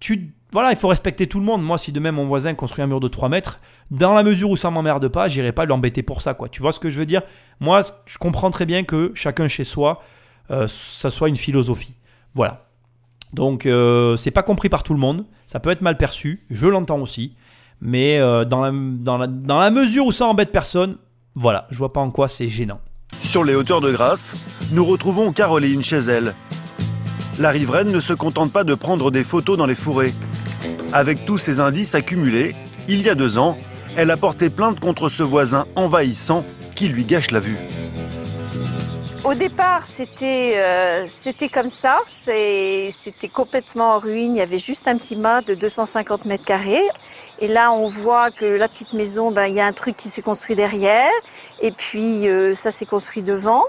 tu, 0.00 0.34
voilà, 0.52 0.70
il 0.70 0.76
faut 0.76 0.88
respecter 0.88 1.26
tout 1.26 1.38
le 1.38 1.44
monde. 1.44 1.62
Moi, 1.62 1.78
si 1.78 1.92
demain 1.92 2.12
mon 2.12 2.26
voisin 2.26 2.54
construit 2.54 2.82
un 2.82 2.86
mur 2.86 3.00
de 3.00 3.08
3 3.08 3.28
mètres, 3.28 3.58
dans 3.90 4.14
la 4.14 4.22
mesure 4.22 4.50
où 4.50 4.56
ça 4.56 4.70
m'emmerde 4.70 5.08
pas, 5.08 5.28
j'irai 5.28 5.52
pas 5.52 5.64
l'embêter 5.64 6.02
pour 6.02 6.20
ça, 6.20 6.34
quoi. 6.34 6.48
Tu 6.48 6.62
vois 6.62 6.72
ce 6.72 6.80
que 6.80 6.90
je 6.90 6.98
veux 6.98 7.06
dire? 7.06 7.22
Moi, 7.60 7.82
je 8.06 8.18
comprends 8.18 8.50
très 8.50 8.66
bien 8.66 8.84
que 8.84 9.12
chacun 9.14 9.48
chez 9.48 9.64
soi, 9.64 10.02
euh, 10.50 10.66
ça 10.68 11.10
soit 11.10 11.28
une 11.28 11.36
philosophie. 11.36 11.94
Voilà. 12.34 12.66
Donc, 13.32 13.66
euh, 13.66 14.16
c'est 14.16 14.30
pas 14.30 14.42
compris 14.42 14.68
par 14.68 14.82
tout 14.82 14.94
le 14.94 15.00
monde. 15.00 15.26
Ça 15.46 15.58
peut 15.60 15.70
être 15.70 15.82
mal 15.82 15.96
perçu. 15.96 16.46
Je 16.50 16.66
l'entends 16.66 17.00
aussi. 17.00 17.34
Mais 17.80 18.18
euh, 18.18 18.44
dans, 18.44 18.60
la, 18.60 18.70
dans, 18.72 19.18
la, 19.18 19.26
dans 19.26 19.58
la 19.58 19.70
mesure 19.70 20.06
où 20.06 20.12
ça 20.12 20.26
embête 20.26 20.52
personne, 20.52 20.96
voilà, 21.36 21.66
je 21.70 21.78
vois 21.78 21.92
pas 21.92 22.00
en 22.00 22.10
quoi 22.10 22.28
c'est 22.28 22.48
gênant. 22.48 22.80
Sur 23.12 23.42
les 23.42 23.56
hauteurs 23.56 23.80
de 23.80 23.90
Grasse, 23.90 24.34
nous 24.70 24.84
retrouvons 24.84 25.32
Caroline 25.32 25.82
chez 25.82 25.98
elle. 25.98 26.32
La 27.40 27.50
riveraine 27.50 27.90
ne 27.90 27.98
se 27.98 28.12
contente 28.12 28.52
pas 28.52 28.62
de 28.62 28.74
prendre 28.74 29.10
des 29.10 29.24
photos 29.24 29.56
dans 29.56 29.66
les 29.66 29.74
fourrés. 29.74 30.12
Avec 30.92 31.24
tous 31.24 31.38
ces 31.38 31.58
indices 31.58 31.96
accumulés, 31.96 32.54
il 32.86 33.02
y 33.02 33.08
a 33.08 33.16
deux 33.16 33.36
ans, 33.36 33.58
elle 33.96 34.12
a 34.12 34.16
porté 34.16 34.48
plainte 34.48 34.78
contre 34.78 35.08
ce 35.08 35.24
voisin 35.24 35.66
envahissant 35.74 36.44
qui 36.76 36.86
lui 36.86 37.04
gâche 37.04 37.32
la 37.32 37.40
vue. 37.40 37.58
Au 39.24 39.34
départ, 39.34 39.82
c'était 39.82 40.54
euh, 40.58 41.04
c'était 41.06 41.48
comme 41.48 41.68
ça. 41.68 41.98
C'était 42.06 43.28
complètement 43.32 43.94
en 43.94 43.98
ruine. 43.98 44.36
Il 44.36 44.38
y 44.38 44.42
avait 44.42 44.58
juste 44.58 44.86
un 44.86 44.98
petit 44.98 45.16
mât 45.16 45.40
de 45.40 45.54
250 45.54 46.26
mètres 46.26 46.44
carrés. 46.44 46.84
Et 47.40 47.48
là, 47.48 47.72
on 47.72 47.88
voit 47.88 48.30
que 48.30 48.44
la 48.44 48.68
petite 48.68 48.92
maison, 48.92 49.30
ben, 49.30 49.46
il 49.46 49.54
y 49.54 49.60
a 49.60 49.66
un 49.66 49.72
truc 49.72 49.96
qui 49.96 50.08
s'est 50.08 50.22
construit 50.22 50.54
derrière. 50.54 51.10
Et 51.60 51.72
puis, 51.72 52.28
euh, 52.28 52.54
ça 52.54 52.70
s'est 52.70 52.86
construit 52.86 53.22
devant. 53.22 53.62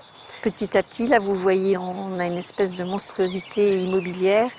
Petit 0.44 0.78
à 0.78 0.84
petit, 0.84 1.08
là, 1.08 1.20
vous 1.20 1.34
voyez, 1.34 1.78
on 1.78 2.20
a 2.20 2.26
une 2.26 2.38
espèce 2.38 2.76
de 2.76 2.84
monstruosité 2.84 3.80
immobilière 3.82 4.50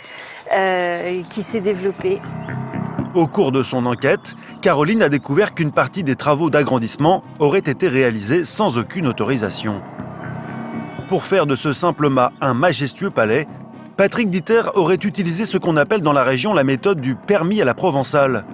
euh, 0.53 1.23
qui 1.31 1.43
s'est 1.43 1.61
développée. 1.61 2.21
Au 3.15 3.27
cours 3.27 3.53
de 3.53 3.63
son 3.63 3.87
enquête, 3.87 4.35
Caroline 4.61 5.03
a 5.03 5.09
découvert 5.09 5.55
qu'une 5.55 5.73
partie 5.73 6.03
des 6.03 6.17
travaux 6.17 6.51
d'agrandissement 6.51 7.23
auraient 7.39 7.59
été 7.61 7.89
réalisés 7.89 8.45
sans 8.45 8.77
aucune 8.79 9.07
autorisation. 9.07 9.81
Pour 11.09 11.23
faire 11.23 11.47
de 11.47 11.55
ce 11.55 11.73
simple 11.73 12.09
mât 12.09 12.33
un 12.41 12.53
majestueux 12.53 13.11
palais, 13.11 13.47
Patrick 13.97 14.29
Dieter 14.29 14.63
aurait 14.75 14.97
utilisé 14.97 15.47
ce 15.47 15.57
qu'on 15.57 15.77
appelle 15.77 16.03
dans 16.03 16.13
la 16.13 16.25
région 16.25 16.53
la 16.53 16.65
méthode 16.65 17.01
du 17.01 17.15
permis 17.15 17.63
à 17.63 17.65
la 17.65 17.75
provençale. 17.75 18.45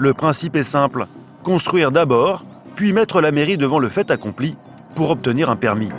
Le 0.00 0.14
principe 0.14 0.54
est 0.54 0.62
simple, 0.62 1.06
construire 1.42 1.90
d'abord, 1.90 2.44
puis 2.76 2.92
mettre 2.92 3.20
la 3.20 3.32
mairie 3.32 3.58
devant 3.58 3.80
le 3.80 3.88
fait 3.88 4.12
accompli 4.12 4.56
pour 4.94 5.10
obtenir 5.10 5.50
un 5.50 5.56
permis. 5.56 5.90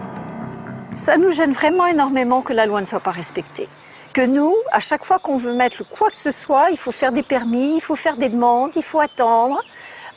Ça 0.96 1.18
nous 1.18 1.32
gêne 1.32 1.52
vraiment 1.52 1.86
énormément 1.86 2.42
que 2.42 2.54
la 2.54 2.66
loi 2.66 2.80
ne 2.80 2.86
soit 2.86 3.02
pas 3.02 3.12
respectée. 3.12 3.68
Que 4.14 4.26
nous, 4.26 4.56
à 4.72 4.80
chaque 4.80 5.04
fois 5.04 5.20
qu'on 5.20 5.36
veut 5.36 5.54
mettre 5.54 5.84
quoi 5.84 6.10
que 6.10 6.16
ce 6.16 6.32
soit, 6.32 6.70
il 6.72 6.78
faut 6.78 6.94
faire 6.94 7.12
des 7.12 7.24
permis, 7.24 7.76
il 7.76 7.82
faut 7.82 7.98
faire 7.98 8.16
des 8.16 8.30
demandes, 8.30 8.72
il 8.78 8.84
faut 8.84 9.02
attendre. 9.02 9.62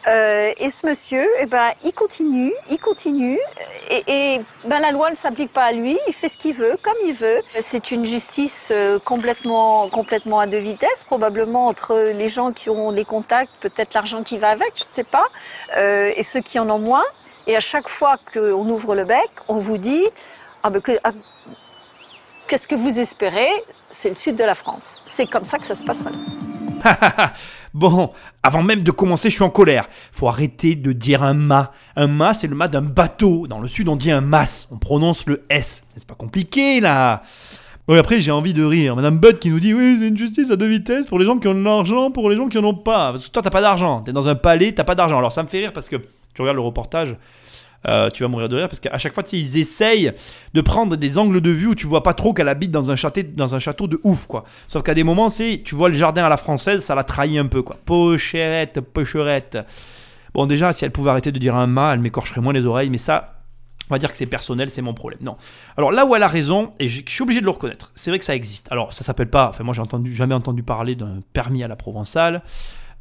Euh, 0.09 0.53
et 0.59 0.69
ce 0.71 0.85
monsieur, 0.87 1.25
eh 1.41 1.47
ben, 1.47 1.71
il 1.85 1.93
continue, 1.93 2.53
il 2.71 2.79
continue, 2.79 3.39
et, 3.89 4.03
et, 4.35 4.41
ben, 4.65 4.81
la 4.81 4.91
loi 4.91 5.11
ne 5.11 5.17
s'applique 5.17 5.53
pas 5.53 5.65
à 5.65 5.73
lui, 5.73 5.97
il 6.09 6.13
fait 6.13 6.29
ce 6.29 6.37
qu'il 6.37 6.55
veut, 6.55 6.77
comme 6.83 6.97
il 7.07 7.13
veut. 7.13 7.41
C'est 7.61 7.93
une 7.93 8.05
justice 8.05 8.71
euh, 8.73 8.99
complètement, 8.99 9.89
complètement 9.89 10.41
à 10.41 10.47
deux 10.49 10.59
vitesses, 10.59 11.05
probablement 11.05 11.69
entre 11.69 11.95
les 12.17 12.27
gens 12.29 12.53
qui 12.53 12.69
ont 12.69 12.91
les 12.91 13.05
contacts, 13.05 13.53
peut-être 13.61 13.95
l'argent 13.95 14.25
qui 14.25 14.39
va 14.39 14.49
avec, 14.51 14.73
je 14.75 14.83
ne 14.85 14.91
sais 14.91 15.05
pas, 15.05 15.27
euh, 15.77 16.11
et 16.17 16.23
ceux 16.25 16.41
qui 16.41 16.59
en 16.59 16.69
ont 16.69 16.81
moins. 16.81 17.05
Et 17.47 17.57
à 17.57 17.61
chaque 17.61 17.89
fois 17.89 18.17
qu'on 18.33 18.69
ouvre 18.69 18.95
le 18.97 19.05
bec, 19.05 19.31
on 19.49 19.57
vous 19.57 19.79
dit 19.79 20.05
ah 20.65 20.71
ben 20.71 20.81
que- 20.81 20.99
ah, 21.05 21.13
Qu'est-ce 22.49 22.69
que 22.69 22.75
vous 22.75 23.01
espérez? 23.01 23.51
C'est 23.91 24.11
le 24.11 24.15
sud 24.15 24.37
de 24.37 24.45
la 24.45 24.55
France. 24.55 25.01
C'est 25.07 25.27
comme 25.27 25.45
ça 25.47 25.59
que 25.59 25.67
ça 25.67 25.75
se 25.75 25.85
passe. 25.85 26.05
bon, 27.75 28.11
avant 28.43 28.63
même 28.63 28.83
de 28.83 28.91
commencer, 28.91 29.31
je 29.31 29.35
suis 29.35 29.45
en 29.45 29.51
colère. 29.51 29.89
Faut 30.13 30.29
arrêter 30.29 30.75
de 30.75 30.93
dire 30.93 31.23
un 31.23 31.35
mât. 31.35 31.73
Un 31.97 32.07
mât, 32.07 32.35
c'est 32.35 32.47
le 32.47 32.55
mât 32.55 32.69
d'un 32.69 32.83
bateau. 32.83 33.47
Dans 33.47 33.61
le 33.61 33.69
sud, 33.69 33.89
on 33.89 33.97
dit 33.97 34.11
un 34.11 34.21
mas. 34.21 34.69
On 34.71 34.79
prononce 34.79 35.27
le 35.27 35.45
S. 35.51 35.85
C'est 35.97 36.07
pas 36.07 36.15
compliqué, 36.15 36.81
là. 36.81 37.23
Oui, 37.89 37.99
après, 37.99 38.21
j'ai 38.21 38.31
envie 38.31 38.55
de 38.55 38.65
rire. 38.65 38.95
Madame 38.95 39.19
Budd 39.19 39.39
qui 39.39 39.51
nous 39.51 39.59
dit 39.59 39.75
Oui, 39.75 39.97
c'est 39.99 40.09
une 40.09 40.17
justice 40.17 40.51
à 40.51 40.57
deux 40.57 40.69
vitesses 40.69 41.07
pour 41.07 41.19
les 41.19 41.27
gens 41.27 41.39
qui 41.39 41.49
ont 41.49 41.55
de 41.55 41.65
l'argent, 41.65 42.11
pour 42.11 42.31
les 42.31 42.37
gens 42.37 42.49
qui 42.49 42.59
en 42.59 42.65
ont 42.65 42.75
pas. 42.75 43.11
Parce 43.11 43.27
que 43.27 43.31
toi, 43.31 43.43
t'as 43.43 43.51
pas 43.51 43.61
d'argent. 43.61 44.03
T'es 44.03 44.13
dans 44.13 44.29
un 44.29 44.37
palais, 44.37 44.73
t'as 44.73 44.85
pas 44.85 44.95
d'argent. 44.95 45.19
Alors, 45.19 45.33
ça 45.33 45.43
me 45.43 45.49
fait 45.49 45.59
rire 45.59 45.73
parce 45.73 45.89
que 45.89 45.97
tu 45.97 46.43
regardes 46.43 46.57
le 46.57 46.63
reportage. 46.63 47.17
Euh, 47.89 48.11
tu 48.11 48.23
vas 48.23 48.29
mourir 48.29 48.49
de 48.49 48.57
rire 48.57 48.69
parce 48.69 48.81
qu'à 48.81 48.97
chaque 48.99 49.15
fois, 49.15 49.23
tu 49.23 49.31
sais, 49.31 49.39
ils 49.39 49.59
essayent 49.59 50.13
de 50.55 50.61
prendre 50.61 50.97
des 50.97 51.19
angles 51.19 51.41
de 51.41 51.51
vue 51.51 51.69
où 51.69 51.75
tu 51.75 51.87
vois 51.87 52.03
pas 52.03 52.15
trop 52.15 52.33
qu'elle 52.33 52.49
habite 52.49 52.71
dans 52.71 52.91
un 52.91 52.97
château, 52.97 53.23
dans 53.35 53.55
un 53.55 53.59
château 53.59 53.87
de 53.87 54.01
ouf, 54.05 54.27
quoi. 54.27 54.45
Sauf 54.69 54.83
qu'à 54.83 54.95
des 54.95 55.05
moments, 55.05 55.29
c'est, 55.29 55.63
tu 55.65 55.75
vois 55.75 55.89
le 55.89 55.95
jardin 55.95 56.25
à 56.25 56.29
la 56.29 56.37
française, 56.37 56.83
ça 56.83 56.95
la 56.95 57.05
trahit 57.05 57.39
un 57.39 57.47
peu, 57.47 57.63
quoi. 57.63 57.77
Pocherette, 57.85 58.81
pocherette. 58.81 59.59
Bon, 60.35 60.47
déjà, 60.47 60.73
si 60.73 60.85
elle 60.85 60.93
pouvait 60.93 61.11
arrêter 61.11 61.33
de 61.33 61.39
dire 61.39 61.57
un 61.57 61.67
mât, 61.67 61.93
elle 61.95 62.01
m'écorcherait 62.01 62.41
moins 62.41 62.53
les 62.53 62.65
oreilles, 62.65 62.89
mais 62.91 62.99
ça, 62.99 63.43
on 63.91 63.95
va 63.95 63.99
dire 63.99 64.11
que 64.11 64.17
c'est 64.17 64.27
personnel, 64.27 64.71
c'est 64.71 64.81
mon 64.81 64.95
problème. 64.95 65.21
Non. 65.23 65.37
Alors 65.77 65.93
là 65.93 66.07
où 66.07 66.15
elle 66.15 66.23
a 66.23 66.29
raison, 66.29 66.71
et 66.79 66.89
je 66.89 67.03
suis 67.07 67.23
obligé 67.23 67.41
de 67.41 67.45
le 67.45 67.51
reconnaître, 67.51 67.93
c'est 67.95 68.11
vrai 68.11 68.19
que 68.19 68.25
ça 68.25 68.35
existe. 68.35 68.71
Alors 68.73 68.93
ça 68.93 69.05
s'appelle 69.05 69.29
pas, 69.29 69.49
enfin 69.49 69.65
moi 69.65 69.75
j'ai 69.75 70.15
jamais 70.15 70.35
entendu 70.35 70.63
parler 70.63 70.95
d'un 70.95 71.21
permis 71.33 71.63
à 71.63 71.69
la 71.69 71.77
provençale. 71.77 72.43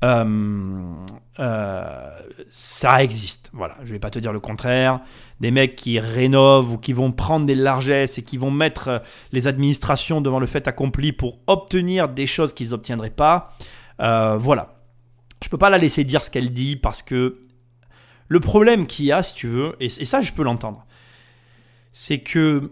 Euh, 0.04 1.06
euh, 1.40 2.10
ça 2.50 3.04
existe, 3.04 3.50
voilà, 3.54 3.76
je 3.84 3.92
vais 3.92 4.00
pas 4.00 4.10
te 4.10 4.20
dire 4.20 4.34
le 4.34 4.40
contraire. 4.40 5.00
Des 5.40 5.52
mecs 5.52 5.76
qui 5.76 6.00
rénovent 6.00 6.74
ou 6.74 6.78
qui 6.78 6.94
vont 6.94 7.12
prendre 7.12 7.46
des 7.46 7.56
largesses 7.56 8.18
et 8.18 8.22
qui 8.24 8.38
vont 8.38 8.52
mettre 8.52 8.88
euh, 8.88 9.00
les 9.32 9.48
administrations 9.48 10.22
devant 10.22 10.40
le 10.40 10.46
fait 10.46 10.68
accompli 10.68 11.12
pour 11.14 11.40
obtenir 11.48 12.10
des 12.10 12.28
choses 12.28 12.54
qu'ils 12.54 12.70
n'obtiendraient 12.70 13.10
pas. 13.10 13.54
Voilà. 14.00 14.76
Je 15.44 15.50
peux 15.50 15.58
pas 15.58 15.70
la 15.70 15.78
laisser 15.78 16.04
dire 16.04 16.24
ce 16.24 16.32
qu'elle 16.32 16.54
dit 16.54 16.76
parce 16.76 17.02
que 17.02 17.38
le 18.28 18.40
problème 18.40 18.88
qu'il 18.88 19.06
y 19.06 19.12
a, 19.12 19.22
si 19.22 19.36
tu 19.36 19.48
veux, 19.48 19.76
et, 19.80 19.90
ça 19.90 20.22
je 20.22 20.32
peux 20.32 20.44
l'entendre, 20.44 20.86
c'est 21.92 22.20
que 22.20 22.72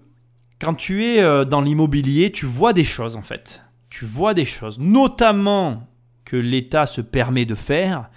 quand 0.60 0.74
tu 0.74 1.06
es 1.06 1.46
dans 1.46 1.62
l'immobilier, 1.62 2.32
tu 2.32 2.48
vois 2.48 2.74
des 2.74 2.84
choses 2.84 3.16
en 3.16 3.22
fait. 3.22 3.64
Tu 3.90 4.06
vois 4.06 4.34
des 4.34 4.46
choses, 4.46 4.80
notamment 4.80 5.89
que 6.30 6.38
l'État 6.38 6.86
se 6.86 7.02
permet 7.02 7.46
de 7.46 7.56
faire, 7.56 8.10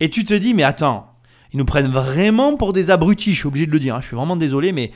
et 0.00 0.10
tu 0.10 0.24
te 0.24 0.34
dis, 0.34 0.54
mais 0.54 0.64
attends, 0.64 1.10
ils 1.52 1.58
nous 1.58 1.64
prennent 1.64 1.90
vraiment 1.90 2.56
pour 2.56 2.72
des 2.72 2.90
abrutis, 2.90 3.32
je 3.32 3.38
suis 3.38 3.46
obligé 3.46 3.66
de 3.66 3.72
le 3.72 3.78
dire, 3.78 3.94
hein, 3.94 4.00
je 4.00 4.08
suis 4.08 4.16
vraiment 4.16 4.36
désolé, 4.36 4.72
mais 4.72 4.90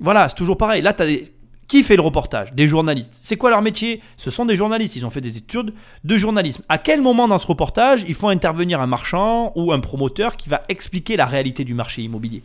voilà, 0.00 0.28
c'est 0.28 0.36
toujours 0.36 0.56
pareil. 0.56 0.82
Là, 0.82 0.92
tu 0.92 1.02
as 1.02 1.06
des... 1.06 1.32
Qui 1.66 1.82
fait 1.82 1.96
le 1.96 2.02
reportage? 2.02 2.52
Des 2.52 2.68
journalistes. 2.68 3.18
C'est 3.22 3.38
quoi 3.38 3.48
leur 3.48 3.62
métier? 3.62 4.02
Ce 4.18 4.30
sont 4.30 4.44
des 4.44 4.54
journalistes. 4.54 4.96
Ils 4.96 5.06
ont 5.06 5.10
fait 5.10 5.22
des 5.22 5.38
études 5.38 5.72
de 6.04 6.18
journalisme. 6.18 6.62
À 6.68 6.76
quel 6.76 7.00
moment 7.00 7.26
dans 7.26 7.38
ce 7.38 7.46
reportage 7.46 8.04
il 8.06 8.14
faut 8.14 8.28
intervenir 8.28 8.82
un 8.82 8.86
marchand 8.86 9.50
ou 9.56 9.72
un 9.72 9.80
promoteur 9.80 10.36
qui 10.36 10.50
va 10.50 10.62
expliquer 10.68 11.16
la 11.16 11.24
réalité 11.24 11.64
du 11.64 11.72
marché 11.72 12.02
immobilier? 12.02 12.42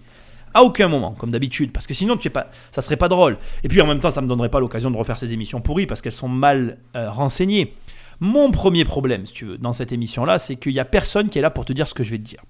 À 0.54 0.64
aucun 0.64 0.88
moment, 0.88 1.12
comme 1.12 1.32
d'habitude, 1.32 1.72
parce 1.74 1.86
que 1.86 1.94
sinon 1.94 2.16
tu 2.16 2.28
es 2.28 2.32
pas, 2.32 2.50
ça 2.72 2.82
serait 2.82 2.96
pas 2.96 3.10
drôle. 3.10 3.38
Et 3.64 3.68
puis 3.68 3.82
en 3.82 3.88
même 3.88 4.00
temps, 4.00 4.10
ça 4.10 4.22
me 4.22 4.28
donnerait 4.28 4.50
pas 4.50 4.62
l'occasion 4.62 4.90
de 4.90 4.98
refaire 4.98 5.18
ces 5.18 5.34
émissions 5.34 5.60
pourries 5.60 5.86
parce 5.86 6.02
qu'elles 6.02 6.14
sont 6.14 6.30
mal 6.30 6.78
euh, 6.96 7.12
renseignées. 7.12 7.76
Mon 8.20 8.52
premier 8.52 8.84
problème, 8.84 9.26
si 9.26 9.34
tu 9.34 9.46
veux, 9.46 9.58
dans 9.58 9.74
cette 9.74 9.92
émission-là, 9.92 10.40
c'est 10.40 10.58
qu'il 10.58 10.74
y 10.74 10.80
a 10.80 10.86
personne 10.86 11.30
qui 11.30 11.40
est 11.40 11.42
là 11.42 11.50
pour 11.50 11.66
te 11.66 11.74
dire 11.74 11.88
ce 11.88 11.94
que 11.94 12.04
je 12.04 12.12
vais 12.12 12.18
te 12.18 12.24
dire. 12.24 12.44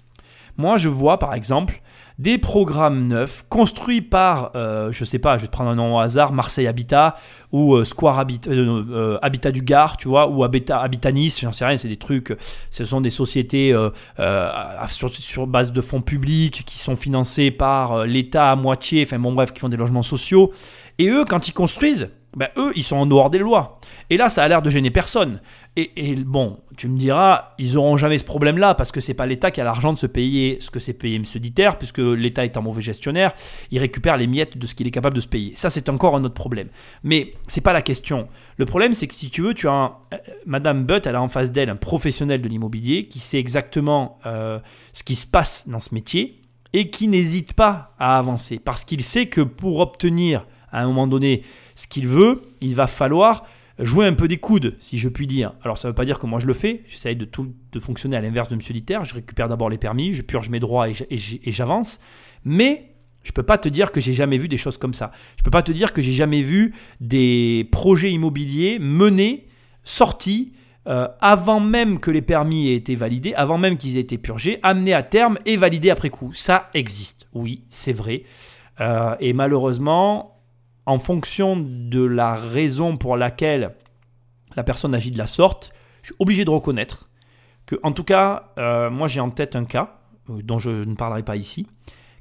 Moi, 0.57 0.77
je 0.77 0.89
vois 0.89 1.19
par 1.19 1.33
exemple 1.33 1.81
des 2.17 2.37
programmes 2.37 3.07
neufs 3.07 3.45
construits 3.47 4.01
par, 4.01 4.51
euh, 4.55 4.91
je 4.91 5.05
sais 5.05 5.19
pas, 5.19 5.37
je 5.37 5.43
vais 5.43 5.47
te 5.47 5.53
prendre 5.53 5.69
un 5.69 5.75
nom 5.75 5.95
au 5.95 5.99
hasard, 5.99 6.33
Marseille 6.33 6.67
Habitat 6.67 7.15
ou 7.53 7.75
euh, 7.75 7.85
Square 7.85 8.19
Habitat, 8.19 8.51
euh, 8.51 8.83
euh, 8.89 9.17
Habitat 9.21 9.51
du 9.51 9.61
Gard, 9.61 9.95
tu 9.95 10.09
vois, 10.09 10.27
ou 10.27 10.43
Habitat, 10.43 10.79
Habitanis, 10.79 11.37
j'en 11.41 11.53
sais 11.53 11.63
rien, 11.63 11.77
c'est 11.77 11.87
des 11.87 11.95
trucs, 11.95 12.35
ce 12.71 12.83
sont 12.83 12.99
des 12.99 13.09
sociétés 13.09 13.73
sur, 14.89 15.09
sur 15.09 15.47
base 15.47 15.71
de 15.71 15.81
fonds 15.81 16.01
publics 16.01 16.63
qui 16.65 16.77
sont 16.77 16.97
financés 16.97 17.51
par 17.51 18.05
l'État 18.05 18.51
à 18.51 18.55
moitié, 18.57 19.03
enfin 19.03 19.17
bon 19.17 19.31
bref, 19.31 19.53
qui 19.53 19.61
font 19.61 19.69
des 19.69 19.77
logements 19.77 20.03
sociaux. 20.03 20.51
Et 20.97 21.07
eux, 21.07 21.23
quand 21.23 21.47
ils 21.47 21.53
construisent, 21.53 22.09
ben, 22.35 22.47
eux, 22.57 22.71
ils 22.75 22.83
sont 22.83 22.97
en 22.97 23.05
dehors 23.05 23.29
des 23.29 23.39
lois. 23.39 23.79
Et 24.09 24.17
là, 24.17 24.29
ça 24.29 24.43
a 24.43 24.47
l'air 24.47 24.61
de 24.61 24.69
gêner 24.69 24.91
personne. 24.91 25.41
Et, 25.75 26.15
bon, 26.15 26.59
tu 26.75 26.89
me 26.89 26.97
diras, 26.97 27.53
ils 27.57 27.75
n'auront 27.75 27.95
jamais 27.95 28.17
ce 28.17 28.25
problème-là 28.25 28.75
parce 28.75 28.91
que 28.91 28.99
c'est 28.99 29.13
pas 29.13 29.25
l'État 29.25 29.49
qui 29.49 29.61
a 29.61 29.63
l'argent 29.63 29.93
de 29.93 29.99
se 29.99 30.07
payer 30.07 30.57
ce 30.59 30.69
que 30.69 30.79
c'est 30.79 30.93
payé 30.93 31.15
M. 31.15 31.23
Diter, 31.23 31.69
puisque 31.77 31.99
l'État 31.99 32.43
est 32.43 32.57
un 32.57 32.61
mauvais 32.61 32.81
gestionnaire, 32.81 33.33
il 33.71 33.79
récupère 33.79 34.17
les 34.17 34.27
miettes 34.27 34.57
de 34.57 34.67
ce 34.67 34.75
qu'il 34.75 34.87
est 34.87 34.91
capable 34.91 35.15
de 35.15 35.21
se 35.21 35.27
payer. 35.27 35.53
Ça, 35.55 35.69
c'est 35.69 35.87
encore 35.87 36.15
un 36.15 36.23
autre 36.23 36.33
problème. 36.33 36.67
Mais 37.03 37.33
c'est 37.47 37.61
pas 37.61 37.71
la 37.71 37.81
question. 37.81 38.27
Le 38.57 38.65
problème, 38.65 38.91
c'est 38.93 39.07
que 39.07 39.13
si 39.13 39.29
tu 39.29 39.41
veux, 39.41 39.53
tu 39.53 39.67
as 39.67 39.71
un, 39.71 39.95
euh, 40.13 40.17
Madame 40.45 40.85
Butt, 40.85 41.07
elle 41.07 41.15
a 41.15 41.21
en 41.21 41.29
face 41.29 41.51
d'elle 41.51 41.69
un 41.69 41.77
professionnel 41.77 42.41
de 42.41 42.49
l'immobilier 42.49 43.05
qui 43.05 43.19
sait 43.19 43.39
exactement 43.39 44.19
euh, 44.25 44.59
ce 44.91 45.03
qui 45.03 45.15
se 45.15 45.27
passe 45.27 45.69
dans 45.69 45.79
ce 45.79 45.93
métier 45.93 46.41
et 46.73 46.89
qui 46.89 47.07
n'hésite 47.07 47.53
pas 47.53 47.95
à 47.99 48.17
avancer 48.17 48.59
parce 48.59 48.83
qu'il 48.83 49.03
sait 49.03 49.27
que 49.27 49.41
pour 49.41 49.79
obtenir 49.79 50.45
à 50.71 50.81
un 50.81 50.87
moment 50.87 51.07
donné 51.07 51.43
ce 51.79 51.87
qu'il 51.87 52.09
veut, 52.09 52.41
il 52.59 52.75
va 52.75 52.87
falloir 52.87 53.45
jouer 53.79 54.05
un 54.05 54.11
peu 54.11 54.27
des 54.27 54.35
coudes, 54.35 54.75
si 54.81 54.99
je 54.99 55.07
puis 55.07 55.27
dire. 55.27 55.53
Alors 55.63 55.77
ça 55.77 55.87
ne 55.87 55.91
veut 55.91 55.95
pas 55.95 56.03
dire 56.03 56.19
que 56.19 56.25
moi 56.25 56.39
je 56.39 56.45
le 56.45 56.53
fais, 56.53 56.83
j'essaye 56.89 57.15
de, 57.15 57.25
de 57.71 57.79
fonctionner 57.79 58.17
à 58.17 58.21
l'inverse 58.21 58.49
de 58.49 58.55
M. 58.55 58.59
Diter, 58.59 58.99
je 59.03 59.13
récupère 59.13 59.47
d'abord 59.47 59.69
les 59.69 59.77
permis, 59.77 60.11
je 60.11 60.21
purge 60.21 60.49
mes 60.49 60.59
droits 60.59 60.89
et 60.89 61.51
j'avance, 61.53 62.01
mais 62.43 62.91
je 63.23 63.31
ne 63.31 63.33
peux 63.33 63.43
pas 63.43 63.57
te 63.57 63.69
dire 63.69 63.93
que 63.93 64.01
j'ai 64.01 64.13
jamais 64.13 64.37
vu 64.37 64.49
des 64.49 64.57
choses 64.57 64.77
comme 64.77 64.93
ça. 64.93 65.13
Je 65.37 65.41
ne 65.41 65.45
peux 65.45 65.51
pas 65.51 65.61
te 65.61 65.71
dire 65.71 65.93
que 65.93 66.01
j'ai 66.01 66.11
jamais 66.11 66.41
vu 66.41 66.73
des 66.99 67.69
projets 67.71 68.11
immobiliers 68.11 68.77
menés, 68.77 69.47
sortis, 69.85 70.51
euh, 70.87 71.07
avant 71.21 71.61
même 71.61 72.01
que 72.01 72.11
les 72.11 72.21
permis 72.21 72.71
aient 72.71 72.75
été 72.75 72.95
validés, 72.95 73.33
avant 73.35 73.57
même 73.57 73.77
qu'ils 73.77 73.95
aient 73.95 74.01
été 74.01 74.17
purgés, 74.17 74.59
amenés 74.63 74.93
à 74.93 75.03
terme 75.03 75.37
et 75.45 75.55
validés 75.55 75.91
après 75.91 76.09
coup. 76.09 76.33
Ça 76.33 76.69
existe, 76.73 77.29
oui, 77.33 77.63
c'est 77.69 77.93
vrai. 77.93 78.23
Euh, 78.81 79.15
et 79.21 79.31
malheureusement, 79.31 80.38
en 80.89 80.97
fonction 80.97 81.55
de 81.55 82.03
la 82.03 82.33
raison 82.33 82.97
pour 82.97 83.15
laquelle 83.15 83.75
la 84.55 84.63
personne 84.63 84.95
agit 84.95 85.11
de 85.11 85.19
la 85.19 85.27
sorte, 85.27 85.71
je 86.01 86.07
suis 86.07 86.15
obligé 86.17 86.45
de 86.45 86.49
reconnaître 86.49 87.11
que, 87.67 87.75
en 87.83 87.91
tout 87.91 88.03
cas, 88.03 88.53
euh, 88.57 88.89
moi 88.89 89.07
j'ai 89.07 89.19
en 89.19 89.29
tête 89.29 89.55
un 89.55 89.65
cas 89.65 89.99
euh, 90.31 90.41
dont 90.43 90.57
je 90.57 90.71
ne 90.71 90.95
parlerai 90.95 91.21
pas 91.21 91.35
ici, 91.35 91.67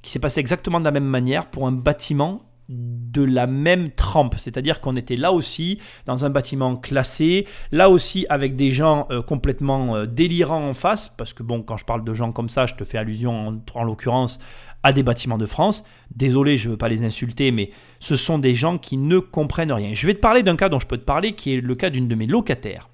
qui 0.03 0.13
s'est 0.13 0.19
passé 0.19 0.41
exactement 0.41 0.81
de 0.81 0.85
la 0.85 0.91
même 0.91 1.07
manière 1.07 1.47
pour 1.47 1.67
un 1.67 1.73
bâtiment 1.73 2.43
de 2.69 3.25
la 3.25 3.47
même 3.47 3.91
trempe, 3.91 4.35
c'est-à-dire 4.37 4.83
qu'on 4.83 4.97
était 4.97 5.17
là 5.17 5.33
aussi 5.33 5.79
dans 6.05 6.27
un 6.27 6.29
bâtiment 6.31 6.77
classé, 6.77 7.47
là 7.73 7.89
aussi 7.89 8.27
avec 8.29 8.55
des 8.55 8.71
gens 8.71 9.07
euh, 9.11 9.23
complètement 9.23 10.05
délirants 10.05 10.69
en 10.69 10.75
face, 10.75 11.09
parce 11.09 11.33
que 11.33 11.43
bon, 11.43 11.63
quand 11.63 11.79
je 11.79 11.87
parle 11.87 12.05
de 12.05 12.13
gens 12.13 12.33
comme 12.33 12.51
ça, 12.51 12.67
je 12.67 12.75
te 12.75 12.85
fais 12.85 12.99
allusion 12.99 13.63
en 13.75 13.85
l'occurrence 13.85 14.39
à 14.83 14.93
des 14.93 15.03
bâtiments 15.03 15.39
de 15.39 15.47
France. 15.47 15.85
Désolé, 16.15 16.57
je 16.57 16.67
ne 16.67 16.73
veux 16.73 16.77
pas 16.77 16.89
les 16.89 17.05
insulter, 17.05 17.51
mais 17.51 17.71
ce 18.01 18.17
sont 18.17 18.39
des 18.39 18.55
gens 18.55 18.79
qui 18.79 18.97
ne 18.97 19.19
comprennent 19.19 19.73
rien. 19.73 19.91
Je 19.95 20.07
vais 20.07 20.15
te 20.15 20.21
parler 20.21 20.43
d'un 20.43 20.57
cas 20.57 20.69
dont 20.69 20.79
je 20.79 20.87
peux 20.87 20.99
te 20.99 21.05
parler, 21.05 21.33
qui 21.33 21.55
est 21.55 21.61
le 21.61 21.75
cas 21.75 21.91
d'une 21.91 22.09
de 22.09 22.15
mes 22.15 22.27
locataires, 22.27 22.89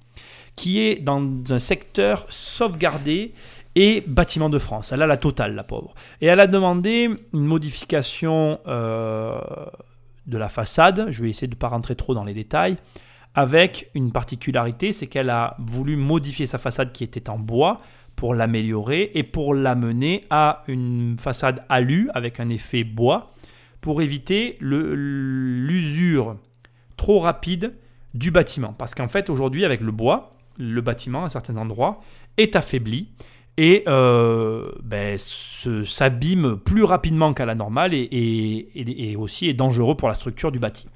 qui 0.55 0.79
est 0.79 0.95
dans 0.95 1.21
un 1.49 1.59
secteur 1.59 2.25
sauvegardé 2.29 3.33
et 3.75 4.01
bâtiment 4.07 4.49
de 4.49 4.57
France. 4.57 4.91
Elle 4.91 5.01
a 5.01 5.07
la 5.07 5.17
totale, 5.17 5.53
la 5.53 5.63
pauvre. 5.63 5.93
Et 6.21 6.27
elle 6.27 6.39
a 6.39 6.47
demandé 6.47 7.09
une 7.33 7.45
modification 7.45 8.59
euh, 8.67 9.39
de 10.27 10.37
la 10.37 10.49
façade. 10.49 11.07
Je 11.09 11.21
vais 11.21 11.29
essayer 11.29 11.47
de 11.47 11.55
ne 11.55 11.59
pas 11.59 11.67
rentrer 11.67 11.95
trop 11.95 12.13
dans 12.13 12.23
les 12.23 12.33
détails. 12.33 12.77
Avec 13.35 13.89
une 13.93 14.13
particularité, 14.13 14.93
c'est 14.93 15.07
qu'elle 15.07 15.29
a 15.29 15.57
voulu 15.59 15.97
modifier 15.97 16.47
sa 16.47 16.57
façade 16.57 16.93
qui 16.93 17.03
était 17.03 17.29
en 17.29 17.37
bois 17.37 17.81
pour 18.15 18.33
l'améliorer 18.33 19.11
et 19.13 19.23
pour 19.23 19.53
l'amener 19.53 20.25
à 20.29 20.63
une 20.67 21.17
façade 21.19 21.63
alu 21.69 22.09
avec 22.13 22.39
un 22.39 22.49
effet 22.49 22.83
bois 22.83 23.33
pour 23.81 24.01
éviter 24.01 24.57
l'usure 24.61 26.37
trop 26.97 27.19
rapide 27.19 27.73
du 28.13 28.31
bâtiment. 28.31 28.73
Parce 28.73 28.95
qu'en 28.95 29.07
fait, 29.07 29.29
aujourd'hui, 29.29 29.65
avec 29.65 29.81
le 29.81 29.91
bois, 29.91 30.35
le 30.57 30.81
bâtiment, 30.81 31.25
à 31.25 31.29
certains 31.29 31.57
endroits, 31.57 31.99
est 32.37 32.55
affaibli 32.55 33.09
et 33.57 33.83
euh, 33.87 34.71
ben, 34.83 35.17
s'abîme 35.17 36.57
plus 36.57 36.83
rapidement 36.83 37.33
qu'à 37.33 37.45
la 37.45 37.55
normale 37.55 37.93
et, 37.93 39.15
aussi 39.17 39.47
est 39.47 39.53
dangereux 39.53 39.95
pour 39.95 40.07
la 40.07 40.15
structure 40.15 40.51
du 40.51 40.59
bâti. 40.59 40.87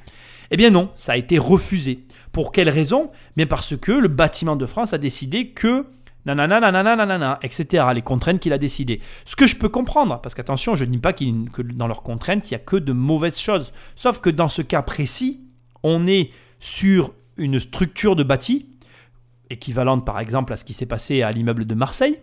Eh 0.51 0.57
bien 0.57 0.72
non, 0.72 0.89
ça 0.95 1.13
a 1.13 1.17
été 1.17 1.38
refusé. 1.38 1.99
Pour 2.32 2.51
quelle 2.51 2.70
raison? 2.70 3.11
Bien 3.38 3.45
parce 3.45 3.78
que 3.78 3.91
le 3.91 4.07
bâtiment 4.07 4.55
de 4.55 4.65
France 4.65 4.93
a 4.93 4.97
décidé 4.97 5.49
que 5.49 5.86
nanana, 6.26 6.59
nanana, 6.59 6.95
nanana, 6.95 7.39
etc. 7.41 7.86
Les 7.93 8.01
contraintes 8.01 8.39
qu'il 8.39 8.53
a 8.53 8.57
décidées. 8.57 9.01
Ce 9.26 9.36
que 9.36 9.47
je 9.47 9.55
peux 9.55 9.70
comprendre, 9.70 10.20
parce 10.22 10.36
qu'attention, 10.36 10.76
je 10.76 10.86
ne 10.86 10.91
dis 10.91 10.97
pas 10.97 11.13
que 11.13 11.61
dans 11.61 11.88
leurs 11.88 12.03
contraintes, 12.03 12.49
il 12.49 12.53
n'y 12.53 12.61
a 12.61 12.63
que 12.63 12.76
de 12.76 12.93
mauvaises 12.93 13.39
choses. 13.39 13.72
Sauf 13.95 14.20
que 14.20 14.30
dans 14.30 14.49
ce 14.49 14.61
cas 14.61 14.82
précis, 14.82 15.41
on 15.84 16.07
est 16.07 16.32
sur 16.59 17.13
une 17.38 17.59
structure 17.59 18.15
de 18.15 18.24
bâti, 18.24 18.67
équivalente 19.49 20.05
par 20.05 20.20
exemple 20.20 20.53
à 20.53 20.57
ce 20.57 20.63
qui 20.63 20.74
s'est 20.74 20.86
passé 20.86 21.22
à 21.22 21.32
l'immeuble 21.32 21.65
de 21.65 21.76
Marseille. 21.76 22.20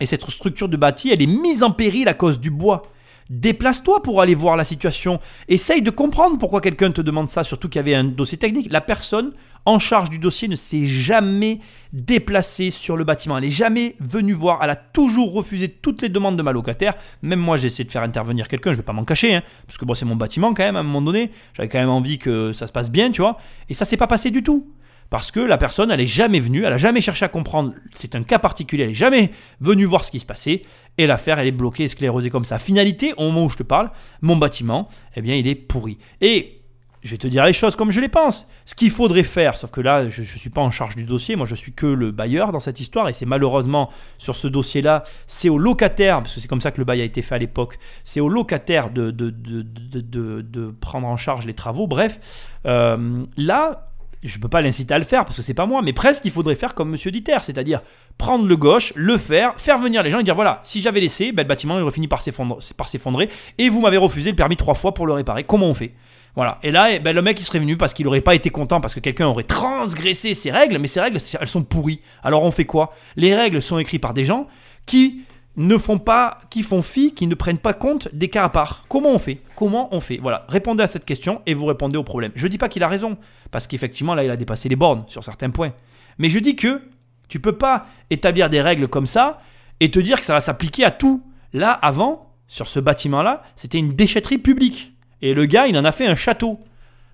Et 0.00 0.06
cette 0.06 0.28
structure 0.28 0.68
de 0.68 0.76
bâti, 0.76 1.10
elle 1.10 1.22
est 1.22 1.26
mise 1.26 1.62
en 1.62 1.70
péril 1.70 2.08
à 2.08 2.14
cause 2.14 2.40
du 2.40 2.50
bois. 2.50 2.82
Déplace-toi 3.30 4.02
pour 4.02 4.20
aller 4.20 4.34
voir 4.34 4.56
la 4.56 4.64
situation. 4.64 5.18
Essaye 5.48 5.82
de 5.82 5.90
comprendre 5.90 6.36
pourquoi 6.38 6.60
quelqu'un 6.60 6.90
te 6.90 7.00
demande 7.00 7.28
ça, 7.28 7.42
surtout 7.42 7.68
qu'il 7.68 7.78
y 7.78 7.80
avait 7.80 7.94
un 7.94 8.04
dossier 8.04 8.36
technique. 8.36 8.70
La 8.70 8.80
personne 8.80 9.32
en 9.66 9.78
charge 9.78 10.10
du 10.10 10.18
dossier 10.18 10.48
ne 10.48 10.56
s'est 10.56 10.84
jamais 10.84 11.60
déplacée 11.92 12.70
sur 12.70 12.96
le 12.96 13.04
bâtiment. 13.04 13.38
Elle 13.38 13.44
n'est 13.44 13.50
jamais 13.50 13.96
venue 14.00 14.32
voir. 14.32 14.60
Elle 14.62 14.70
a 14.70 14.76
toujours 14.76 15.32
refusé 15.32 15.68
toutes 15.68 16.02
les 16.02 16.08
demandes 16.08 16.36
de 16.36 16.42
ma 16.42 16.52
locataire. 16.52 16.94
Même 17.22 17.40
moi, 17.40 17.56
j'ai 17.56 17.68
essayé 17.68 17.84
de 17.84 17.90
faire 17.90 18.02
intervenir 18.02 18.48
quelqu'un. 18.48 18.70
Je 18.70 18.76
ne 18.76 18.78
vais 18.78 18.86
pas 18.86 18.92
m'en 18.92 19.04
cacher, 19.04 19.34
hein, 19.34 19.42
parce 19.66 19.78
que 19.78 19.84
bon, 19.84 19.94
c'est 19.94 20.04
mon 20.04 20.16
bâtiment 20.16 20.52
quand 20.54 20.64
même. 20.64 20.76
À 20.76 20.80
un 20.80 20.84
moment 20.84 21.02
donné, 21.02 21.30
j'avais 21.54 21.68
quand 21.68 21.78
même 21.78 21.88
envie 21.88 22.18
que 22.18 22.52
ça 22.52 22.66
se 22.66 22.72
passe 22.72 22.90
bien, 22.90 23.10
tu 23.10 23.22
vois. 23.22 23.38
Et 23.68 23.74
ça 23.74 23.84
s'est 23.84 23.96
pas 23.96 24.06
passé 24.06 24.30
du 24.30 24.42
tout. 24.42 24.68
Parce 25.10 25.30
que 25.30 25.40
la 25.40 25.58
personne, 25.58 25.90
elle 25.90 26.00
n'est 26.00 26.06
jamais 26.06 26.40
venue, 26.40 26.64
elle 26.64 26.70
n'a 26.70 26.78
jamais 26.78 27.00
cherché 27.00 27.24
à 27.24 27.28
comprendre. 27.28 27.74
C'est 27.94 28.14
un 28.14 28.22
cas 28.22 28.38
particulier, 28.38 28.82
elle 28.82 28.88
n'est 28.88 28.94
jamais 28.94 29.30
venue 29.60 29.84
voir 29.84 30.02
ce 30.04 30.10
qui 30.10 30.18
se 30.18 30.26
passait. 30.26 30.62
Et 30.98 31.06
l'affaire, 31.06 31.38
elle 31.38 31.46
est 31.46 31.52
bloquée, 31.52 31.86
sclérosée 31.88 32.30
comme 32.30 32.44
ça. 32.44 32.58
Finalité, 32.58 33.14
au 33.16 33.24
moment 33.24 33.44
où 33.44 33.48
je 33.48 33.56
te 33.56 33.62
parle, 33.62 33.90
mon 34.22 34.36
bâtiment, 34.36 34.88
eh 35.14 35.22
bien, 35.22 35.36
il 35.36 35.46
est 35.46 35.54
pourri. 35.54 35.98
Et 36.20 36.63
je 37.04 37.10
vais 37.10 37.18
te 37.18 37.28
dire 37.28 37.44
les 37.44 37.52
choses 37.52 37.76
comme 37.76 37.90
je 37.90 38.00
les 38.00 38.08
pense. 38.08 38.48
Ce 38.64 38.74
qu'il 38.74 38.90
faudrait 38.90 39.24
faire, 39.24 39.56
sauf 39.58 39.70
que 39.70 39.82
là, 39.82 40.08
je 40.08 40.22
ne 40.22 40.26
suis 40.26 40.48
pas 40.48 40.62
en 40.62 40.70
charge 40.70 40.96
du 40.96 41.04
dossier, 41.04 41.36
moi 41.36 41.46
je 41.46 41.54
suis 41.54 41.72
que 41.72 41.86
le 41.86 42.10
bailleur 42.10 42.50
dans 42.50 42.60
cette 42.60 42.80
histoire, 42.80 43.10
et 43.10 43.12
c'est 43.12 43.26
malheureusement 43.26 43.90
sur 44.16 44.34
ce 44.34 44.48
dossier-là, 44.48 45.04
c'est 45.26 45.50
au 45.50 45.58
locataire, 45.58 46.22
parce 46.22 46.34
que 46.34 46.40
c'est 46.40 46.48
comme 46.48 46.62
ça 46.62 46.70
que 46.70 46.78
le 46.78 46.84
bail 46.84 47.02
a 47.02 47.04
été 47.04 47.20
fait 47.20 47.34
à 47.34 47.38
l'époque, 47.38 47.78
c'est 48.04 48.20
au 48.20 48.30
locataire 48.30 48.90
de, 48.90 49.10
de, 49.10 49.30
de, 49.30 50.74
prendre 50.80 51.06
en 51.06 51.18
charge 51.18 51.44
les 51.44 51.52
travaux. 51.52 51.86
Bref, 51.86 52.20
euh, 52.64 53.24
là, 53.36 53.90
je 54.22 54.38
ne 54.38 54.42
peux 54.42 54.48
pas 54.48 54.62
l'inciter 54.62 54.94
à 54.94 54.98
le 54.98 55.04
faire 55.04 55.26
parce 55.26 55.36
que 55.36 55.42
c'est 55.42 55.52
pas 55.52 55.66
moi, 55.66 55.82
mais 55.82 55.92
presque 55.92 56.24
il 56.24 56.30
faudrait 56.30 56.54
faire 56.54 56.74
comme 56.74 56.88
Monsieur 56.88 57.10
Diter, 57.10 57.36
c'est-à-dire 57.42 57.82
prendre 58.16 58.46
le 58.46 58.56
gauche, 58.56 58.94
le 58.96 59.18
faire, 59.18 59.60
faire 59.60 59.78
venir 59.78 60.02
les 60.02 60.10
gens 60.10 60.20
et 60.20 60.24
dire 60.24 60.34
voilà, 60.34 60.60
si 60.62 60.80
j'avais 60.80 61.00
laissé, 61.00 61.32
ben, 61.32 61.42
le 61.42 61.48
bâtiment 61.48 61.76
il 61.76 61.82
aurait 61.82 61.92
fini 61.92 62.08
par 62.08 62.22
s'effondrer 62.22 63.28
et 63.58 63.68
vous 63.68 63.82
m'avez 63.82 63.98
refusé 63.98 64.30
le 64.30 64.36
permis 64.36 64.56
trois 64.56 64.74
fois 64.74 64.94
pour 64.94 65.06
le 65.06 65.12
réparer. 65.12 65.44
Comment 65.44 65.66
on 65.66 65.74
fait? 65.74 65.92
Voilà. 66.36 66.58
Et 66.62 66.70
là, 66.70 66.90
eh 66.90 66.98
ben, 66.98 67.14
le 67.14 67.22
mec, 67.22 67.38
il 67.40 67.44
serait 67.44 67.60
venu 67.60 67.76
parce 67.76 67.94
qu'il 67.94 68.04
n'aurait 68.04 68.20
pas 68.20 68.34
été 68.34 68.50
content, 68.50 68.80
parce 68.80 68.94
que 68.94 69.00
quelqu'un 69.00 69.26
aurait 69.26 69.44
transgressé 69.44 70.34
ses 70.34 70.50
règles, 70.50 70.78
mais 70.78 70.88
ces 70.88 71.00
règles, 71.00 71.18
elles 71.40 71.48
sont 71.48 71.62
pourries. 71.62 72.00
Alors 72.22 72.42
on 72.42 72.50
fait 72.50 72.64
quoi? 72.64 72.92
Les 73.16 73.34
règles 73.34 73.62
sont 73.62 73.78
écrites 73.78 74.02
par 74.02 74.14
des 74.14 74.24
gens 74.24 74.48
qui 74.86 75.22
ne 75.56 75.78
font 75.78 75.98
pas, 75.98 76.40
qui 76.50 76.62
font 76.62 76.82
fi, 76.82 77.14
qui 77.14 77.26
ne 77.28 77.34
prennent 77.34 77.58
pas 77.58 77.74
compte 77.74 78.08
des 78.12 78.28
cas 78.28 78.44
à 78.44 78.48
part. 78.48 78.84
Comment 78.88 79.10
on 79.10 79.18
fait? 79.18 79.40
Comment 79.54 79.88
on 79.94 80.00
fait? 80.00 80.18
Voilà, 80.20 80.44
répondez 80.48 80.82
à 80.82 80.88
cette 80.88 81.04
question 81.04 81.42
et 81.46 81.54
vous 81.54 81.66
répondez 81.66 81.96
au 81.96 82.02
problème. 82.02 82.32
Je 82.34 82.48
dis 82.48 82.58
pas 82.58 82.68
qu'il 82.68 82.82
a 82.82 82.88
raison, 82.88 83.16
parce 83.52 83.68
qu'effectivement 83.68 84.14
là 84.14 84.24
il 84.24 84.30
a 84.30 84.36
dépassé 84.36 84.68
les 84.68 84.76
bornes 84.76 85.04
sur 85.06 85.22
certains 85.22 85.50
points. 85.50 85.72
Mais 86.18 86.28
je 86.28 86.40
dis 86.40 86.56
que 86.56 86.82
tu 87.28 87.38
peux 87.40 87.56
pas 87.56 87.86
établir 88.10 88.50
des 88.50 88.60
règles 88.60 88.88
comme 88.88 89.06
ça 89.06 89.40
et 89.80 89.90
te 89.90 90.00
dire 90.00 90.18
que 90.18 90.26
ça 90.26 90.34
va 90.34 90.40
s'appliquer 90.40 90.84
à 90.84 90.90
tout. 90.90 91.22
Là, 91.52 91.70
avant, 91.70 92.32
sur 92.48 92.68
ce 92.68 92.80
bâtiment-là, 92.80 93.42
c'était 93.54 93.78
une 93.78 93.94
déchetterie 93.94 94.38
publique. 94.38 94.93
Et 95.22 95.34
le 95.34 95.46
gars, 95.46 95.66
il 95.66 95.76
en 95.78 95.84
a 95.84 95.92
fait 95.92 96.06
un 96.06 96.14
château. 96.14 96.60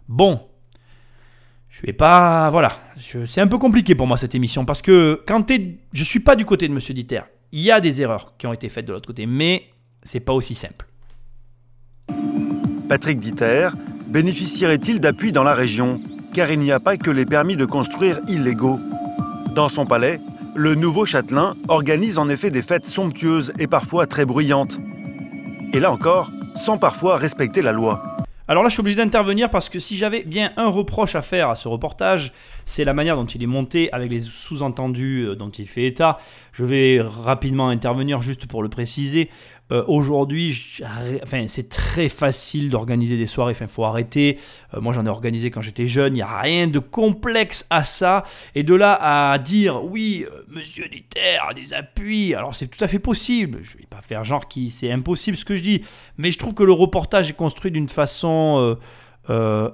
Bon, 0.08 0.40
je 1.68 1.82
vais 1.82 1.92
pas. 1.92 2.50
Voilà. 2.50 2.72
C'est 2.98 3.40
un 3.40 3.46
peu 3.46 3.58
compliqué 3.58 3.94
pour 3.94 4.06
moi 4.06 4.16
cette 4.16 4.34
émission 4.34 4.64
parce 4.64 4.82
que 4.82 5.22
quand 5.26 5.42
t'es. 5.42 5.78
Je 5.92 6.04
suis 6.04 6.20
pas 6.20 6.36
du 6.36 6.44
côté 6.44 6.68
de 6.68 6.72
Monsieur 6.72 6.94
Diter. 6.94 7.22
Il 7.52 7.60
y 7.60 7.70
a 7.70 7.80
des 7.80 8.00
erreurs 8.00 8.36
qui 8.38 8.46
ont 8.46 8.52
été 8.52 8.68
faites 8.68 8.86
de 8.86 8.92
l'autre 8.92 9.08
côté, 9.08 9.26
mais 9.26 9.64
c'est 10.02 10.20
pas 10.20 10.32
aussi 10.32 10.54
simple. 10.54 10.86
Patrick 12.88 13.18
Diter 13.18 13.70
bénéficierait-il 14.08 15.00
d'appui 15.00 15.32
dans 15.32 15.42
la 15.42 15.54
région 15.54 16.00
Car 16.32 16.50
il 16.50 16.60
n'y 16.60 16.72
a 16.72 16.80
pas 16.80 16.96
que 16.96 17.10
les 17.10 17.24
permis 17.24 17.56
de 17.56 17.64
construire 17.64 18.20
illégaux? 18.28 18.78
Dans 19.54 19.68
son 19.68 19.84
palais, 19.84 20.20
le 20.54 20.74
nouveau 20.74 21.06
châtelain 21.06 21.56
organise 21.68 22.18
en 22.18 22.28
effet 22.28 22.50
des 22.50 22.62
fêtes 22.62 22.86
somptueuses 22.86 23.52
et 23.58 23.66
parfois 23.66 24.06
très 24.06 24.24
bruyantes. 24.24 24.78
Et 25.72 25.80
là 25.80 25.92
encore, 25.92 26.30
sans 26.60 26.76
parfois 26.76 27.16
respecter 27.16 27.62
la 27.62 27.72
loi. 27.72 28.02
Alors 28.46 28.62
là, 28.64 28.68
je 28.68 28.74
suis 28.74 28.80
obligé 28.80 28.96
d'intervenir 28.96 29.48
parce 29.48 29.68
que 29.68 29.78
si 29.78 29.96
j'avais 29.96 30.24
bien 30.24 30.52
un 30.56 30.66
reproche 30.66 31.14
à 31.14 31.22
faire 31.22 31.50
à 31.50 31.54
ce 31.54 31.68
reportage, 31.68 32.32
c'est 32.64 32.84
la 32.84 32.92
manière 32.92 33.16
dont 33.16 33.24
il 33.24 33.42
est 33.42 33.46
monté 33.46 33.92
avec 33.92 34.10
les 34.10 34.20
sous-entendus 34.20 35.24
euh, 35.24 35.36
dont 35.36 35.50
il 35.50 35.66
fait 35.66 35.84
état. 35.84 36.18
Je 36.52 36.64
vais 36.64 37.00
rapidement 37.00 37.68
intervenir 37.68 38.22
juste 38.22 38.46
pour 38.46 38.62
le 38.62 38.68
préciser. 38.68 39.30
Euh, 39.72 39.84
Aujourd'hui, 39.86 40.80
enfin, 41.22 41.46
c'est 41.48 41.68
très 41.68 42.08
facile 42.08 42.70
d'organiser 42.70 43.16
des 43.16 43.26
soirées. 43.26 43.52
Enfin, 43.52 43.66
faut 43.66 43.84
arrêter. 43.84 44.38
Euh, 44.74 44.80
moi, 44.80 44.92
j'en 44.92 45.06
ai 45.06 45.08
organisé 45.08 45.50
quand 45.50 45.62
j'étais 45.62 45.86
jeune. 45.86 46.14
Il 46.14 46.16
n'y 46.16 46.22
a 46.22 46.40
rien 46.40 46.66
de 46.66 46.78
complexe 46.78 47.66
à 47.70 47.84
ça. 47.84 48.24
Et 48.54 48.62
de 48.62 48.74
là 48.74 48.98
à 49.32 49.38
dire, 49.38 49.84
oui, 49.84 50.26
euh, 50.30 50.42
Monsieur 50.48 50.88
Dieter 50.88 51.38
a 51.48 51.54
des 51.54 51.72
appuis. 51.72 52.34
Alors, 52.34 52.54
c'est 52.54 52.68
tout 52.68 52.82
à 52.82 52.88
fait 52.88 52.98
possible. 52.98 53.58
Je 53.62 53.78
vais 53.78 53.86
pas 53.88 54.02
faire 54.02 54.24
genre 54.24 54.48
qui 54.48 54.70
c'est 54.70 54.90
impossible 54.90 55.36
ce 55.36 55.44
que 55.44 55.56
je 55.56 55.62
dis. 55.62 55.82
Mais 56.18 56.32
je 56.32 56.38
trouve 56.38 56.54
que 56.54 56.64
le 56.64 56.72
reportage 56.72 57.30
est 57.30 57.34
construit 57.34 57.70
d'une 57.70 57.88
façon 57.88 58.76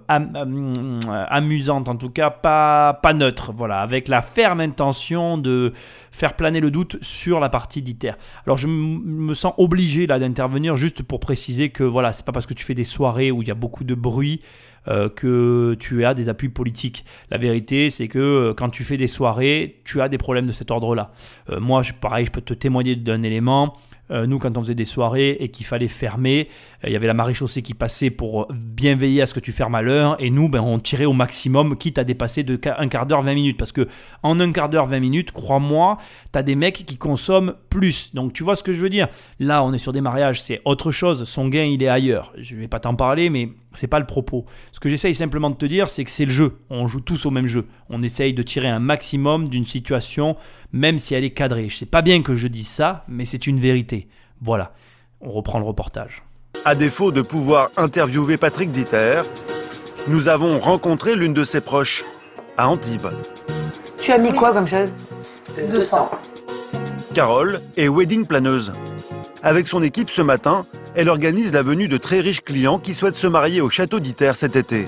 am- 0.09 1.01
amusante, 1.29 1.89
en 1.89 1.97
tout 1.97 2.11
cas 2.11 2.31
pas, 2.31 2.95
pas 3.03 3.13
neutre, 3.13 3.53
voilà, 3.57 3.81
avec 3.81 4.09
la 4.09 4.21
ferme 4.21 4.61
intention 4.61 5.39
de 5.39 5.73
faire 6.11 6.35
planer 6.35 6.61
le 6.61 6.71
doute 6.71 6.99
sur 7.03 7.41
la 7.41 7.49
partie 7.49 7.83
d'ITER. 7.83 8.13
Alors 8.47 8.59
je 8.59 8.69
me 8.69 9.35
sens 9.35 9.55
obligé 9.59 10.07
là 10.07 10.19
d'intervenir 10.19 10.77
juste 10.77 11.03
pour 11.03 11.21
préciser 11.21 11.71
que 11.71 11.85
voilà, 11.85 12.13
c'est 12.13 12.25
pas 12.25 12.33
parce 12.33 12.47
que 12.47 12.55
tu 12.55 12.65
fais 12.65 12.75
des 12.75 12.85
soirées 12.85 13.31
où 13.31 13.43
il 13.43 13.49
y 13.49 13.51
a 13.51 13.55
beaucoup 13.55 13.85
de 13.85 13.95
bruit 13.95 14.41
euh, 14.89 15.09
que 15.09 15.75
tu 15.81 16.05
as 16.05 16.15
des 16.15 16.29
appuis 16.29 16.49
politiques. 16.49 17.05
La 17.31 17.39
vérité, 17.39 17.91
c'est 17.91 18.09
que 18.09 18.19
euh, 18.19 18.55
quand 18.55 18.69
tu 18.69 18.85
fais 18.85 18.97
des 18.97 19.09
soirées, 19.09 19.81
tu 19.85 20.01
as 20.01 20.09
des 20.09 20.19
problèmes 20.19 20.47
de 20.47 20.53
cet 20.53 20.71
ordre-là. 20.71 21.11
Euh, 21.51 21.59
moi, 21.59 21.83
je, 21.83 21.93
pareil, 21.93 22.27
je 22.27 22.31
peux 22.31 22.41
te 22.41 22.55
témoigner 22.55 22.95
d'un 22.95 23.23
élément. 23.23 23.77
Euh, 24.11 24.27
nous, 24.27 24.39
quand 24.39 24.57
on 24.57 24.61
faisait 24.61 24.75
des 24.75 24.85
soirées 24.85 25.37
et 25.41 25.49
qu'il 25.49 25.67
fallait 25.67 25.89
fermer, 25.89 26.49
euh, 26.85 26.89
il 26.89 26.93
y 26.93 26.97
avait 26.97 27.07
la 27.07 27.15
maréchaussée 27.15 27.63
qui 27.63 27.75
passait 27.75 28.11
pour 28.11 28.43
euh, 28.43 28.47
bien 28.55 28.97
veiller 28.97 29.23
à 29.23 29.27
ce 29.27 29.35
que 29.35 29.41
tu 29.41 29.53
fermes 29.53 29.75
à 29.75 29.83
l'heure. 29.83 30.17
Et 30.21 30.31
nous, 30.31 30.49
ben, 30.49 30.61
on 30.61 30.79
tirait 30.79 31.05
au 31.05 31.13
maximum, 31.13 31.77
quitte 31.77 31.99
à 31.99 32.05
dépasser 32.05 32.43
de 32.43 32.59
un 32.79 32.89
quart 32.89 33.07
d'heure, 33.07 33.23
20 33.23 33.35
minutes. 33.35 33.59
Parce 33.59 33.73
que 33.73 33.89
en 34.23 34.39
un 34.41 34.53
quart 34.53 34.69
d'heure, 34.69 34.87
20 34.87 35.01
minutes, 35.01 35.33
crois-moi, 35.33 35.99
tu 36.33 36.39
as 36.39 36.43
des 36.43 36.57
mecs 36.57 36.85
qui 36.87 36.97
consomment 36.97 37.55
plus. 37.71 38.15
Donc, 38.15 38.33
tu 38.33 38.45
vois 38.45 38.57
ce 38.57 38.63
que 38.63 38.73
je 38.73 38.81
veux 38.81 38.91
dire? 38.91 39.09
Là, 39.41 39.65
on 39.65 39.73
est 39.73 39.79
sur 39.79 39.93
des 39.93 40.01
mariages, 40.01 40.43
c'est 40.43 40.61
autre 40.65 40.93
chose. 40.93 41.25
Son 41.25 41.49
gain, 41.49 41.65
il 41.65 41.83
est 41.83 41.89
ailleurs. 41.89 42.33
Je 42.39 42.57
vais 42.57 42.69
pas 42.69 42.81
t'en 42.81 42.95
parler, 42.95 43.31
mais 43.31 43.51
c'est 43.77 43.87
pas 43.87 43.99
le 43.99 44.07
propos. 44.07 44.47
Ce 44.73 44.81
que 44.81 44.89
j'essaye 44.89 45.15
simplement 45.15 45.51
de 45.51 45.57
te 45.57 45.67
dire, 45.67 45.91
c'est 45.91 46.05
que 46.05 46.11
c'est 46.11 46.25
le 46.25 46.33
jeu. 46.33 46.59
On 46.71 46.87
joue 46.87 47.01
tous 47.01 47.27
au 47.27 47.31
même 47.31 47.47
jeu. 47.47 47.67
On 47.89 48.03
essaye 48.03 48.35
de 48.35 48.43
tirer 48.43 48.69
un 48.69 48.79
maximum 48.79 49.49
d'une 49.49 49.65
situation, 49.65 50.37
même 50.77 50.99
si 50.99 51.15
elle 51.15 51.25
est 51.25 51.31
cadrée. 51.31 51.69
Je 51.69 51.79
sais 51.79 51.87
pas 51.87 52.03
bien 52.03 52.23
que 52.23 52.35
je 52.35 52.49
dise 52.49 52.69
ça, 52.69 53.05
mais 53.09 53.25
c'est 53.25 53.47
une 53.47 53.59
vérité. 53.59 54.09
Voilà. 54.43 54.73
On 55.21 55.31
reprend 55.31 55.59
le 55.59 55.65
reportage. 55.65 56.23
À 56.65 56.75
défaut 56.75 57.13
de 57.13 57.23
pouvoir 57.23 57.71
interviewer 57.77 58.37
Patrick 58.37 58.71
Dieter, 58.71 59.23
nous 60.09 60.29
avons 60.29 60.59
rencontré 60.59 61.17
l'une 61.17 61.33
de 61.33 61.45
ses 61.45 61.61
proches, 61.61 62.05
à 62.59 62.69
Antibes. 62.69 63.09
Tu 63.99 64.13
as 64.13 64.19
mis 64.19 64.33
quoi 64.33 64.53
comme 64.53 64.69
chaise 64.69 64.93
200. 65.71 66.11
Carole 67.15 67.63
est 67.77 67.89
wedding 67.89 68.27
planeuse. 68.27 68.73
Avec 69.43 69.69
son 69.69 69.83
équipe 69.83 70.11
ce 70.11 70.23
matin, 70.23 70.67
elle 70.95 71.09
organise 71.09 71.53
la 71.53 71.63
venue 71.63 71.89
de 71.89 71.97
très 71.97 72.21
riches 72.21 72.43
clients 72.43 72.79
qui 72.79 72.93
souhaitent 72.93 73.15
se 73.15 73.27
marier 73.27 73.63
au 73.63 73.71
château 73.71 74.01
d'Iter 74.01 74.33
cet 74.35 74.57
été. 74.57 74.85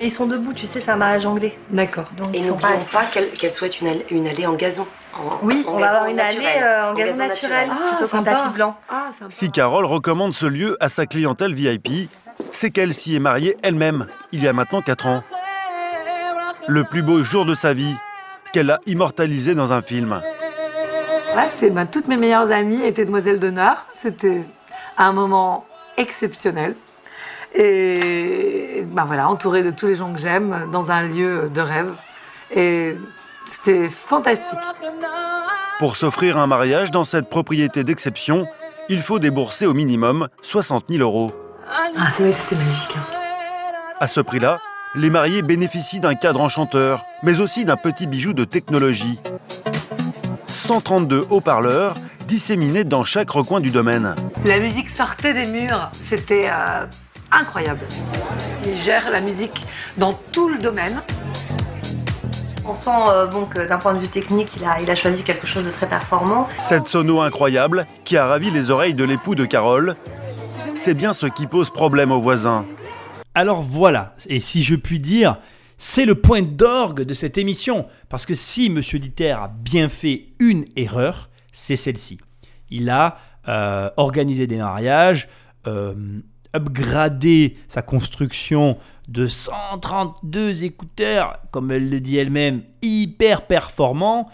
Et 0.00 0.06
ils 0.06 0.12
sont 0.12 0.26
debout, 0.26 0.52
tu 0.52 0.66
sais, 0.66 0.80
c'est 0.80 0.90
un 0.90 0.96
mariage 0.96 1.24
anglais. 1.26 1.58
D'accord. 1.70 2.04
Donc 2.16 2.28
Et 2.34 2.38
ils 2.38 2.46
n'oublions 2.46 2.78
pas 2.92 3.00
pas 3.00 3.04
qu'elle 3.06 3.30
qu'elle 3.30 3.50
souhaite 3.50 3.80
une, 3.80 3.88
allée- 3.88 4.06
une 4.10 4.26
allée 4.26 4.46
en 4.46 4.52
gazon. 4.54 4.86
En- 5.14 5.38
Oui, 5.42 5.64
en 5.66 5.72
on 5.72 5.74
va 5.76 5.80
gazon 5.80 5.94
avoir 5.96 6.10
une 6.10 6.20
allée 6.20 6.36
naturel. 6.38 6.62
euh, 6.62 6.90
en, 6.90 6.94
gazon 6.94 7.26
naturel, 7.26 7.68
Ah, 7.72 7.76
plutôt 7.96 8.10
qu'en 8.10 8.18
sympa. 8.18 8.30
tapis 8.32 8.48
blanc. 8.54 8.76
Ah, 8.90 9.08
sympa. 9.18 9.30
Si 9.30 9.50
Carole 9.50 9.86
recommande 9.86 10.34
ce 10.34 10.44
lieu 10.46 10.76
à 10.80 10.88
sa 10.90 11.06
clientèle 11.06 11.54
VIP, 11.54 12.10
c'est 12.52 12.70
qu'elle 12.70 12.92
s'y 12.92 13.16
est 13.16 13.20
mariée 13.20 13.56
elle-même, 13.62 14.06
il 14.32 14.42
y 14.44 14.48
a 14.48 14.52
maintenant 14.52 14.82
4 14.82 15.06
ans. 15.06 15.22
Le 16.68 16.84
plus 16.84 17.02
beau 17.02 17.22
jour 17.24 17.46
de 17.46 17.54
sa 17.54 17.72
vie, 17.72 17.94
qu'elle 18.52 18.70
a 18.70 18.80
immortalisé 18.86 19.54
dans 19.54 19.72
un 19.72 19.80
film. 19.80 20.20
Là, 21.34 21.44
c'est 21.58 21.70
ben, 21.70 21.86
toutes 21.86 22.08
mes 22.08 22.16
meilleures 22.16 22.50
amies 22.52 22.82
étaient 22.84 23.04
demoiselles 23.04 23.38
d'honneur. 23.40 23.86
C'était 23.94 24.42
un 24.98 25.12
moment 25.12 25.64
exceptionnel. 25.96 26.74
Et 27.56 28.84
ben 28.92 29.04
voilà, 29.04 29.28
entourée 29.28 29.62
de 29.62 29.70
tous 29.70 29.86
les 29.86 29.96
gens 29.96 30.12
que 30.12 30.18
j'aime, 30.20 30.68
dans 30.72 30.90
un 30.90 31.02
lieu 31.02 31.50
de 31.52 31.60
rêve. 31.60 31.92
Et 32.54 32.96
c'était 33.46 33.88
fantastique. 33.88 34.58
Pour 35.78 35.96
s'offrir 35.96 36.38
un 36.38 36.46
mariage 36.46 36.90
dans 36.90 37.04
cette 37.04 37.28
propriété 37.28 37.82
d'exception, 37.84 38.46
il 38.88 39.00
faut 39.00 39.18
débourser 39.18 39.66
au 39.66 39.74
minimum 39.74 40.28
60 40.42 40.84
000 40.90 41.00
euros. 41.02 41.32
Ah, 41.68 42.08
c'est 42.14 42.24
vrai, 42.24 42.32
c'était 42.32 42.56
magique. 42.62 42.96
hein. 42.96 43.12
À 44.00 44.06
ce 44.06 44.20
prix-là, 44.20 44.60
les 44.94 45.10
mariés 45.10 45.42
bénéficient 45.42 46.00
d'un 46.00 46.14
cadre 46.14 46.40
enchanteur, 46.40 47.04
mais 47.22 47.40
aussi 47.40 47.64
d'un 47.64 47.76
petit 47.76 48.06
bijou 48.06 48.32
de 48.34 48.44
technologie. 48.44 49.18
132 50.46 51.26
haut-parleurs 51.30 51.94
disséminés 52.26 52.84
dans 52.84 53.04
chaque 53.04 53.30
recoin 53.30 53.60
du 53.60 53.70
domaine. 53.70 54.14
La 54.46 54.58
musique 54.58 54.90
sortait 54.90 55.32
des 55.34 55.46
murs. 55.46 55.90
C'était 55.92 56.48
euh, 56.50 56.84
incroyable. 57.32 57.80
Il 58.66 58.76
gère 58.76 59.10
la 59.10 59.20
musique 59.20 59.64
dans 59.96 60.18
tout 60.32 60.48
le 60.48 60.58
domaine. 60.58 61.00
On 62.64 62.74
sent 62.74 62.90
euh, 62.90 63.26
bon, 63.26 63.44
que 63.44 63.66
d'un 63.66 63.78
point 63.78 63.94
de 63.94 64.00
vue 64.00 64.08
technique, 64.08 64.56
il 64.56 64.64
a, 64.64 64.80
il 64.80 64.90
a 64.90 64.94
choisi 64.94 65.22
quelque 65.22 65.46
chose 65.46 65.66
de 65.66 65.70
très 65.70 65.88
performant. 65.88 66.48
Cette 66.58 66.86
sono 66.86 67.20
incroyable 67.20 67.86
qui 68.04 68.16
a 68.16 68.26
ravi 68.26 68.50
les 68.50 68.70
oreilles 68.70 68.94
de 68.94 69.04
l'époux 69.04 69.34
de 69.34 69.44
Carole, 69.44 69.96
c'est 70.74 70.94
bien 70.94 71.12
ce 71.12 71.26
qui 71.26 71.46
pose 71.46 71.70
problème 71.70 72.10
aux 72.10 72.20
voisins. 72.20 72.66
Alors 73.34 73.62
voilà, 73.62 74.14
et 74.28 74.40
si 74.40 74.62
je 74.62 74.74
puis 74.74 74.98
dire, 74.98 75.38
c'est 75.78 76.06
le 76.06 76.14
point 76.14 76.42
d'orgue 76.42 77.02
de 77.02 77.14
cette 77.14 77.38
émission. 77.38 77.86
Parce 78.08 78.26
que 78.26 78.34
si 78.34 78.66
M. 78.66 78.80
Dieter 78.80 79.32
a 79.32 79.48
bien 79.48 79.88
fait 79.88 80.28
une 80.40 80.64
erreur, 80.76 81.28
c'est 81.52 81.76
celle-ci. 81.76 82.18
Il 82.70 82.90
a 82.90 83.18
euh, 83.48 83.90
organisé 83.96 84.46
des 84.46 84.56
mariages, 84.56 85.28
euh, 85.66 85.94
upgradé 86.56 87.56
sa 87.68 87.82
construction 87.82 88.76
de 89.08 89.26
132 89.26 90.64
écouteurs, 90.64 91.38
comme 91.52 91.70
elle 91.70 91.88
le 91.88 92.00
dit 92.00 92.16
elle-même, 92.16 92.62
hyper 92.82 93.46
performants. 93.46 94.28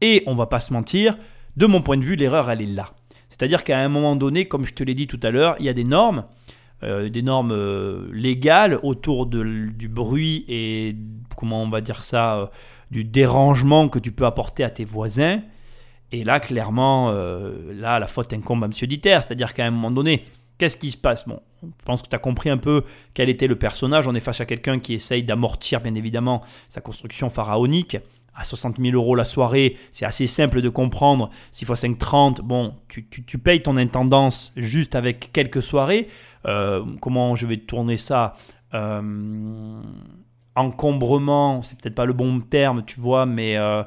Et 0.00 0.22
on 0.26 0.34
va 0.34 0.46
pas 0.46 0.60
se 0.60 0.72
mentir, 0.72 1.16
de 1.56 1.66
mon 1.66 1.80
point 1.80 1.96
de 1.96 2.04
vue, 2.04 2.16
l'erreur, 2.16 2.50
elle 2.50 2.60
est 2.60 2.66
là. 2.66 2.90
C'est-à-dire 3.28 3.64
qu'à 3.64 3.78
un 3.78 3.88
moment 3.88 4.16
donné, 4.16 4.46
comme 4.46 4.64
je 4.64 4.74
te 4.74 4.84
l'ai 4.84 4.94
dit 4.94 5.06
tout 5.06 5.20
à 5.22 5.30
l'heure, 5.30 5.56
il 5.58 5.66
y 5.66 5.68
a 5.68 5.72
des 5.72 5.84
normes 5.84 6.24
euh, 6.82 7.08
des 7.08 7.22
normes 7.22 7.52
euh, 7.52 8.06
légales 8.12 8.78
autour 8.82 9.24
du 9.24 9.88
bruit 9.88 10.44
et 10.46 10.94
comment 11.34 11.62
on 11.62 11.70
va 11.70 11.80
dire 11.80 12.02
ça, 12.02 12.36
euh, 12.36 12.46
du 12.90 13.02
dérangement 13.02 13.88
que 13.88 13.98
tu 13.98 14.12
peux 14.12 14.26
apporter 14.26 14.62
à 14.62 14.68
tes 14.68 14.84
voisins. 14.84 15.40
Et 16.12 16.22
là, 16.22 16.38
clairement, 16.38 17.10
là, 17.10 17.98
la 17.98 18.06
faute 18.06 18.32
incombe 18.32 18.62
à 18.62 18.66
M. 18.66 18.72
Dieter. 18.72 19.18
C'est-à-dire 19.22 19.54
qu'à 19.54 19.66
un 19.66 19.72
moment 19.72 19.90
donné, 19.90 20.24
qu'est-ce 20.58 20.76
qui 20.76 20.90
se 20.90 20.96
passe? 20.96 21.26
Bon, 21.26 21.40
je 21.62 21.84
pense 21.84 22.02
que 22.02 22.08
tu 22.08 22.16
as 22.16 22.18
compris 22.18 22.50
un 22.50 22.58
peu 22.58 22.82
quel 23.14 23.28
était 23.28 23.46
le 23.46 23.56
personnage. 23.56 24.06
On 24.06 24.14
est 24.14 24.20
face 24.20 24.40
à 24.40 24.46
quelqu'un 24.46 24.78
qui 24.78 24.94
essaye 24.94 25.22
d'amortir, 25.22 25.80
bien 25.80 25.94
évidemment, 25.94 26.42
sa 26.68 26.80
construction 26.80 27.28
pharaonique. 27.28 27.96
À 28.38 28.44
60 28.44 28.76
000 28.78 28.94
euros 28.94 29.14
la 29.14 29.24
soirée, 29.24 29.78
c'est 29.92 30.04
assez 30.04 30.26
simple 30.26 30.60
de 30.60 30.68
comprendre. 30.68 31.30
6 31.52 31.64
x 31.64 31.80
5, 31.80 31.98
30. 31.98 32.40
Bon, 32.42 32.74
tu, 32.86 33.06
tu, 33.08 33.24
tu 33.24 33.38
payes 33.38 33.62
ton 33.62 33.78
intendance 33.78 34.52
juste 34.56 34.94
avec 34.94 35.32
quelques 35.32 35.62
soirées. 35.62 36.08
Euh, 36.46 36.84
comment 37.00 37.34
je 37.34 37.46
vais 37.46 37.56
tourner 37.56 37.96
ça? 37.96 38.34
Euh, 38.74 39.80
Encombrement, 40.56 41.60
c'est 41.60 41.78
peut-être 41.78 41.94
pas 41.94 42.06
le 42.06 42.14
bon 42.14 42.40
terme, 42.40 42.82
tu 42.82 42.98
vois, 42.98 43.26
mais 43.26 43.58
euh, 43.58 43.82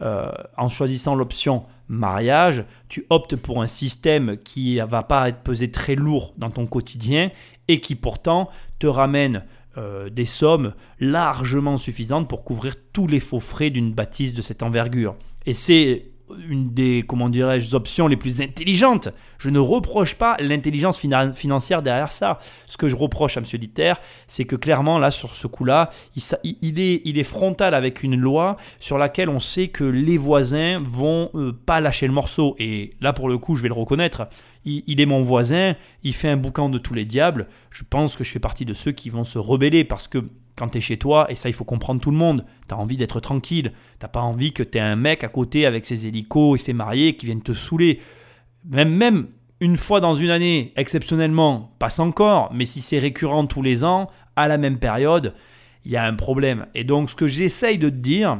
euh, 0.00 0.32
en 0.56 0.68
choisissant 0.68 1.14
l'option 1.14 1.64
mariage, 1.88 2.64
tu 2.88 3.06
optes 3.10 3.36
pour 3.36 3.62
un 3.62 3.66
système 3.66 4.38
qui 4.38 4.78
va 4.78 5.02
pas 5.02 5.28
être 5.28 5.40
pesé 5.40 5.70
très 5.70 5.94
lourd 5.94 6.34
dans 6.38 6.50
ton 6.50 6.66
quotidien 6.66 7.30
et 7.68 7.80
qui 7.80 7.94
pourtant 7.94 8.48
te 8.78 8.86
ramène 8.86 9.44
euh, 9.76 10.08
des 10.08 10.24
sommes 10.24 10.74
largement 11.00 11.76
suffisantes 11.76 12.28
pour 12.28 12.44
couvrir 12.44 12.74
tous 12.92 13.06
les 13.06 13.20
faux 13.20 13.40
frais 13.40 13.70
d'une 13.70 13.92
bâtisse 13.92 14.34
de 14.34 14.42
cette 14.42 14.62
envergure. 14.62 15.16
Et 15.46 15.52
c'est 15.52 16.06
une 16.48 16.72
des 16.72 17.04
comment 17.06 17.28
dirais-je 17.28 17.74
options 17.74 18.06
les 18.06 18.16
plus 18.16 18.40
intelligentes. 18.40 19.08
Je 19.38 19.50
ne 19.50 19.58
reproche 19.58 20.14
pas 20.14 20.36
l'intelligence 20.40 20.98
fina- 20.98 21.32
financière 21.32 21.82
derrière 21.82 22.12
ça. 22.12 22.38
Ce 22.66 22.76
que 22.76 22.88
je 22.88 22.96
reproche 22.96 23.36
à 23.36 23.40
M. 23.40 23.46
Dieter, 23.58 23.94
c'est 24.26 24.44
que 24.44 24.56
clairement 24.56 24.98
là 24.98 25.10
sur 25.10 25.36
ce 25.36 25.46
coup-là, 25.46 25.90
il, 26.44 26.80
est, 26.80 27.02
il 27.04 27.18
est 27.18 27.24
frontal 27.24 27.74
avec 27.74 28.02
une 28.02 28.16
loi 28.16 28.56
sur 28.80 28.98
laquelle 28.98 29.28
on 29.28 29.40
sait 29.40 29.68
que 29.68 29.84
les 29.84 30.18
voisins 30.18 30.80
vont 30.80 31.30
euh, 31.34 31.52
pas 31.66 31.80
lâcher 31.80 32.06
le 32.06 32.12
morceau. 32.12 32.56
Et 32.58 32.94
là 33.00 33.12
pour 33.12 33.28
le 33.28 33.38
coup, 33.38 33.56
je 33.56 33.62
vais 33.62 33.68
le 33.68 33.74
reconnaître. 33.74 34.28
Il 34.66 34.98
est 34.98 35.04
mon 35.04 35.20
voisin, 35.20 35.74
il 36.04 36.14
fait 36.14 36.30
un 36.30 36.38
boucan 36.38 36.70
de 36.70 36.78
tous 36.78 36.94
les 36.94 37.04
diables. 37.04 37.48
Je 37.70 37.82
pense 37.88 38.16
que 38.16 38.24
je 38.24 38.30
fais 38.30 38.38
partie 38.38 38.64
de 38.64 38.72
ceux 38.72 38.92
qui 38.92 39.10
vont 39.10 39.24
se 39.24 39.38
rebeller 39.38 39.84
parce 39.84 40.08
que 40.08 40.24
quand 40.56 40.68
tu 40.68 40.78
es 40.78 40.80
chez 40.80 40.96
toi, 40.96 41.26
et 41.30 41.34
ça 41.34 41.48
il 41.48 41.52
faut 41.52 41.64
comprendre 41.64 42.00
tout 42.00 42.10
le 42.10 42.16
monde, 42.16 42.44
tu 42.68 42.74
as 42.74 42.78
envie 42.78 42.96
d'être 42.96 43.20
tranquille, 43.20 43.72
t'as 43.98 44.08
pas 44.08 44.20
envie 44.20 44.52
que 44.52 44.62
tu 44.62 44.78
aies 44.78 44.80
un 44.80 44.96
mec 44.96 45.24
à 45.24 45.28
côté 45.28 45.66
avec 45.66 45.84
ses 45.84 46.06
hélicos 46.06 46.60
et 46.60 46.64
ses 46.64 46.72
mariés 46.72 47.16
qui 47.16 47.26
viennent 47.26 47.42
te 47.42 47.52
saouler. 47.52 48.00
Même, 48.64 48.94
même 48.94 49.28
une 49.60 49.76
fois 49.76 50.00
dans 50.00 50.14
une 50.14 50.30
année, 50.30 50.72
exceptionnellement, 50.76 51.74
passe 51.78 51.98
encore, 51.98 52.52
mais 52.52 52.64
si 52.64 52.80
c'est 52.82 52.98
récurrent 52.98 53.46
tous 53.46 53.62
les 53.62 53.84
ans, 53.84 54.10
à 54.36 54.48
la 54.48 54.58
même 54.58 54.78
période, 54.78 55.34
il 55.84 55.92
y 55.92 55.96
a 55.96 56.04
un 56.04 56.14
problème. 56.14 56.66
Et 56.74 56.84
donc 56.84 57.10
ce 57.10 57.14
que 57.14 57.28
j'essaye 57.28 57.78
de 57.78 57.88
te 57.88 57.94
dire, 57.94 58.38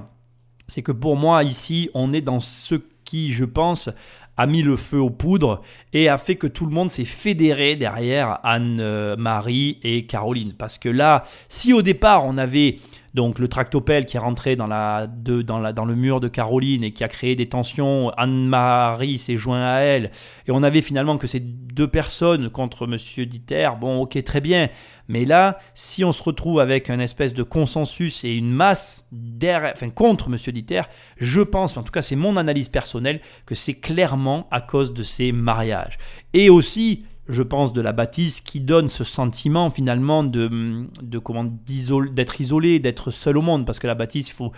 c'est 0.66 0.82
que 0.82 0.92
pour 0.92 1.16
moi 1.16 1.42
ici, 1.42 1.90
on 1.94 2.12
est 2.12 2.20
dans 2.20 2.40
ce 2.40 2.76
qui, 3.04 3.32
je 3.32 3.44
pense, 3.44 3.90
a 4.36 4.46
mis 4.46 4.62
le 4.62 4.76
feu 4.76 4.98
aux 4.98 5.10
poudres 5.10 5.62
et 5.92 6.08
a 6.08 6.18
fait 6.18 6.36
que 6.36 6.46
tout 6.46 6.66
le 6.66 6.72
monde 6.72 6.90
s'est 6.90 7.04
fédéré 7.04 7.76
derrière 7.76 8.40
Anne-Marie 8.42 9.78
et 9.82 10.06
Caroline. 10.06 10.54
Parce 10.56 10.78
que 10.78 10.88
là, 10.88 11.24
si 11.48 11.72
au 11.72 11.82
départ 11.82 12.26
on 12.26 12.38
avait 12.38 12.76
donc 13.14 13.38
le 13.38 13.48
tractopelle 13.48 14.06
qui 14.06 14.16
est 14.16 14.20
rentré 14.20 14.56
dans, 14.56 14.66
la, 14.66 15.06
dans, 15.06 15.60
la, 15.60 15.72
dans 15.72 15.84
le 15.84 15.94
mur 15.94 16.20
de 16.20 16.28
Caroline 16.28 16.82
et 16.82 16.92
qui 16.92 17.04
a 17.04 17.08
créé 17.08 17.36
des 17.36 17.48
tensions, 17.48 18.10
Anne-Marie 18.16 19.18
s'est 19.18 19.36
joint 19.36 19.64
à 19.64 19.78
elle, 19.78 20.10
et 20.46 20.50
on 20.50 20.62
avait 20.62 20.82
finalement 20.82 21.16
que 21.16 21.26
ces 21.26 21.40
deux 21.40 21.88
personnes 21.88 22.50
contre 22.50 22.86
Monsieur 22.86 23.24
Dieter, 23.24 23.70
bon 23.80 24.02
ok 24.02 24.22
très 24.24 24.40
bien, 24.40 24.68
mais 25.08 25.24
là, 25.24 25.58
si 25.74 26.04
on 26.04 26.12
se 26.12 26.22
retrouve 26.22 26.60
avec 26.60 26.90
un 26.90 26.98
espèce 26.98 27.34
de 27.34 27.42
consensus 27.42 28.24
et 28.24 28.34
une 28.34 28.50
masse 28.50 29.08
enfin, 29.44 29.90
contre 29.90 30.28
M. 30.28 30.36
Dieter, 30.52 30.82
je 31.18 31.40
pense, 31.40 31.76
en 31.76 31.82
tout 31.82 31.92
cas 31.92 32.02
c'est 32.02 32.16
mon 32.16 32.36
analyse 32.36 32.68
personnelle, 32.68 33.20
que 33.46 33.54
c'est 33.54 33.74
clairement 33.74 34.48
à 34.50 34.60
cause 34.60 34.92
de 34.92 35.02
ces 35.02 35.32
mariages. 35.32 35.98
Et 36.32 36.50
aussi, 36.50 37.04
je 37.28 37.42
pense, 37.42 37.72
de 37.72 37.80
la 37.80 37.92
bâtisse 37.92 38.40
qui 38.40 38.60
donne 38.60 38.88
ce 38.88 39.04
sentiment 39.04 39.70
finalement 39.70 40.24
de, 40.24 40.86
de 41.02 41.18
comment 41.18 41.44
d'être 41.44 42.40
isolé, 42.40 42.78
d'être 42.78 43.10
seul 43.10 43.38
au 43.38 43.42
monde, 43.42 43.64
parce 43.64 43.78
que 43.78 43.86
la 43.86 43.94
bâtisse, 43.94 44.28
il 44.28 44.34
faut 44.34 44.52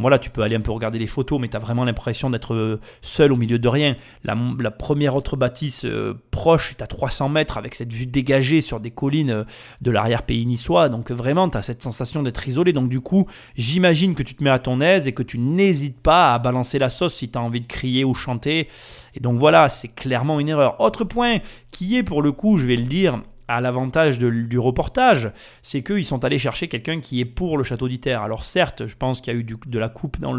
Voilà, 0.00 0.18
tu 0.18 0.30
peux 0.30 0.42
aller 0.42 0.56
un 0.56 0.60
peu 0.60 0.70
regarder 0.70 0.98
les 0.98 1.06
photos, 1.06 1.40
mais 1.40 1.48
tu 1.48 1.56
as 1.56 1.60
vraiment 1.60 1.84
l'impression 1.84 2.30
d'être 2.30 2.54
euh, 2.54 2.80
seul 3.02 3.32
au 3.32 3.36
milieu 3.36 3.58
de 3.58 3.68
rien. 3.68 3.96
La, 4.24 4.36
première 4.70 5.16
autre 5.16 5.36
bâtisse 5.36 5.84
euh, 5.84 6.14
proche 6.30 6.72
est 6.72 6.82
à 6.82 6.86
300 6.86 7.28
mètres 7.28 7.58
avec 7.58 7.74
cette 7.74 7.92
vue 7.92 8.06
dégagée 8.06 8.60
sur 8.60 8.80
des 8.80 8.90
collines 8.90 9.30
euh, 9.30 9.44
de 9.80 9.90
l'arrière-pays 9.90 10.44
niçois. 10.46 10.88
Donc 10.88 11.10
vraiment, 11.10 11.48
tu 11.48 11.58
cette 11.62 11.82
sensation 11.82 12.22
d'être 12.22 12.46
isolé. 12.46 12.72
Donc 12.72 12.88
du 12.88 13.00
coup, 13.00 13.26
j'imagine 13.56 14.14
que 14.14 14.22
tu 14.22 14.34
te 14.34 14.44
mets 14.44 14.50
à 14.50 14.58
ton 14.58 14.80
aise 14.80 15.08
et 15.08 15.12
que 15.12 15.22
tu 15.22 15.38
n'hésites 15.38 16.00
pas 16.00 16.34
à 16.34 16.38
balancer 16.38 16.78
la 16.78 16.90
sauce 16.90 17.14
si 17.14 17.28
tu 17.28 17.38
as 17.38 17.42
envie 17.42 17.60
de 17.60 17.66
crier 17.66 18.04
ou 18.04 18.14
chanter. 18.14 18.68
Et 19.14 19.20
donc 19.20 19.38
voilà, 19.38 19.68
c'est 19.68 19.94
clairement 19.94 20.40
une 20.40 20.48
erreur. 20.48 20.80
Autre 20.80 21.04
point 21.04 21.38
qui 21.70 21.96
est 21.96 22.02
pour 22.02 22.22
le 22.22 22.32
coup, 22.32 22.58
je 22.58 22.66
vais 22.66 22.76
le 22.76 22.84
dire, 22.84 23.20
à 23.48 23.60
l'avantage 23.60 24.18
du 24.18 24.58
reportage, 24.58 25.30
c'est 25.62 25.82
qu'ils 25.82 26.04
sont 26.04 26.24
allés 26.24 26.38
chercher 26.38 26.68
quelqu'un 26.68 27.00
qui 27.00 27.20
est 27.20 27.24
pour 27.24 27.58
le 27.58 27.64
château 27.64 27.88
d'Iter. 27.88 28.12
Alors 28.12 28.44
certes, 28.44 28.86
je 28.86 28.96
pense 28.96 29.20
qu'il 29.20 29.32
y 29.32 29.36
a 29.36 29.38
eu 29.38 29.44
de 29.44 29.78
la 29.78 29.88
coupe 29.88 30.18
dans 30.20 30.32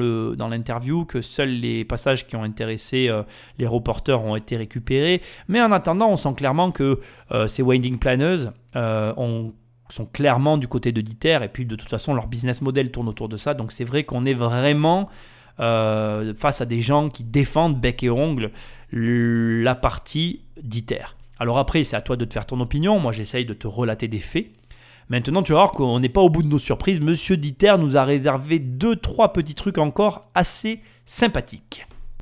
l'interview, 0.50 1.06
que 1.06 1.22
seuls 1.22 1.50
les 1.50 1.86
passages 1.86 2.28
qui 2.28 2.36
ont 2.36 2.44
intéressé 2.44 3.08
euh, 3.10 3.24
les 3.58 3.68
reporters 3.68 4.22
ont 4.22 4.36
été 4.36 4.58
récupérés, 4.58 5.22
mais 5.48 5.62
en 5.62 5.72
attendant, 5.72 6.10
on 6.10 6.18
sent 6.18 6.34
clairement 6.36 6.72
que 6.72 7.00
euh, 7.32 7.48
ces 7.48 7.64
winding 7.64 7.98
planners 7.98 8.48
euh, 8.76 9.14
sont 9.90 10.06
clairement 10.06 10.58
du 10.58 10.68
côté 10.68 10.92
de 10.92 11.00
Dieter, 11.00 11.40
et 11.44 11.48
puis 11.48 11.66
de 11.66 11.76
toute 11.76 11.90
façon, 11.90 12.14
leur 12.14 12.28
business 12.28 12.62
model 12.62 12.92
tourne 12.92 13.08
autour 13.08 13.30
de 13.30 13.38
ça, 13.38 13.54
donc 13.54 13.72
c'est 13.72 13.86
vrai 13.86 14.04
qu'on 14.04 14.26
est 14.26 14.34
vraiment 14.34 15.10
face 15.58 16.62
à 16.62 16.66
des 16.66 16.82
gens 16.82 17.10
qui 17.10 17.24
défendent 17.24 17.82
bec 17.82 18.04
et 18.04 18.12
ongle 18.12 18.52
la 18.92 19.74
partie 19.74 20.42
Dieter. 20.62 21.17
Alors 21.40 21.58
après, 21.58 21.84
c'est 21.84 21.96
à 21.96 22.02
toi 22.02 22.16
de 22.16 22.26
te 22.26 22.34
faire 22.34 22.46
ton 22.46 22.60
opinion. 22.60 23.00
Moi, 23.00 23.12
j'essaye 23.12 23.46
de 23.46 23.54
te 23.54 23.68
relater 23.68 24.08
des 24.08 24.20
faits. 24.20 24.48
Maintenant, 25.10 25.42
tu 25.42 25.54
vas 25.54 25.60
voir 25.60 25.72
qu'on 25.72 26.00
n'est 26.00 26.10
pas 26.10 26.22
au 26.22 26.30
bout 26.30 26.44
de 26.44 26.48
nos 26.48 26.60
surprises. 26.60 27.00
Monsieur 27.00 27.38
Dieter 27.38 27.76
nous 27.80 27.96
a 27.96 28.04
réservé 28.04 28.60
deux, 28.60 28.96
trois 28.96 29.32
petits 29.32 29.56
trucs 29.56 29.78
encore 29.78 30.30
assez 30.36 30.82
sympathiques. 31.06 31.88